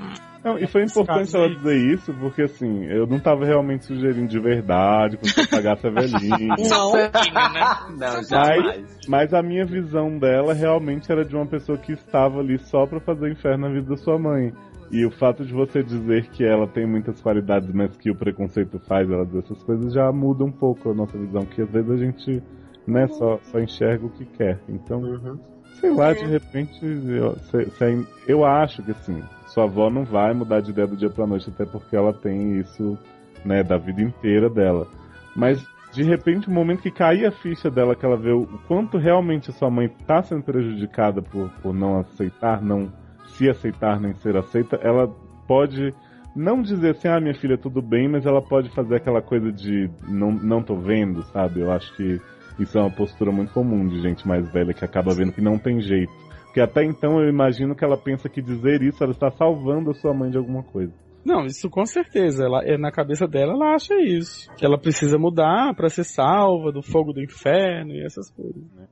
[0.44, 4.38] Não, e foi importante ela dizer isso, porque assim, eu não tava realmente sugerindo de
[4.38, 6.54] verdade, quando você pagasse a velhinha.
[6.68, 6.92] Não,
[7.98, 8.98] Não, jamais.
[9.08, 13.00] Mas a minha visão dela realmente era de uma pessoa que estava ali só pra
[13.00, 14.52] fazer inferno na vida da sua mãe.
[14.90, 18.78] E o fato de você dizer que ela tem muitas qualidades, mas que o preconceito
[18.86, 21.90] faz ela dizer essas coisas já muda um pouco a nossa visão, que às vezes
[21.90, 22.42] a gente
[22.86, 24.60] né, só, só enxerga o que quer.
[24.68, 25.38] Então, Uhum.
[25.80, 29.22] sei lá, de repente, eu, se- se ain- eu acho que assim,
[29.54, 32.58] sua avó não vai mudar de ideia do dia pra noite, até porque ela tem
[32.58, 32.98] isso,
[33.44, 34.88] né, da vida inteira dela.
[35.34, 38.98] Mas de repente, o momento que cair a ficha dela, que ela vê o quanto
[38.98, 42.92] realmente sua mãe tá sendo prejudicada por, por não aceitar, não
[43.28, 45.06] se aceitar nem ser aceita, ela
[45.46, 45.94] pode
[46.34, 49.88] não dizer assim, ah, minha filha, tudo bem, mas ela pode fazer aquela coisa de
[50.08, 51.60] não, não tô vendo, sabe?
[51.60, 52.20] Eu acho que
[52.58, 55.58] isso é uma postura muito comum de gente mais velha que acaba vendo que não
[55.58, 56.12] tem jeito.
[56.54, 59.94] Porque até então eu imagino que ela pensa que dizer isso ela está salvando a
[59.94, 60.94] sua mãe de alguma coisa.
[61.24, 62.44] Não, isso com certeza.
[62.44, 64.48] Ela, é, na cabeça dela, ela acha isso.
[64.54, 68.86] Que ela precisa mudar pra ser salva do fogo do inferno e essas coisas, né?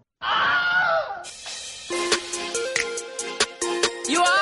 [4.09, 4.42] You already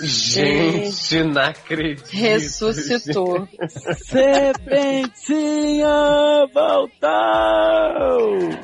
[0.00, 2.08] Gente, não acredito.
[2.10, 3.48] Ressuscitou.
[3.96, 5.86] Sebentinho
[6.52, 7.08] voltou!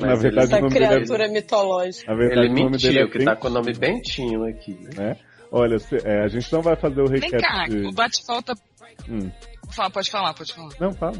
[0.01, 2.11] Na verdade, Essa o nome dele é- criatura mitológica.
[2.11, 4.77] na verdade, Ele dele mentiu, é que tá Bentinho, com o nome Bentinho aqui.
[4.97, 5.17] né?
[5.51, 7.85] Olha, se- é, a gente não vai fazer o Vem recap cá, de...
[7.87, 8.53] o bate-volta.
[9.09, 9.29] Hum,
[9.71, 10.69] Fala, pode falar, pode falar.
[10.79, 11.17] não, fala.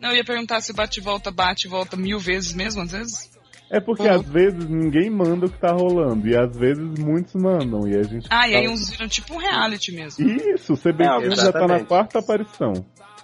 [0.00, 3.30] Não, eu ia perguntar se bate-volta, bate-volta mil vezes mesmo, às vezes.
[3.70, 4.14] É porque Uhum.
[4.14, 8.02] às vezes ninguém manda o que tá rolando, e às vezes muitos mandam, e a
[8.02, 8.26] gente...
[8.30, 10.26] Ah, e aí uns viram tipo um reality mesmo.
[10.26, 12.72] Isso, o CBT É, já tá na quarta aparição.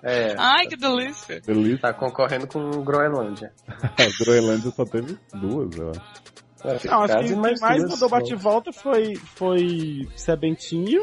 [0.02, 1.40] É, Ai, que delícia.
[1.40, 1.78] Delícia.
[1.78, 3.52] tá concorrendo com o Groenlândia.
[3.96, 6.00] A Groenlândia só teve duas, eu acho.
[6.62, 8.18] Não, acho que Quase quem mais mais duas, mudou né?
[8.18, 11.00] bate e volta foi, foi Sebentinho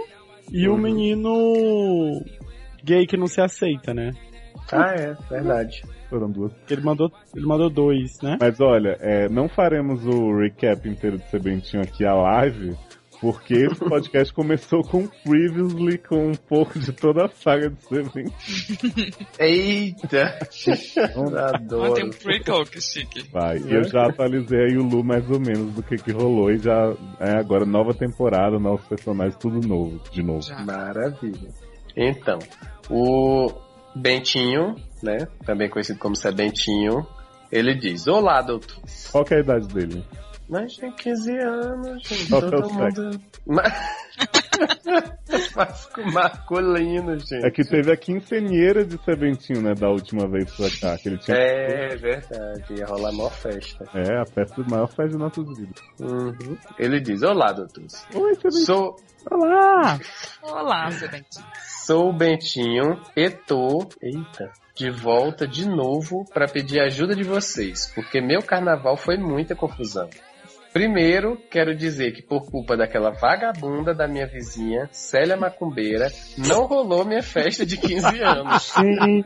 [0.51, 0.77] e o Uhum.
[0.77, 2.22] menino
[2.84, 4.11] gay que não se aceita, né?
[4.72, 5.81] Ah, é, verdade.
[6.11, 6.51] Foram duas.
[6.69, 8.38] Ele mandou, ele mandou dois, né?
[8.39, 12.75] Mas olha, é, não faremos o recap inteiro de Sebentinho aqui a live,
[13.21, 18.33] porque esse podcast começou com Previously, com um pouco de toda a saga de Sebentinho.
[19.39, 20.38] Eita!
[21.38, 21.93] Ah, Adoro.
[21.93, 23.29] tem um prequel, que chique.
[23.31, 23.59] Vai.
[23.59, 26.57] E eu já atualizei aí o Lu mais ou menos do que que rolou e
[26.57, 30.41] já é agora nova temporada, novos personagens, tudo novo, de novo.
[30.41, 30.59] Já.
[30.65, 31.53] Maravilha.
[31.95, 32.39] Então,
[32.89, 35.27] o Bentinho, né?
[35.45, 37.05] Também conhecido como Sebentinho,
[37.51, 38.77] ele diz: Olá, doutor.
[39.11, 40.03] Qual é a idade dele?
[40.49, 42.30] Mas tem 15 anos, gente.
[42.30, 43.22] Qual que é Todo
[44.85, 45.21] o mundo.
[45.53, 47.45] Vasco masculino, gente.
[47.45, 51.17] É que teve a quinceanheira de Sebentinho, né, da última vez pra cá, que ele
[51.17, 51.38] tinha...
[51.38, 53.85] É verdade, ia rolar maior festa.
[53.93, 55.81] É, a festa, a maior festa de nossas vidas.
[55.99, 56.57] Uhum.
[56.77, 57.83] Ele diz: Olá, doutor.
[58.13, 58.65] Oi, Sebentinho.
[58.65, 58.95] Sou,
[59.29, 59.99] Olá!
[60.41, 61.45] Olá, Sebentinho.
[61.85, 67.91] sou o Bentinho e tô, eita, de volta de novo para pedir ajuda de vocês,
[67.93, 70.09] porque meu carnaval foi muita confusão.
[70.73, 76.07] Primeiro, quero dizer que por culpa daquela vagabunda da minha vizinha, Célia Macumbeira,
[76.38, 78.73] não rolou minha festa de 15 anos.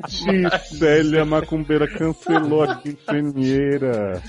[0.08, 4.22] Gente, Célia Macumbeira cancelou a quinceanheira.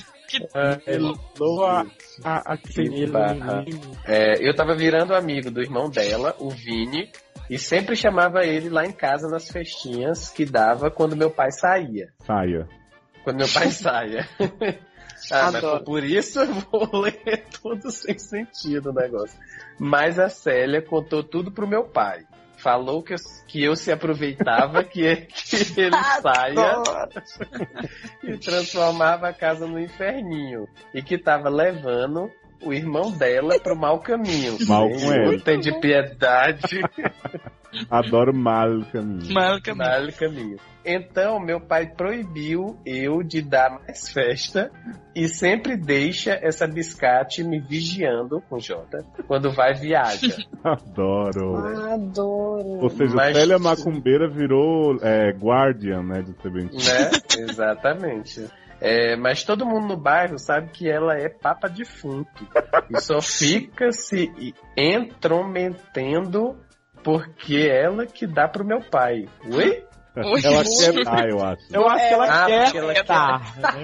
[0.87, 1.87] Elou a,
[2.23, 3.65] a, a Que barra.
[4.07, 7.11] É, eu tava virando amigo do irmão dela, o Vini,
[7.49, 12.09] e sempre chamava ele lá em casa nas festinhas que dava quando meu pai saía.
[12.27, 12.69] Saia.
[13.25, 14.29] Quando meu pai saia.
[15.31, 15.79] Ah, mas Adoro.
[15.79, 19.39] por- por isso eu vou ler tudo sem sentido o negócio.
[19.79, 22.25] Mas a Célia contou tudo pro meu pai.
[22.59, 27.09] Falou que eu, que eu se aproveitava que, que ele saia
[28.25, 30.67] e transformava a casa no inferninho.
[30.95, 32.31] E que tava levando
[32.63, 34.57] o irmão dela pro mau caminho.
[34.67, 35.41] Mal com ele.
[35.43, 36.81] Tem de piedade.
[37.91, 39.33] Adoro mal caminho.
[39.33, 39.85] Mal caminho.
[39.87, 40.57] Mal caminho.
[40.89, 44.71] Então, meu pai proibiu eu de dar mais festa
[45.17, 48.87] e sempre deixa essa biscate me vigiando com J
[49.27, 50.37] quando vai viaja.
[50.63, 51.57] Adoro.
[51.93, 52.83] Adoro.
[52.83, 56.23] Ou seja, Mas- Célia Macumbeira virou é, Guardian, né?
[56.23, 56.85] De Sebentinho.
[56.85, 57.11] né?
[57.51, 58.47] Exatamente.
[58.79, 62.47] É, mas todo mundo no bairro sabe que ela é papa defunto
[62.91, 64.31] e só fica se
[64.77, 66.57] entrometendo
[67.07, 69.29] porque é ela que dá pro meu pai.
[69.45, 69.85] Oi?
[70.17, 70.41] Oi?
[70.45, 71.63] Ela quer dar, eu acho.
[71.73, 73.83] Eu acho que ela Ah, quer porque ela quer- estar, né?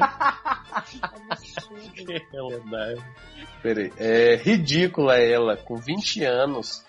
[3.62, 3.92] Peraí.
[3.98, 6.84] É ridícula ela, com 20 anos.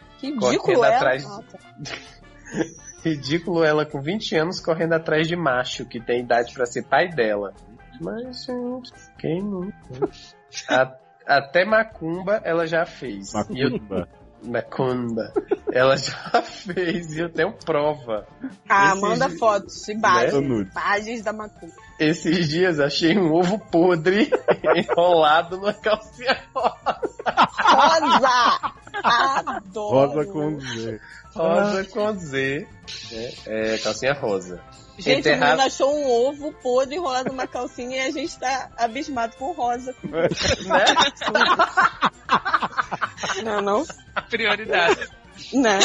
[0.60, 0.96] Correndo ela.
[0.96, 1.40] atrás- Ah.
[3.04, 7.10] Ridículo ela com 20 anos correndo atrás de macho que tem idade pra ser pai
[7.10, 7.54] dela.
[8.02, 9.72] Mas, gente, quem não?
[10.70, 10.96] A-
[11.28, 13.34] até macumba ela já fez.
[13.52, 14.08] E eu- Macumba.
[14.44, 15.34] Macumba.
[15.72, 18.28] Ela já fez e eu tenho prova.
[18.70, 20.68] Ah, Esses manda dias- fotos, imagens, Né?
[20.72, 21.74] Imagens da macumba.
[22.00, 24.30] Esses dias achei um ovo podre
[24.76, 28.60] enrolado numa calcinha Rosa!
[29.04, 30.08] Adoro!
[30.08, 31.00] Rosa com Z.
[31.36, 32.68] rosa com Z.
[33.12, 33.32] né?
[33.46, 34.60] É, calcinha rosa.
[34.98, 38.70] Gente, o Enterrado- menino achou um ovo podre enrolado numa calcinha e a gente tá
[38.78, 39.94] abismado com rosa.
[40.04, 40.28] Né?
[43.44, 43.86] Não, não?
[44.30, 45.08] Prioridade.
[45.54, 45.80] Né?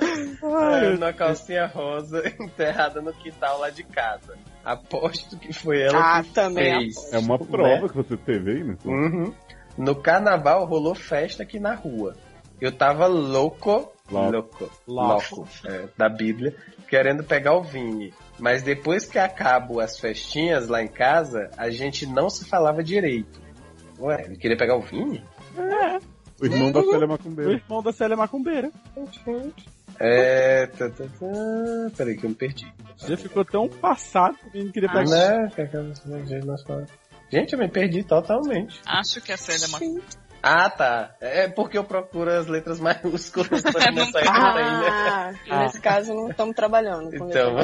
[0.00, 4.36] É, uma calcinha rosa enterrada no quintal lá de casa.
[4.64, 7.12] Aposto que foi ela Ah, que também fez.
[7.12, 8.76] É uma prova que você teve aí, né?
[8.84, 9.32] Uhum.
[9.76, 12.14] No carnaval rolou festa aqui na rua.
[12.60, 14.30] Eu tava louco, Louco.
[14.30, 16.54] louco, louco, é, da Bíblia,
[16.88, 18.12] querendo pegar o Vini.
[18.38, 23.40] Mas depois que acabam as festinhas lá em casa, a gente não se falava direito.
[24.00, 25.24] Ué, ele queria pegar o Vini?
[26.40, 27.52] O irmão da Célia O Macumbeira.
[27.52, 28.70] irmão da Célia Macumbeira.
[29.98, 30.66] É.
[30.66, 31.90] Tá, tá, tá.
[31.96, 32.72] Peraí que eu me perdi.
[32.98, 35.04] Já ficou tão passado que o menino queria pegar.
[35.10, 35.50] Né?
[35.54, 35.92] Que aquela-
[37.32, 38.80] gente, eu me perdi totalmente.
[38.86, 40.00] Acho que a Célia é uma...
[40.40, 41.16] Ah, tá.
[41.20, 45.40] É porque eu procuro as letras maiúsculas pra não sair por aí, né?
[45.50, 47.56] Ah, nesse caso não estamos trabalhando com Então,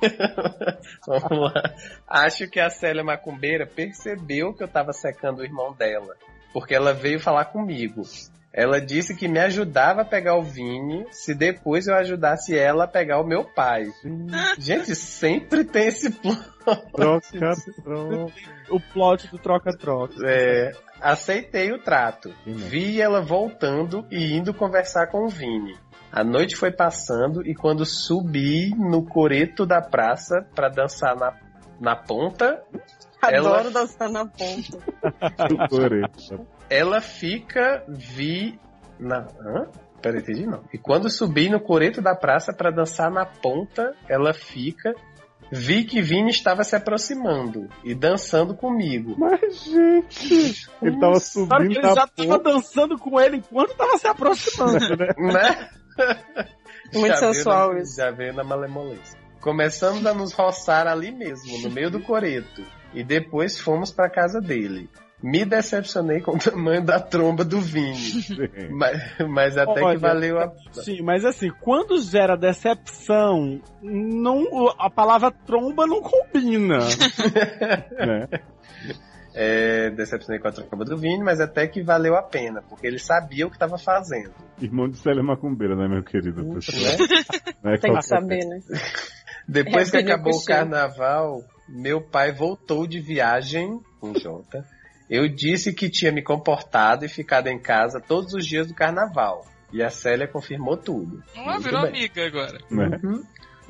[1.06, 1.74] vamos lá.
[2.06, 6.14] Acho que a Célia Macumbeira percebeu que eu tava secando o irmão dela,
[6.52, 8.02] porque ela veio falar comigo.
[8.52, 12.88] Ela disse que me ajudava a pegar o Vini se depois eu ajudasse ela a
[12.88, 13.86] pegar o meu pai.
[14.58, 16.44] Gente, sempre tem esse plano.
[16.92, 17.22] Troca,
[17.82, 18.32] troca.
[18.68, 20.14] O plot do troca-troca.
[20.26, 22.30] É, aceitei o trato.
[22.44, 22.54] Né?
[22.68, 25.76] Vi ela voltando e indo conversar com o Vini.
[26.12, 31.32] A noite foi passando e quando subi no coreto da praça pra dançar na,
[31.80, 32.60] na ponta,
[33.22, 33.34] Adoro
[33.68, 34.78] Ela- dançar na ponta.
[36.68, 38.58] Ela fica vi
[38.98, 39.66] na hã?
[40.02, 40.62] Peraí, entendi não.
[40.72, 44.94] E quando subi no coreto da praça pra dançar na ponta, ela fica
[45.52, 49.16] vi que Vini estava se aproximando e dançando comigo.
[49.18, 52.38] Mas, gente, ele tava Claro que subindo ele já tava ponta.
[52.38, 55.08] dançando com ele enquanto tava se aproximando, né?
[55.18, 55.68] né?
[56.94, 57.96] Muito Já sensual na- isso.
[57.96, 59.18] Já veio na malemolência.
[59.40, 62.62] Começamos a nos roçar ali mesmo, no meio do coreto.
[62.94, 64.88] E depois fomos pra casa dele.
[65.22, 68.24] Me decepcionei com o tamanho da tromba do Vini.
[68.70, 70.50] Mas, mas até Olha, que valeu a.
[70.72, 74.44] Sim, mas assim, quando gera decepção, não,
[74.78, 76.78] a palavra tromba não combina.
[77.98, 78.28] né?
[79.34, 82.98] É, decepcionei com a tromba do Vini, mas até que valeu a pena, porque ele
[82.98, 84.32] sabia o que estava fazendo.
[84.60, 86.44] Irmão de Célia Macumbeira, né, meu querido?
[86.54, 86.96] pessoal?
[87.62, 87.76] Né?
[87.76, 88.58] Tem que saber, né?
[89.46, 94.66] Depois É, que acabou o carnaval, meu pai voltou de viagem com Jota.
[95.08, 99.46] Eu disse que tinha me comportado e ficado em casa todos os dias do carnaval.
[99.72, 101.22] E a Célia confirmou tudo.
[101.36, 101.90] Ah, virou bem.
[101.90, 102.58] amiga agora.
[102.70, 103.00] Né?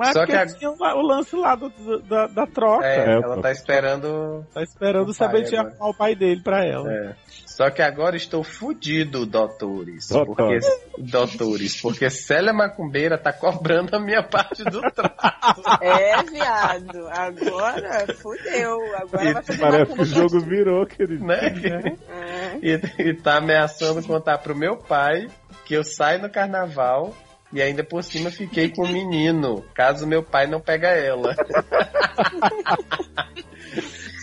[0.00, 2.86] Mas Só porque que a- tinha o o lance lá do- do- da, da troca.
[2.86, 4.46] É, É, ela tá esperando.
[4.54, 6.90] Tá esperando saber de arrumar o pai dele pra ela.
[6.90, 7.14] é.
[7.46, 10.08] Só que agora estou fudido, doutores.
[10.08, 10.34] Doutor.
[10.34, 10.58] Porque,
[10.96, 15.20] doutores, porque Célia Macumbeira tá cobrando a minha parte do trato.
[15.82, 17.06] É, viado.
[17.10, 18.78] Agora fudeu.
[18.96, 21.24] Agora vai E fazer Parece que o jogo virou, querido.
[21.26, 21.38] né?
[22.08, 22.56] É.
[22.62, 25.28] E, e tá ameaçando contar pro meu pai
[25.66, 27.14] que eu saio no carnaval
[27.52, 31.34] e ainda por cima fiquei com um menino, caso meu pai não pega ela.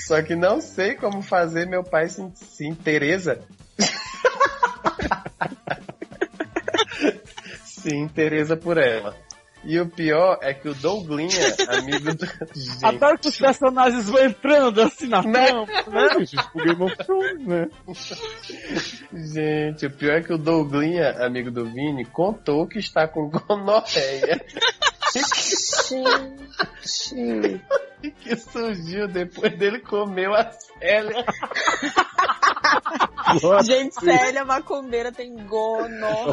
[0.08, 3.42] Só que não sei como fazer meu pai se, se interesa.
[7.66, 9.14] se interesa por ela.
[9.68, 11.28] E o pior é que o Douglinha,
[11.68, 12.26] amigo do.
[12.56, 15.52] Gente, Adoro que os personagens vão entrando assim na Né?
[15.52, 15.66] né?
[17.46, 17.68] Né?
[19.12, 24.42] gente, o pior é que o Douglinha, amigo do Vini, contou que está com gonorreia.
[26.84, 27.62] Gente.
[28.20, 31.26] que surgiu depois dele comer a Célia.
[33.64, 36.30] Gente, Célia Macumbeira tem gonorreia.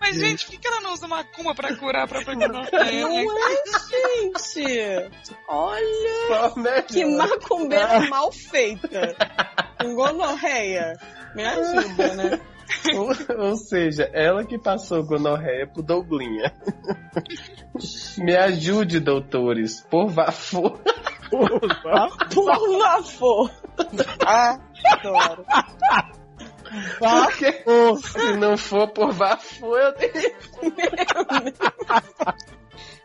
[0.00, 3.08] Mas, gente, por que que ela não usa macumba pra curar a própria Não gonorreia?
[3.08, 3.24] né?
[3.24, 5.36] é, gente.
[5.48, 6.52] Olha.
[6.82, 9.16] Que macumbeira mal feita.
[9.80, 10.98] Com gonorreia.
[11.34, 12.40] Me ajuda, né?
[12.94, 16.52] Ou, ou seja, ela que passou gonorreia pro Douglinha.
[18.18, 20.80] Me ajude, doutores, por favor.
[21.30, 21.60] Por
[22.62, 23.50] favor.
[24.26, 24.58] Ah,
[24.92, 25.44] adoro.
[26.98, 27.64] Porque
[28.02, 30.34] se não for por vapor, eu tenho.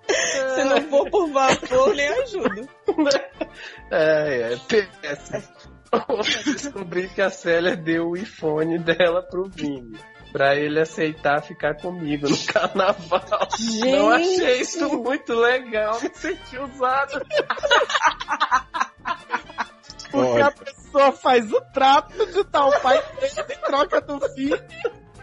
[0.07, 2.69] Se não for por vapor, nem ajudo.
[3.91, 5.49] É, é, PS.
[6.45, 9.98] Descobri que a Célia deu o iPhone dela pro Vini.
[10.32, 13.48] Pra ele aceitar ficar comigo no carnaval.
[13.82, 17.26] Não achei isso muito legal, me senti usado.
[20.11, 23.03] Porque a pessoa faz o trato de o pai
[23.49, 24.61] em troca do filho.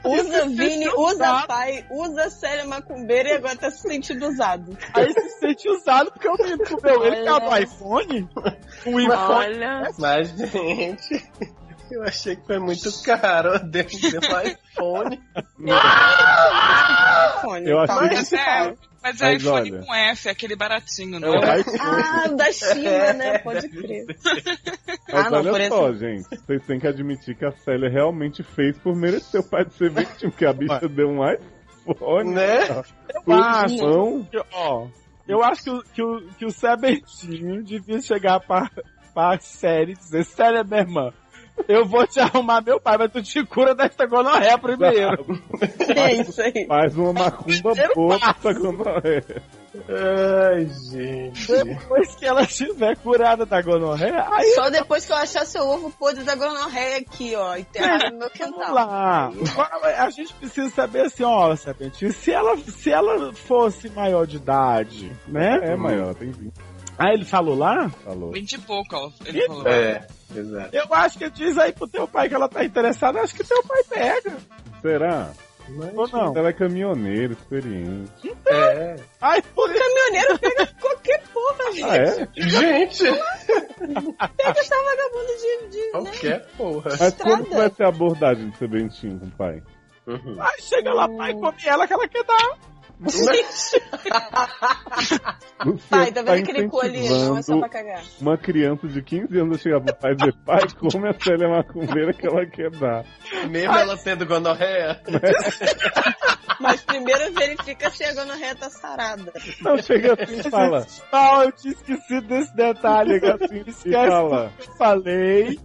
[0.06, 4.76] Usa Vini, usa pai, usa Célia Macumbeira e agora tá se sentindo usado.
[4.94, 8.28] Aí se sente usado porque o menino comeu ele que é do iPhone.
[8.86, 9.08] O iPhone.
[9.10, 9.90] Olha.
[9.98, 11.30] Mas, gente,
[11.90, 13.54] eu achei que foi muito caro.
[13.54, 15.20] Eu dei um iPhone.
[17.38, 17.94] iPhone, Eu tá?
[17.94, 18.74] achei Mas é,
[19.12, 19.84] mas é iPhone olha.
[19.84, 21.60] com F, aquele baratinho, não É é?
[21.60, 21.78] iPhone.
[21.80, 23.38] Ah, da China, né?
[23.38, 24.06] Pode crer.
[25.12, 26.28] Mas Ah, não, olha só, esse- gente.
[26.46, 29.90] Vocês têm que admitir que a Célia realmente fez por merecer o pai de ser
[29.90, 32.30] vítima, porque a bicha deu um iPhone.
[32.34, 32.58] Né?
[33.24, 33.76] Por acho.
[33.78, 34.24] mão.
[34.30, 34.86] que, ó,
[35.28, 38.68] eu acho que, o- que, o, que o Sebentinho devia chegar pra,
[39.14, 41.12] pra série e dizer, sério, minha irmã,
[41.68, 45.24] eu vou te arrumar meu pai, mas tu te cura desta gonorreia primeiro.
[45.96, 46.66] É isso aí.
[46.66, 49.24] Faz uma macumba boa pra gonorreia.
[49.88, 51.46] Ai, gente.
[51.64, 55.90] Depois que ela estiver curada da gonorreia, aí Só depois que eu achar seu ovo
[55.90, 58.74] podre da gonorreia aqui, ó, enterrado no meu vamos quintal.
[58.74, 59.30] lá.
[59.70, 64.36] Agora, A gente precisa saber assim, ó, Sebentinho, se ela, se ela fosse maior de
[64.36, 65.58] idade, né?
[65.62, 66.52] É maior, tem 20.
[66.98, 67.88] Aí ele falou lá?
[68.04, 68.32] Falou.
[68.32, 69.10] 20 e pouco, ó.
[69.24, 69.66] Ele falou.
[69.66, 70.76] É, exato.
[70.76, 73.62] Eu acho que diz aí pro teu pai que ela tá interessada, acho que teu
[73.62, 74.36] pai pega.
[74.80, 75.32] Será?
[75.96, 76.36] Ou não?
[76.36, 78.34] Ela é caminhoneiro, experiente.
[78.48, 78.96] É.
[79.20, 79.68] Ai, por.
[79.68, 81.84] Caminhoneiro pega qualquer porra, gente.
[81.84, 82.28] Ah, é?
[82.36, 83.04] Gente,
[84.36, 85.68] Pega essa vagabunda de.
[85.70, 85.90] de né?
[85.90, 86.90] qualquer porra.
[86.98, 87.44] Mas como Estrada.
[87.44, 89.62] que vai ser a abordagem de Sebentinho com o pai?
[90.06, 90.36] Uhum.
[90.40, 92.58] Aí chega lá, pai, come ela que ela quer dar.
[95.90, 97.08] Pai, tá vendo tá aquele cu ali?
[97.08, 98.02] Não é só pra cagar.
[98.20, 101.48] uma criança de 15 anos a chegar pro pai e dizer, pai, come a Célia
[101.48, 103.04] Macumbeira que ela quer dar.
[103.50, 105.00] Mesmo ela tendo gonorreia.
[106.60, 109.32] Mas primeiro verifica se a gonorreia tá sarada.
[109.60, 110.86] Não, chega assim e fala.
[111.12, 114.52] Não, eu tinha esquecido desse detalhe, assim, E esquece fala.
[114.58, 115.60] que eu falei.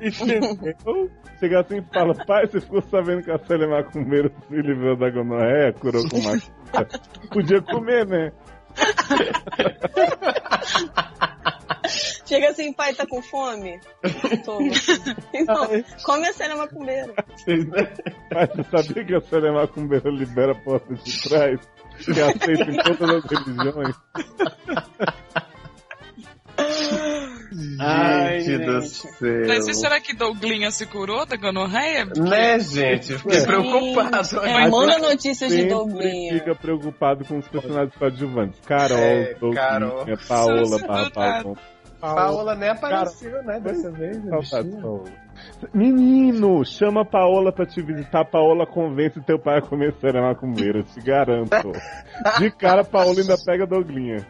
[0.02, 1.10] Entendeu?
[1.38, 5.10] Chega assim e fala, pai, você ficou sabendo que a Célia Macumbeira se livrou da
[5.10, 6.88] gonorreia, curou com macumba?
[7.30, 8.32] Podia comer, né?
[12.26, 13.80] Chega assim, pai, tá com fome?
[15.32, 15.66] Então,
[16.04, 17.14] come a cena macumbeira.
[17.14, 21.60] Pai, você sabia que a Célia Macumbeira libera portas de trás?
[22.04, 23.96] Que é aceita em todas as religiões?
[27.50, 28.17] Gente.
[28.56, 29.44] Do céu.
[29.46, 32.06] Mas e será que Douglinha se curou da gonorreia?
[32.06, 33.18] Né, gente?
[33.18, 33.44] Fiquei É.
[33.44, 34.46] preocupado.
[34.46, 36.32] É, manda notícias de Douglinha.
[36.38, 38.60] fica preocupado com os personagens coadjuvantes.
[38.66, 40.04] Carol, É, Douglinha, Carol.
[40.28, 41.56] Paola, barra Paola.
[42.00, 44.22] Paola nem apareceu, né, dessa vez.
[44.24, 44.82] né, Saudades, bichinha?
[44.82, 45.04] Paola.
[45.74, 48.24] Menino, chama a Paola pra te visitar.
[48.24, 51.50] Paola convence teu pai a comer Célia Macumbeira, eu te garanto.
[52.38, 54.24] De cara, Paola ainda pega a Douglinha.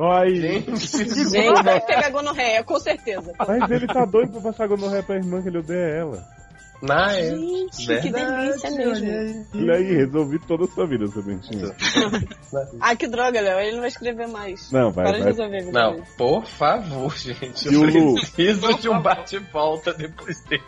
[0.00, 0.86] Olha, Gente,
[1.30, 3.32] Gente, vai pegar gonorreia, com certeza.
[3.46, 6.38] Mas ele tá doido pra passar gonorreia pra irmã que ele odeia ela.
[6.80, 7.30] Na é.
[7.34, 9.46] Gente, que Verdade, delícia olha mesmo.
[9.52, 9.64] aí.
[9.64, 11.74] E aí, resolvi toda a sua vida, seu Bentinho.
[12.80, 13.58] Ah, que droga, Léo.
[13.58, 14.70] Ele não vai escrever mais.
[14.70, 15.32] Não, vai, Para de vai.
[15.32, 17.68] resolver Não, por favor, gente.
[17.68, 18.14] O Eu Lu?
[18.14, 20.62] preciso de um bate-volta depois dele.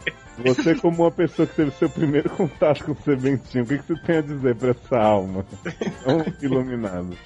[0.44, 3.86] Você, como uma pessoa que teve seu primeiro contato com o Sebentinho, o que, que
[3.86, 5.44] você tem a dizer pra essa alma?
[6.04, 7.16] Tão iluminado.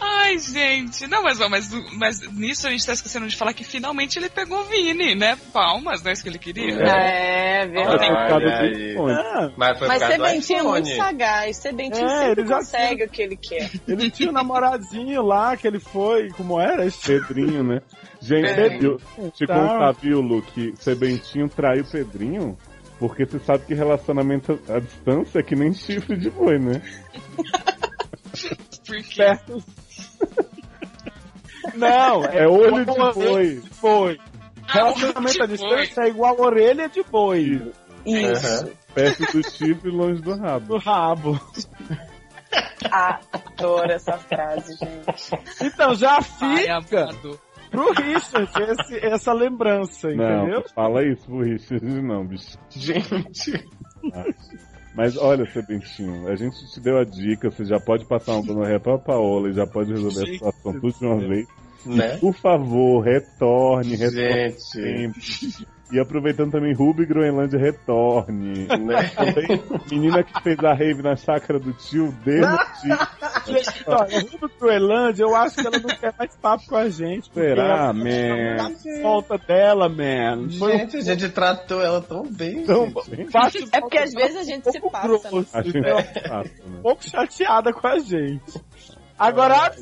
[0.00, 1.06] Ai, gente.
[1.06, 4.60] Não, mas, mas, mas nisso a gente tá esquecendo de falar que finalmente ele pegou
[4.60, 5.36] o Vini, né?
[5.52, 6.74] Palmas, não é isso que ele queria?
[6.74, 8.04] É, verdade.
[8.36, 8.96] Olha aí.
[8.98, 11.56] Ah, Mas foi Mas Sebentinho é muito sagaz.
[11.58, 13.70] Sebentinho É, sempre ele já consegue o que ele quer.
[13.88, 16.86] ele tinha um namoradinho lá que ele foi, como era?
[16.90, 17.80] Pedrinho, né?
[18.20, 18.98] Gente, Pedrinho.
[19.18, 19.54] eu te Tá.
[19.54, 22.56] contar, viu, Lu, que Sebentinho traiu Pedrinho?
[22.98, 26.82] Porque você sabe que relacionamento à distância é que nem chifre de boi, né?
[28.86, 29.64] Porque Perto.
[31.74, 32.84] Não, É olho de
[33.14, 33.60] boi.
[33.60, 34.18] de boi.
[34.66, 37.72] Relacionamento à distância é igual orelha de boi
[38.04, 38.70] Isso.
[38.94, 40.74] Perto do chifre e longe do rabo.
[40.74, 41.40] no rabo.
[42.90, 45.38] Adoro essa frase, gente.
[45.62, 47.40] Então já Ai, fica amado.
[47.70, 50.64] pro Richard esse- essa lembrança, Não, entendeu?
[50.74, 52.56] fala isso pro Richard, não, bicho.
[52.70, 53.52] Gente.
[54.96, 58.80] Mas olha, Sebentinho, a gente te deu a dica, você já pode passar uma gonorreia
[58.80, 61.46] pra Paola e já pode resolver a situação tudo de uma vez.
[61.84, 62.16] Né?
[62.16, 64.62] Por favor, retorne, retorne Gente.
[64.62, 65.66] sempre.
[65.92, 68.66] E aproveitando também, Ruby Groenlândia, retorne.
[68.66, 69.12] Né?
[69.90, 72.12] Menina que fez a rave na chácara do tio.
[73.86, 77.30] Olha, o Rubo Groenlândia, eu acho que ela não quer mais papo com a gente.
[77.32, 78.56] Será, ela- man?
[78.58, 80.48] a Falta dela, man.
[80.58, 82.64] Foi Gente, a gente tratou ela tão bem.
[82.64, 85.08] tão baixo É porque às vezes a gente se passa.
[85.08, 85.18] né?
[85.30, 85.96] grosso, Acho entendeu?
[85.98, 86.78] fácil, né?
[86.78, 88.60] um pouco chateada com a gente.
[89.18, 89.72] Agora,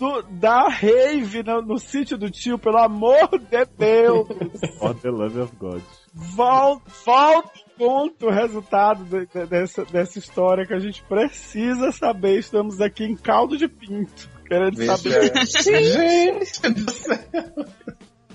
[0.00, 4.26] do, da rave no, no sítio do tio, pelo amor de Deus,
[4.80, 5.82] For the love of God.
[6.14, 11.92] volta, volta e conta o resultado de- de- dessa, dessa história que a gente precisa
[11.92, 12.38] saber.
[12.38, 14.96] Estamos aqui em caldo de pinto, querendo Veja.
[14.96, 15.32] saber.
[15.46, 17.18] Gente do céu.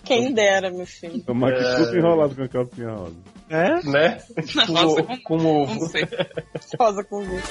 [0.04, 1.24] Quem dera, meu filho.
[1.24, 1.76] Tomar que É.
[1.78, 3.16] tudo enrolado com a calcinha rosa.
[3.50, 3.80] Né?
[3.86, 4.18] Né?
[4.70, 5.74] Nossa, Com, com ovo.
[5.80, 6.04] Não sei.
[6.80, 7.42] Rosa com V.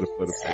[0.00, 0.50] Repercussão.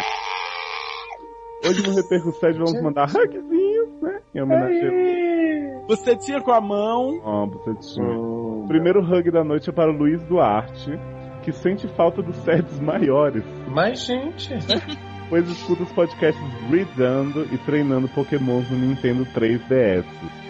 [1.65, 4.21] Hoje no Repercussão vamos mandar hugzinho, né?
[4.35, 7.21] Em homenagem Você tinha com a mão.
[7.25, 8.65] a Bucetinho.
[8.65, 10.99] O primeiro hug da noite é para o Luiz Duarte,
[11.43, 14.51] que sente falta dos sets maiores, Mas, gente.
[15.29, 20.05] pois escuta os podcasts gridando e treinando pokémons no Nintendo 3DS.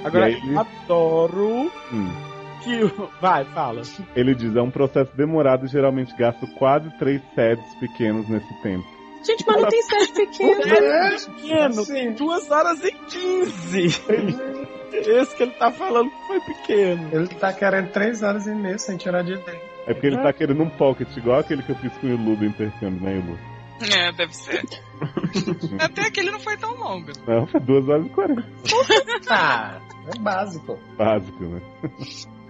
[0.04, 2.31] Agora, aí adoro Hum.
[2.62, 2.80] Que.
[3.20, 3.82] Vai, fala.
[4.14, 8.86] Ele diz, é um processo demorado e geralmente gasto quase três sets pequenos nesse tempo.
[9.24, 10.62] Gente, mas não tem sete pequeno.
[10.62, 11.92] É pequeno, Assim.
[11.94, 13.86] tem duas horas e quinze.
[14.92, 17.08] Esse que ele tá falando foi pequeno.
[17.12, 19.72] Ele tá querendo três horas e meia sem tirar de dentro.
[19.86, 22.36] É porque ele tá querendo um pocket, igual aquele que eu fiz com o Ilu
[22.36, 23.38] do intercâmbio, né, Ilu?
[23.96, 24.62] É, deve ser.
[25.80, 27.10] Até aquele não foi tão longo.
[27.26, 28.44] Não, foi duas horas e quarenta.
[29.28, 29.80] Ah,
[30.14, 30.78] é básico.
[30.96, 31.60] Básico, né?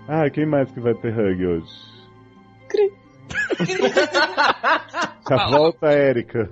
[0.08, 1.92] Ah, quem mais que vai ter hug hoje?
[5.28, 5.58] Já Fala.
[5.58, 6.50] volta, Érica.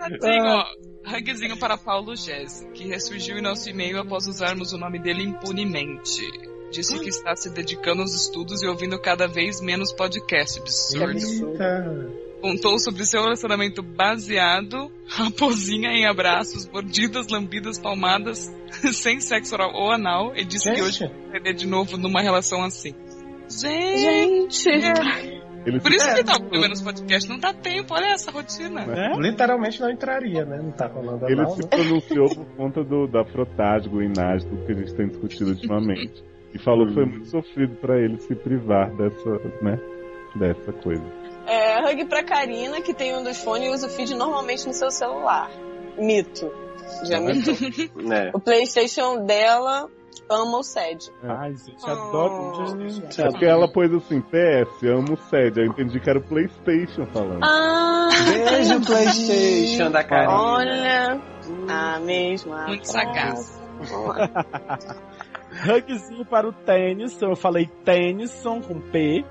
[0.00, 0.64] Assim, ó,
[1.06, 6.22] hugzinho para Paulo Gess, que ressurgiu em nosso e-mail após usarmos o nome dele impunemente.
[6.70, 11.18] Disse que está se dedicando aos estudos e ouvindo cada vez menos podcast absurdo.
[11.18, 12.25] Eita.
[12.40, 18.52] Contou sobre seu relacionamento baseado, raposinha em abraços, mordidas, lambidas, palmadas,
[18.92, 22.20] sem sexo oral ou anal, e disse que hoje Gente, vai perder de novo numa
[22.20, 22.94] relação assim.
[23.48, 24.64] Gente!
[24.64, 24.68] Gente,
[25.66, 28.84] Ele Por isso É, que tá ouvindo menos podcast, não dá tempo, olha essa rotina.
[28.84, 29.12] Né?
[29.18, 30.58] literalmente não entraria, né?
[30.62, 31.68] Não tá rolando Ele anal, se né?
[31.68, 36.24] pronunciou por conta do, da frotagem, guinagem, tudo que a gente tem discutido ultimamente.
[36.54, 39.30] E falou que foi muito sofrido pra ele se privar dessa,
[39.62, 39.78] né?
[40.36, 41.04] Dessa coisa.
[41.46, 44.72] É, hug pra Karina, que tem um dos fones e usa o feed normalmente no
[44.72, 45.50] seu celular.
[45.98, 46.52] Mito.
[47.04, 47.54] Já mitou.
[48.12, 48.30] É.
[48.34, 49.88] O Playstation dela
[50.28, 51.10] ama o SED.
[51.22, 52.88] Ai, gente, adoro.
[52.88, 55.60] Gente, É porque ela pôs assim, PS, amo o SED.
[55.60, 57.44] Eu entendi que era o Playstation falando.
[57.44, 58.80] Ah, Beijo.
[58.84, 60.32] PlayStation da Karina.
[60.32, 61.22] Olha,
[61.68, 62.66] a mesma.
[62.66, 63.60] Muito sagaz.
[65.56, 67.30] Hugzinho para o Tennyson.
[67.30, 69.24] Eu falei Tennyson com P.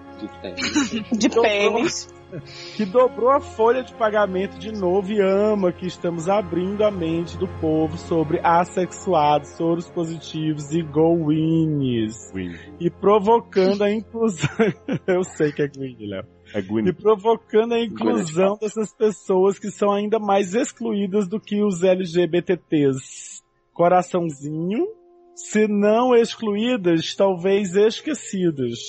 [1.12, 2.14] De pênis.
[2.76, 7.38] Que dobrou a folha de pagamento de novo e ama que estamos abrindo a mente
[7.38, 12.32] do povo sobre assexuados, soros positivos e go-wins.
[12.80, 14.50] E provocando a inclusão.
[15.08, 16.26] Eu sei que é Gwyn, Léo.
[16.54, 16.88] É Gwyn.
[16.88, 23.44] E provocando a inclusão dessas pessoas que são ainda mais excluídas do que os LGBTs.
[23.74, 24.88] Coraçãozinho.
[25.36, 28.80] Se não excluídas, talvez esquecidas.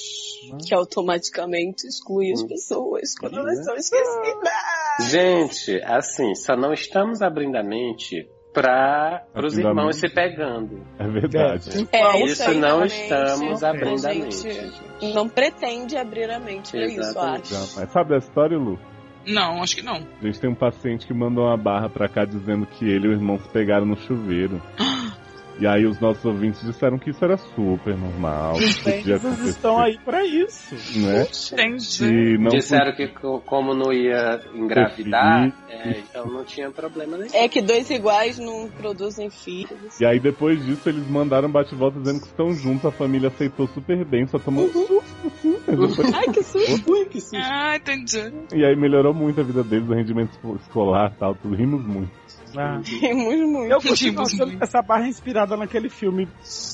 [0.65, 5.11] Que automaticamente exclui as pessoas quando elas são esquecidas.
[5.11, 10.09] Gente, assim, só não estamos abrindo a mente para os irmãos mente.
[10.09, 10.87] se pegando.
[10.99, 11.89] É verdade.
[11.93, 15.15] É, Isso aí, não estamos abrindo a a gente mente.
[15.15, 17.55] não pretende abrir a mente pra isso, acho.
[17.77, 18.79] Mas sabe a história, Lu?
[19.27, 19.97] Não, acho que não.
[19.97, 23.11] A gente tem um paciente que mandou uma barra pra cá dizendo que ele e
[23.11, 24.63] o irmão se pegaram no chuveiro.
[25.59, 28.57] E aí os nossos ouvintes disseram que isso era super normal.
[28.57, 30.75] Os acontecer, estão aí pra isso.
[30.99, 31.27] Né?
[31.53, 32.05] Entendi.
[32.05, 37.31] E não Disseram que co- como não ia engravidar, é, então não tinha problema nenhum.
[37.35, 39.99] É que dois iguais não produzem filhos.
[40.01, 44.05] E aí depois disso eles mandaram bate-volta dizendo que estão juntos, a família aceitou super
[44.05, 46.91] bem, só tomou um susto, assim, depois- Ai, que susto.
[46.93, 47.37] Ui, que susto.
[47.37, 48.33] Ah, entendi.
[48.55, 51.83] E aí melhorou muito a vida deles, o rendimento esco- escolar e tal, tudo, rimos
[51.85, 52.11] muito.
[52.57, 52.81] Ah.
[52.83, 53.73] Rimos muito.
[53.73, 54.63] Eu continuo Rimos achando muito.
[54.63, 56.29] essa barra é inspirada naquele filme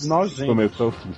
[0.05, 0.47] nojento.
[0.47, 1.11] Começou ao fim.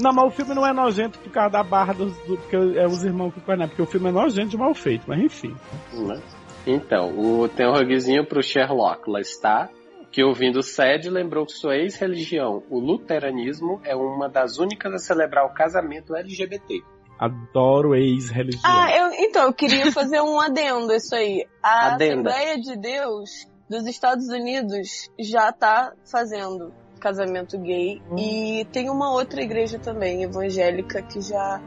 [0.00, 2.86] Não, mas o filme não é nojento por causa da barra dos, do, porque é
[2.86, 5.54] os irmãos que conhecem, porque o filme é nojento de mal feito, mas enfim.
[5.92, 6.20] Né?
[6.66, 9.68] Então, o, tem um rugzinho pro Sherlock lá está,
[10.10, 14.98] que ouvindo o SED lembrou que sua ex-religião, o luteranismo, é uma das únicas a
[14.98, 16.82] celebrar o casamento LGBT.
[17.18, 18.62] Adoro ex-religião.
[18.64, 21.46] Ah, eu, então, eu queria fazer um adendo a isso aí.
[21.62, 22.30] A Adenda.
[22.30, 28.00] Assembleia de Deus dos Estados Unidos já tá fazendo casamento gay.
[28.16, 31.60] E tem uma outra igreja também, evangélica, que já.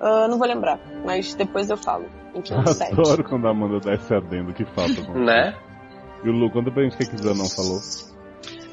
[0.00, 2.06] ah, não vou lembrar, mas depois eu falo.
[2.34, 2.92] Em que site.
[2.92, 5.00] Adoro quando a Amanda dá esse adendo que falta.
[5.14, 5.56] Né?
[6.24, 7.80] E o Lu, conta pra gente o que que Zanon falou.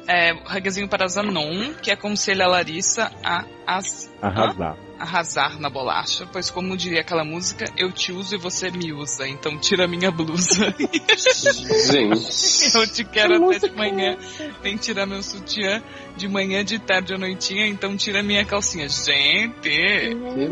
[0.06, 4.76] É, rugzinho para Zanon, que aconselha a Larissa a, as- Arrasar.
[4.98, 9.28] arrasar na bolacha, pois como diria aquela música, eu te uso e você me usa,
[9.28, 10.74] então tira minha blusa.
[11.90, 12.76] Gente.
[12.76, 14.16] eu te quero até de manhã,
[14.62, 15.82] nem tirar meu sutiã
[16.16, 18.88] de manhã, de tarde à noitinha, então tira minha calcinha.
[18.88, 19.68] Gente,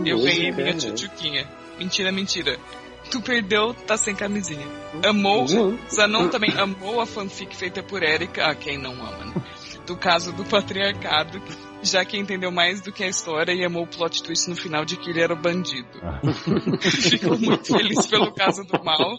[0.07, 1.47] eu ganhei minha tchutchuquinha.
[1.79, 2.59] Mentira, mentira.
[3.11, 4.67] Tu perdeu, tá sem camisinha.
[5.05, 5.47] Amou,
[5.93, 9.43] Zanon também amou a fanfic feita por Erika, ah, quem não ama, né?
[9.87, 11.41] Do caso do patriarcado,
[11.83, 14.85] já que entendeu mais do que a história e amou o plot twist no final
[14.85, 15.89] de que ele era o bandido.
[16.81, 19.17] Ficou muito feliz pelo caso do mal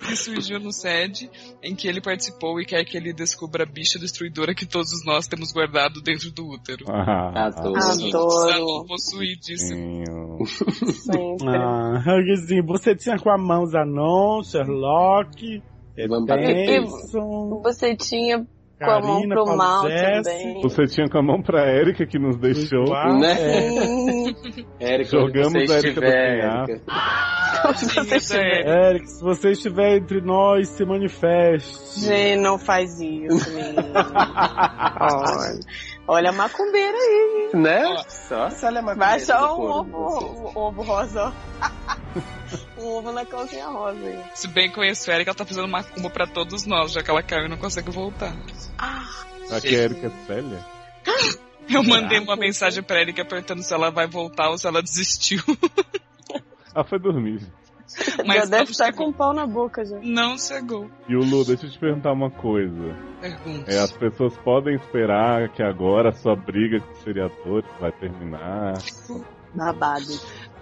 [0.00, 1.30] que surgiu no SED,
[1.62, 5.26] em que ele participou e quer que ele descubra a bicha destruidora que todos nós
[5.26, 6.84] temos guardado dentro do útero.
[6.88, 7.78] Ah, Adoro.
[7.78, 8.86] Adoro.
[8.86, 10.04] Possuidíssimo.
[11.46, 12.02] Ah,
[12.66, 15.62] você tinha com a mão Zanon, Sherlock.
[15.96, 18.46] Edson, Você tinha
[18.84, 20.60] com a mão pro Paulo mal também.
[20.62, 22.84] Você tinha com a mão pra Erika que nos deixou.
[22.88, 23.34] Uau, Né?
[23.34, 24.34] Sim.
[24.80, 26.72] Érica, Jogamos a Érica do penhasco.
[26.72, 27.74] Érica.
[27.76, 28.66] Se você estiver.
[28.88, 32.00] Eric, se você estiver entre nós, se manifeste.
[32.00, 33.82] Gente, não faz isso, menino.
[35.00, 35.60] Olha,
[36.08, 37.50] olha a macumbeira aí.
[37.54, 37.82] Né?
[38.08, 41.32] Só se ela é uma Vai só um ovo, ovo rosa.
[42.78, 44.22] Um ovo na calcinha rosa aí.
[44.34, 47.22] Se bem conheço a Erika, ela tá fazendo macumba pra todos nós, já que ela
[47.22, 48.34] caiu e não consegue voltar.
[49.46, 50.66] Será que a Erika é Célia?
[51.68, 55.42] Eu mandei uma mensagem pra Erika perguntando se ela vai voltar ou se ela desistiu.
[56.74, 57.42] Ah, foi dormir.
[58.26, 59.04] Mas já deve estar chegou.
[59.04, 59.98] com o pau na boca já.
[60.02, 60.90] Não chegou.
[61.08, 62.96] E o Lu, deixa eu te perguntar uma coisa.
[63.20, 63.70] Pergunta.
[63.70, 68.78] É, as pessoas podem esperar que agora a sua briga com os seriadores vai terminar.
[69.54, 70.06] Babado.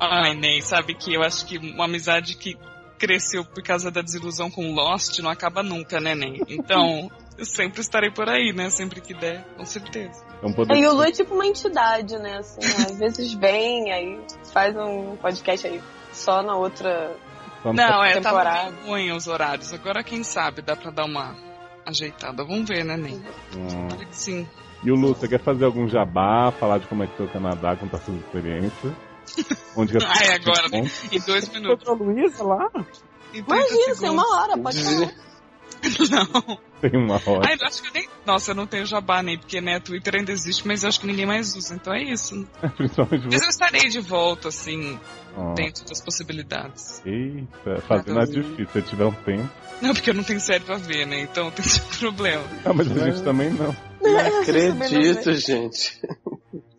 [0.01, 2.57] Ai, Ney, sabe que eu acho que uma amizade que
[2.99, 6.41] cresceu por causa da desilusão com Lost não acaba nunca, né, Ney?
[6.49, 8.71] Então, eu sempre estarei por aí, né?
[8.71, 10.25] Sempre que der, com certeza.
[10.39, 10.77] Então poder...
[10.77, 12.39] E o Lu é tipo uma entidade, né?
[12.39, 14.21] Assim, às vezes vem, aí
[14.53, 15.83] faz um podcast aí
[16.13, 17.15] só na outra.
[17.63, 18.71] Só Não, é, tava temporada.
[18.71, 19.73] meio ruim os horários.
[19.73, 21.37] Agora, quem sabe, dá pra dar uma
[21.87, 22.43] ajeitada.
[22.45, 23.21] Vamos ver, né, Ney?
[23.57, 23.67] Hum.
[23.67, 24.49] Espero que Sim.
[24.83, 27.31] E o Lu, você quer fazer algum jabá, falar de como é que foi o
[27.31, 28.97] Canadá, contar sua experiência?
[29.77, 30.91] Onde que as Ai, agora, né?
[31.11, 31.87] Em dois minutos.
[31.87, 32.71] Encontrou a Luísa lá?
[33.33, 34.11] Em 30 Imagina, tem segundos.
[34.11, 35.13] uma hora, pode falar.
[36.11, 36.59] Não.
[36.81, 37.49] Tem uma hora.
[37.49, 40.17] Ai, eu acho que eu nem, Nossa, eu não tenho jabá nem, porque né, Twitter
[40.17, 42.47] ainda existe, mas eu acho que ninguém mais usa, então é isso.
[42.77, 44.99] Principalmente Mas eu estarei de volta, assim,
[45.37, 45.55] Ó.
[45.55, 47.03] dentro das possibilidades.
[47.05, 49.49] Eita, fazendo a difícil, se tiver um tempo.
[49.81, 51.21] Não, porque eu não tenho série pra ver, né?
[51.21, 52.45] Então tem esse problema.
[52.65, 53.75] Ah, mas a gente também não.
[54.03, 56.01] Não acredito, acredito, gente.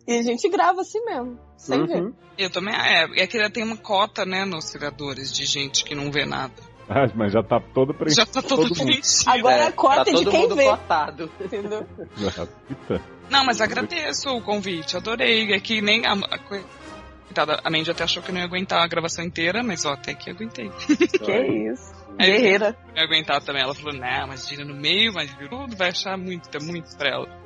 [0.06, 2.02] E a gente grava assim mesmo, sem ver.
[2.02, 2.12] Uhum.
[2.36, 5.94] Eu também, é, é que ainda tem uma cota, né, nos criadores de gente que
[5.94, 6.54] não vê nada.
[6.88, 8.26] Ah, mas já tá todo preenchido.
[8.26, 8.74] Já tá todo mundo.
[8.74, 9.30] preenchido.
[9.30, 10.64] Agora É, a cota tá é de todo quem vê.
[10.64, 11.30] cotado.
[11.40, 11.86] Entendeu?
[12.18, 13.02] Eita.
[13.30, 15.54] Não, mas agradeço o convite, adorei.
[15.54, 18.82] É que nem a, a, coitada, a Mandy até achou que eu não ia aguentar
[18.82, 20.70] a gravação inteira, mas ó, até que aguentei.
[21.24, 21.94] Que isso.
[22.18, 22.76] É, Guerreira.
[22.88, 23.62] Não ia aguentar também.
[23.62, 27.08] Ela falou, não, mas gira no meio, mas tudo, vai achar muito, é muito pra
[27.08, 27.41] ela.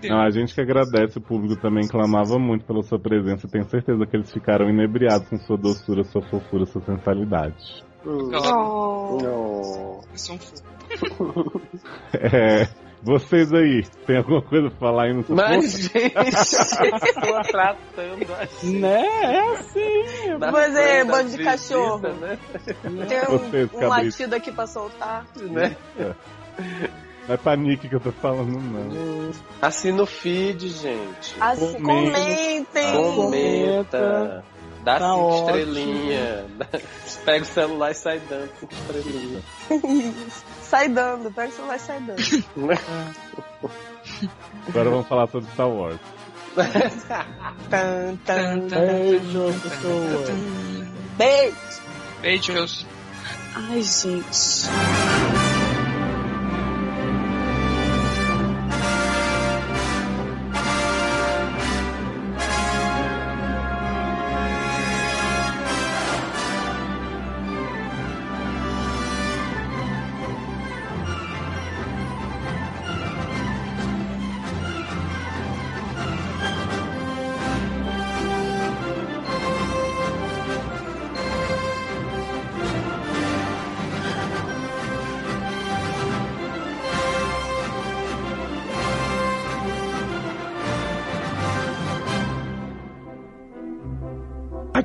[0.00, 0.10] Deu.
[0.10, 3.48] Não, a gente que agradece, o público também clamava muito pela sua presença.
[3.48, 7.84] Tenho certeza que eles ficaram inebriados com sua doçura, sua fofura, sua sensualidade.
[8.06, 8.30] Hum.
[8.34, 10.00] Oh.
[10.00, 11.60] Um fofo.
[12.14, 12.68] É,
[13.02, 18.80] vocês aí, tem alguma coisa pra falar aí no seu Mas, gente, estou tratando assim.
[18.80, 19.02] Né?
[19.22, 20.38] É assim.
[20.38, 21.98] da Pois é, bando de cachorro.
[21.98, 22.38] Né?
[23.08, 23.88] Tem Vocês, um, um cabrito.
[23.88, 25.26] latido aqui pra soltar.
[25.36, 25.76] né?
[27.26, 29.30] Não é panique que eu tô falando, não.
[29.62, 31.34] Assina o feed, gente.
[31.40, 32.18] Assim, Comenta.
[32.18, 32.92] comentem.
[32.92, 34.44] Comenta.
[34.84, 36.44] Dá Tá cinco estrelinhas.
[37.24, 39.42] Pega o celular e sai dando cinco estrelinhas.
[40.62, 42.20] sai dando, pega o celular e sai dando.
[44.68, 45.98] Agora vamos falar sobre Star Wars.
[47.70, 48.86] Tan, tan, tan.
[48.86, 50.28] Beijo, pessoas.
[51.16, 51.56] Beijo.
[52.20, 52.86] Beijos.
[53.54, 54.68] Ai, gente.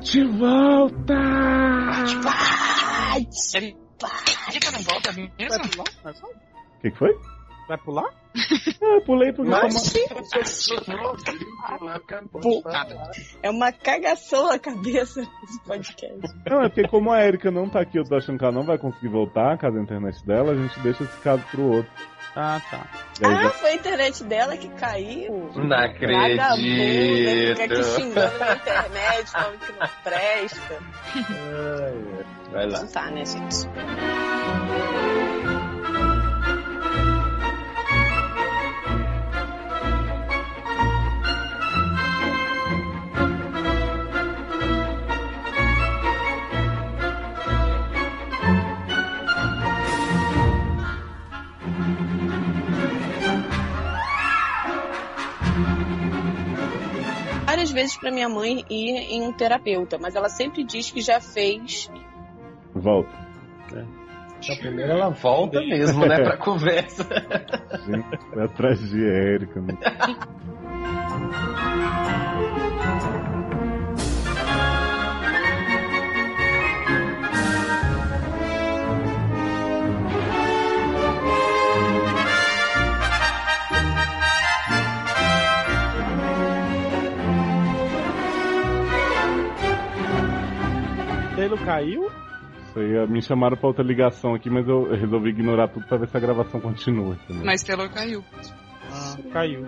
[0.00, 1.14] Bate volta!
[2.22, 3.28] Vai.
[3.54, 3.76] Ele,
[4.48, 5.30] ele que não volta mesmo?
[5.36, 7.10] O que, que foi?
[7.68, 8.04] Vai pular?
[8.82, 9.92] Ah, eu pulei porque Mas-
[12.32, 12.62] como...
[13.42, 16.34] É uma cagação na cabeça desse podcast.
[16.48, 18.64] Não, é porque como a Erika não tá aqui, eu tô achando que ela não
[18.64, 21.92] vai conseguir voltar, caso a internet dela, a gente deixa esse caso pro outro.
[22.36, 22.86] Ah, tá.
[23.24, 25.50] Ah, já- foi a internet dela que caiu.
[25.54, 27.84] Não Vagabunda, fica aqui acredito.
[27.96, 30.78] xingando na internet, falando que não presta.
[32.52, 32.80] Vai lá.
[32.80, 33.66] Não tá, né, gente?
[57.60, 61.20] Várias vezes pra minha mãe ir em um terapeuta, mas ela sempre diz que já
[61.20, 61.90] fez.
[62.74, 63.10] Volta.
[63.68, 67.06] Então, primeiro ela volta mesmo, né, pra conversa.
[67.86, 69.60] Gente, atrás de Erika.
[69.60, 69.74] Né?
[91.40, 92.10] Taylor caiu?
[92.76, 96.14] Eh, me chamaram pra outra ligação aqui, mas eu resolvi ignorar tudo pra ver se
[96.14, 97.14] a gravação continua.
[97.14, 97.46] Entendeu?
[97.46, 98.22] Mas Taylor caiu.
[98.92, 99.66] Ah, caiu.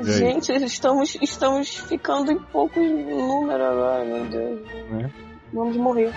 [0.00, 4.60] Gente, estamos, estamos ficando em poucos números agora, meu Deus.
[4.90, 5.10] Né?
[5.52, 6.12] Vamos morrer.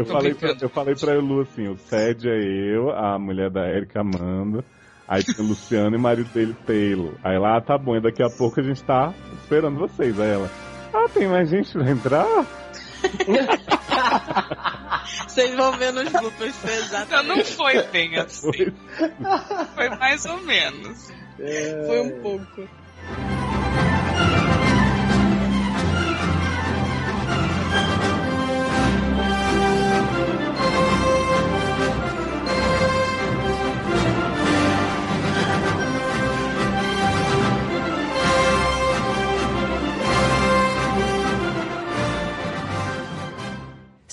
[0.00, 3.68] Eu falei, pra, eu falei pra Elu assim, o Sed é eu, a mulher da
[3.68, 4.64] Erika Amanda,
[5.06, 7.14] aí tem o Luciano e o marido dele, Taylor.
[7.22, 9.12] Aí lá, ah, tá bom, e daqui a pouco a gente tá
[9.42, 10.18] esperando vocês.
[10.18, 10.50] Aí ela,
[10.94, 12.46] ah, tem mais gente pra entrar?
[15.26, 16.30] Vocês vão ver nos Não,
[16.64, 17.38] exatamente.
[17.38, 18.40] não foi bem assim.
[18.40, 18.72] Foi.
[19.74, 21.10] Foi mais ou menos.
[21.86, 22.68] Foi um pouco.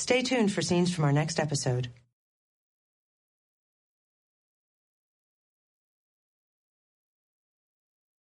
[0.08, 1.90] Stay tuned for scenes from our next episode.